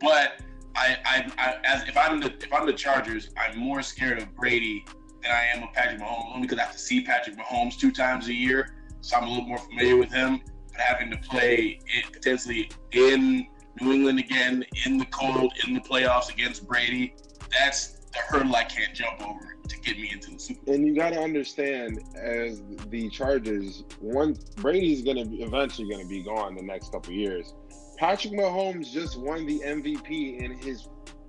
But 0.00 0.40
I, 0.74 0.96
I, 1.04 1.32
I 1.38 1.54
as 1.64 1.88
if 1.88 1.96
I'm 1.96 2.20
the 2.20 2.32
if 2.42 2.52
I'm 2.52 2.66
the 2.66 2.72
Chargers, 2.72 3.30
I'm 3.36 3.58
more 3.58 3.82
scared 3.82 4.18
of 4.18 4.34
Brady 4.34 4.84
than 5.22 5.30
I 5.30 5.44
am 5.54 5.62
of 5.62 5.72
Patrick 5.72 6.00
Mahomes, 6.00 6.34
only 6.34 6.42
because 6.42 6.58
I 6.58 6.62
have 6.62 6.72
to 6.72 6.78
see 6.78 7.02
Patrick 7.02 7.36
Mahomes 7.36 7.78
two 7.78 7.92
times 7.92 8.28
a 8.28 8.34
year, 8.34 8.74
so 9.00 9.16
I'm 9.16 9.24
a 9.24 9.28
little 9.28 9.46
more 9.46 9.58
familiar 9.58 9.96
with 9.96 10.10
him. 10.10 10.40
But 10.72 10.80
having 10.80 11.10
to 11.10 11.18
play 11.18 11.80
it 11.86 12.12
potentially 12.12 12.70
in 12.92 13.46
New 13.80 13.92
England 13.92 14.18
again, 14.18 14.64
in 14.86 14.98
the 14.98 15.06
cold, 15.06 15.52
in 15.66 15.74
the 15.74 15.80
playoffs 15.80 16.32
against 16.32 16.66
Brady, 16.66 17.14
that's 17.50 18.00
the 18.12 18.18
hurdle 18.28 18.56
I 18.56 18.64
can't 18.64 18.94
jump 18.94 19.20
over 19.20 19.56
to 19.72 19.80
get 19.80 19.98
me 19.98 20.10
into 20.12 20.32
the 20.32 20.38
Super 20.38 20.64
Bowl. 20.64 20.74
And 20.74 20.86
you 20.86 20.94
got 20.94 21.10
to 21.10 21.20
understand, 21.20 22.02
as 22.14 22.62
the 22.88 23.08
Chargers, 23.10 23.84
one 24.00 24.36
Brady's 24.56 25.02
going 25.02 25.16
to 25.16 25.36
eventually 25.42 25.88
going 25.88 26.02
to 26.02 26.08
be 26.08 26.22
gone 26.22 26.54
the 26.54 26.62
next 26.62 26.92
couple 26.92 27.12
years. 27.12 27.54
Patrick 27.96 28.34
Mahomes 28.34 28.90
just 28.90 29.18
won 29.18 29.46
the 29.46 29.60
MVP 29.60 30.40
in 30.40 30.58
his, 30.58 30.88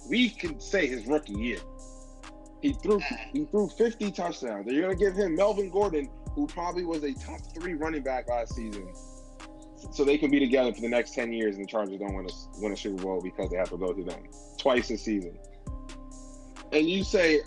we 0.09 0.29
can 0.29 0.59
say 0.59 0.87
his 0.87 1.05
rookie 1.05 1.33
year. 1.33 1.59
He 2.61 2.73
threw 2.73 2.99
he 3.33 3.45
threw 3.45 3.67
50 3.67 4.11
touchdowns. 4.11 4.71
You're 4.71 4.83
going 4.83 4.97
to 4.97 5.05
give 5.05 5.15
him 5.15 5.35
Melvin 5.35 5.69
Gordon, 5.69 6.09
who 6.33 6.47
probably 6.47 6.85
was 6.85 7.03
a 7.03 7.13
top 7.13 7.41
three 7.53 7.73
running 7.73 8.03
back 8.03 8.29
last 8.29 8.55
season, 8.55 8.87
so 9.91 10.05
they 10.05 10.17
can 10.17 10.31
be 10.31 10.39
together 10.39 10.73
for 10.73 10.79
the 10.79 10.87
next 10.87 11.13
10 11.13 11.33
years, 11.33 11.57
and 11.57 11.65
the 11.65 11.67
Chargers 11.67 11.99
don't 11.99 12.15
win 12.15 12.25
a 12.25 12.61
win 12.61 12.71
a 12.71 12.77
Super 12.77 13.03
Bowl 13.03 13.21
because 13.21 13.51
they 13.51 13.57
have 13.57 13.69
to 13.69 13.77
go 13.77 13.93
through 13.93 14.05
them 14.05 14.23
twice 14.57 14.89
a 14.91 14.97
season. 14.97 15.37
And 16.71 16.89
you 16.89 17.03
say. 17.03 17.41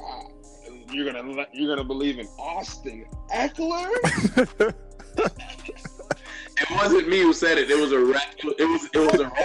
You're 0.90 1.12
gonna 1.12 1.46
you're 1.52 1.74
gonna 1.74 1.86
believe 1.86 2.18
in 2.18 2.26
Austin 2.38 3.06
Ekeler? 3.32 4.74
It 6.58 6.70
wasn't 6.70 7.08
me 7.08 7.20
who 7.20 7.32
said 7.34 7.58
it. 7.58 7.70
It 7.70 7.78
was 7.78 7.92
a 7.92 7.98
rep. 7.98 8.34
It 8.38 8.64
was 8.64 8.88
it 8.94 8.98
was 8.98 9.20
a 9.20 9.24
rep. 9.24 9.36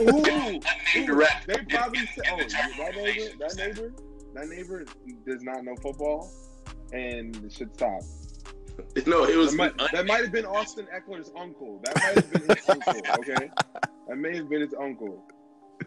Ooh, 0.00 0.08
Unnamed 0.94 1.10
ooh, 1.10 1.14
rep. 1.14 1.44
they 1.46 1.56
probably 1.68 2.06
said, 2.14 2.24
oh, 2.30 2.36
that 2.38 2.94
neighbor, 2.96 3.36
that 3.40 3.56
neighbor, 3.56 3.92
that 4.34 4.48
neighbor 4.48 4.84
does 5.26 5.42
not 5.42 5.64
know 5.64 5.74
football 5.76 6.30
and 6.92 7.52
should 7.52 7.74
stop. 7.74 8.02
No, 9.06 9.24
it 9.24 9.36
was 9.36 9.54
That 9.54 9.76
might, 9.76 9.92
that 9.92 10.06
might 10.06 10.22
have 10.22 10.32
been 10.32 10.46
Austin 10.46 10.86
Ekeler's 10.96 11.30
uncle. 11.38 11.82
That 11.84 11.94
might 11.96 12.14
have 12.14 12.32
been 12.32 12.56
his 12.56 12.68
uncle. 12.68 13.02
Okay, 13.18 13.50
that 14.08 14.16
may 14.16 14.34
have 14.34 14.48
been 14.48 14.62
his 14.62 14.74
uncle. 14.80 15.22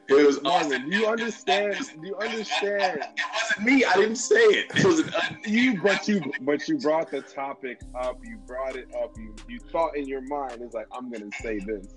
It 0.08 0.28
was 0.28 0.42
Marvin, 0.42 0.74
Austin. 0.74 0.90
do 0.90 0.98
you 0.98 1.08
understand? 1.08 1.76
Do 2.02 2.08
you 2.08 2.16
understand? 2.18 3.00
It 3.00 3.08
wasn't 3.34 3.66
me. 3.66 3.86
I 3.86 3.94
didn't 3.96 4.16
say 4.16 4.36
it. 4.36 4.72
It 4.76 4.86
was 4.86 5.04
You, 5.46 5.82
but 5.82 6.08
you, 6.08 6.32
but 6.42 6.68
you 6.68 6.78
brought 6.78 7.12
the 7.12 7.22
topic 7.22 7.82
up. 8.00 8.20
You 8.24 8.38
brought 8.46 8.76
it 8.76 8.94
up. 9.02 9.16
You, 9.18 9.36
you 9.48 9.60
thought 9.72 9.96
in 9.96 10.08
your 10.08 10.22
mind, 10.22 10.62
it's 10.62 10.74
like 10.74 10.88
I'm 10.92 11.12
gonna 11.12 11.30
say 11.42 11.60
this, 11.60 11.88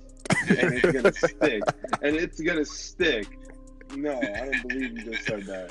and 0.48 0.74
it's 0.74 0.92
gonna 0.92 1.12
stick, 1.12 1.62
and 2.02 2.16
it's 2.16 2.40
gonna 2.40 2.64
stick. 2.64 3.38
No, 3.96 4.18
I 4.18 4.50
don't 4.50 4.68
believe 4.68 4.98
you 4.98 5.12
just 5.12 5.24
said 5.24 5.44
that. 5.46 5.70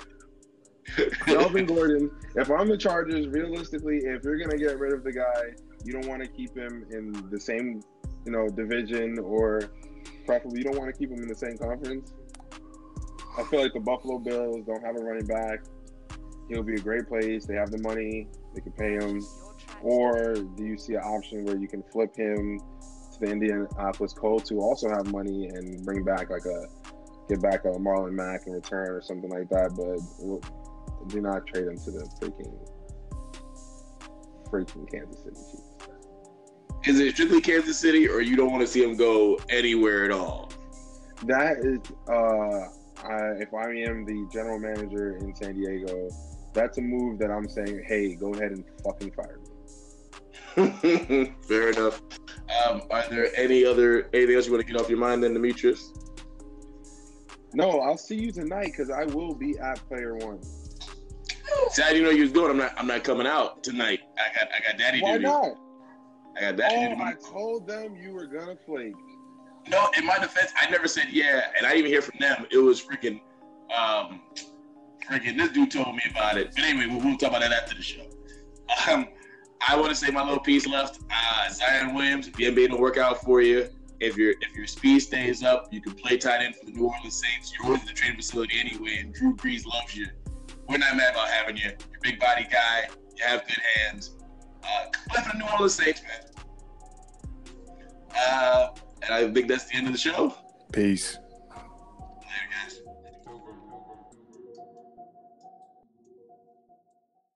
Melvin 1.27 1.65
Gordon. 1.65 2.11
If 2.35 2.49
I'm 2.49 2.67
the 2.67 2.77
Chargers, 2.77 3.27
realistically, 3.27 3.97
if 3.97 4.23
you're 4.23 4.37
gonna 4.37 4.57
get 4.57 4.79
rid 4.79 4.93
of 4.93 5.03
the 5.03 5.11
guy, 5.11 5.53
you 5.83 5.93
don't 5.93 6.07
want 6.07 6.23
to 6.23 6.29
keep 6.29 6.55
him 6.55 6.85
in 6.91 7.29
the 7.29 7.39
same, 7.39 7.83
you 8.25 8.31
know, 8.31 8.47
division 8.49 9.19
or 9.19 9.69
preferably 10.25 10.59
you 10.59 10.63
don't 10.65 10.77
want 10.77 10.93
to 10.93 10.99
keep 10.99 11.09
him 11.09 11.21
in 11.21 11.27
the 11.27 11.35
same 11.35 11.57
conference. 11.57 12.13
I 13.37 13.43
feel 13.43 13.61
like 13.61 13.73
the 13.73 13.79
Buffalo 13.79 14.17
Bills 14.19 14.65
don't 14.65 14.83
have 14.83 14.95
a 14.95 14.99
running 14.99 15.25
back. 15.27 15.59
He'll 16.49 16.63
be 16.63 16.75
a 16.75 16.79
great 16.79 17.07
place. 17.07 17.45
They 17.45 17.55
have 17.55 17.71
the 17.71 17.77
money. 17.79 18.27
They 18.55 18.61
can 18.61 18.71
pay 18.71 18.93
him. 18.93 19.21
Or 19.81 20.33
do 20.33 20.63
you 20.63 20.77
see 20.77 20.93
an 20.95 21.01
option 21.01 21.45
where 21.45 21.57
you 21.57 21.67
can 21.67 21.83
flip 21.91 22.15
him 22.15 22.59
to 22.59 23.19
the 23.19 23.31
Indianapolis 23.31 24.13
Colts, 24.13 24.49
who 24.49 24.61
also 24.61 24.89
have 24.89 25.11
money, 25.11 25.49
and 25.49 25.85
bring 25.85 26.03
back 26.03 26.29
like 26.29 26.45
a 26.45 26.67
get 27.29 27.41
back 27.41 27.65
a 27.65 27.69
Marlon 27.69 28.13
Mack 28.13 28.47
in 28.47 28.53
return 28.53 28.89
or 28.89 29.01
something 29.01 29.29
like 29.29 29.49
that? 29.49 29.73
But 29.75 29.99
we'll- 30.25 30.41
do 31.09 31.21
not 31.21 31.45
trade 31.47 31.67
him 31.67 31.77
to 31.77 31.91
the 31.91 32.09
freaking 32.19 32.69
freaking 34.49 34.91
Kansas 34.91 35.23
City 35.23 35.35
Chiefs. 35.51 35.63
Is 36.85 36.99
it 36.99 37.13
strictly 37.13 37.39
Kansas 37.41 37.77
City, 37.77 38.07
or 38.09 38.21
you 38.21 38.35
don't 38.35 38.51
want 38.51 38.61
to 38.61 38.67
see 38.67 38.83
him 38.83 38.95
go 38.95 39.37
anywhere 39.49 40.05
at 40.05 40.11
all? 40.11 40.51
That 41.25 41.57
is, 41.59 41.79
uh, 42.07 42.69
I, 43.09 43.41
if 43.41 43.53
I 43.53 43.69
am 43.69 44.05
the 44.05 44.27
general 44.31 44.59
manager 44.59 45.17
in 45.17 45.33
San 45.35 45.55
Diego, 45.55 46.09
that's 46.53 46.77
a 46.77 46.81
move 46.81 47.19
that 47.19 47.31
I'm 47.31 47.47
saying, 47.47 47.83
hey, 47.85 48.15
go 48.15 48.33
ahead 48.33 48.51
and 48.51 48.63
fucking 48.83 49.11
fire 49.11 49.39
me. 49.39 49.47
Fair 51.47 51.69
enough. 51.69 52.01
Um, 52.65 52.81
are 52.89 53.07
there 53.09 53.29
any 53.37 53.63
other 53.63 54.09
anything 54.13 54.35
else 54.35 54.47
you 54.47 54.53
want 54.53 54.65
to 54.65 54.71
get 54.71 54.81
off 54.81 54.89
your 54.89 54.97
mind 54.97 55.23
then, 55.23 55.33
Demetrius? 55.33 55.93
No, 57.53 57.79
I'll 57.81 57.97
see 57.97 58.15
you 58.15 58.31
tonight 58.31 58.67
because 58.67 58.89
I 58.89 59.05
will 59.05 59.35
be 59.35 59.57
at 59.59 59.87
Player 59.87 60.15
One. 60.15 60.41
See, 61.71 61.83
I 61.83 61.89
didn't 61.89 62.03
know 62.03 62.09
you 62.09 62.23
was 62.23 62.31
doing. 62.31 62.51
I'm 62.51 62.57
not. 62.57 62.73
I'm 62.77 62.87
not 62.87 63.03
coming 63.03 63.27
out 63.27 63.63
tonight. 63.63 64.01
I 64.17 64.37
got. 64.37 64.49
I 64.51 64.71
got 64.71 64.79
daddy 64.79 65.01
Why 65.01 65.13
duty. 65.13 65.23
not? 65.25 65.57
I 66.37 66.41
got 66.41 66.57
daddy 66.57 66.75
oh, 66.75 66.89
duty. 66.89 67.01
I 67.01 67.13
told 67.13 67.67
them 67.67 67.95
you 67.95 68.13
were 68.13 68.25
gonna 68.25 68.57
flake. 68.65 68.93
No, 69.69 69.89
in 69.97 70.05
my 70.05 70.17
defense, 70.17 70.51
I 70.59 70.69
never 70.69 70.87
said 70.87 71.07
yeah, 71.11 71.51
and 71.57 71.65
I 71.65 71.71
didn't 71.71 71.79
even 71.79 71.91
hear 71.91 72.01
from 72.01 72.19
them. 72.19 72.45
It 72.51 72.57
was 72.57 72.81
freaking, 72.81 73.21
um, 73.75 74.21
freaking. 75.09 75.37
This 75.37 75.51
dude 75.51 75.71
told 75.71 75.95
me 75.95 76.03
about 76.09 76.37
it. 76.37 76.51
But 76.55 76.63
anyway, 76.63 76.87
we'll, 76.87 77.03
we'll 77.03 77.17
talk 77.17 77.29
about 77.29 77.41
that 77.41 77.51
after 77.51 77.75
the 77.75 77.83
show. 77.83 78.05
Um, 78.89 79.07
I 79.67 79.75
want 79.75 79.89
to 79.89 79.95
say 79.95 80.11
my 80.11 80.23
little 80.23 80.39
piece 80.39 80.67
left. 80.67 80.99
Uh, 81.11 81.49
Zion 81.49 81.95
Williams, 81.95 82.27
the 82.31 82.45
NBA 82.45 82.69
don't 82.69 82.79
work 82.79 82.97
out 82.97 83.21
for 83.21 83.41
you, 83.41 83.69
if 83.99 84.17
your 84.17 84.31
if 84.41 84.55
your 84.55 84.67
speed 84.67 84.99
stays 84.99 85.43
up, 85.43 85.67
you 85.71 85.81
can 85.81 85.93
play 85.93 86.17
tight 86.17 86.41
end 86.41 86.55
for 86.55 86.65
the 86.65 86.71
New 86.71 86.85
Orleans 86.85 87.21
Saints. 87.21 87.53
You're 87.57 87.73
in 87.73 87.85
the 87.85 87.93
training 87.93 88.17
facility 88.17 88.59
anyway, 88.59 88.97
and 88.99 89.13
Drew 89.13 89.35
Brees 89.35 89.65
loves 89.65 89.95
you. 89.95 90.07
We're 90.67 90.77
not 90.77 90.95
mad 90.97 91.13
about 91.13 91.29
having 91.29 91.57
you. 91.57 91.63
You're 91.63 91.97
a 91.97 92.01
big 92.01 92.19
body 92.19 92.47
guy. 92.51 92.89
You 93.15 93.25
have 93.25 93.47
good 93.47 93.59
hands. 93.75 94.15
Uh, 94.63 94.85
play 95.09 95.23
for 95.23 95.31
the 95.31 95.39
New 95.39 95.51
Orleans 95.51 95.73
Saints, 95.73 96.01
man. 96.03 96.21
Uh, 98.15 98.69
and 99.03 99.13
I 99.13 99.31
think 99.31 99.47
that's 99.47 99.65
the 99.65 99.75
end 99.75 99.87
of 99.87 99.93
the 99.93 99.99
show. 99.99 100.33
Peace. 100.71 101.17
Later, 101.17 102.47
guys. 102.51 102.79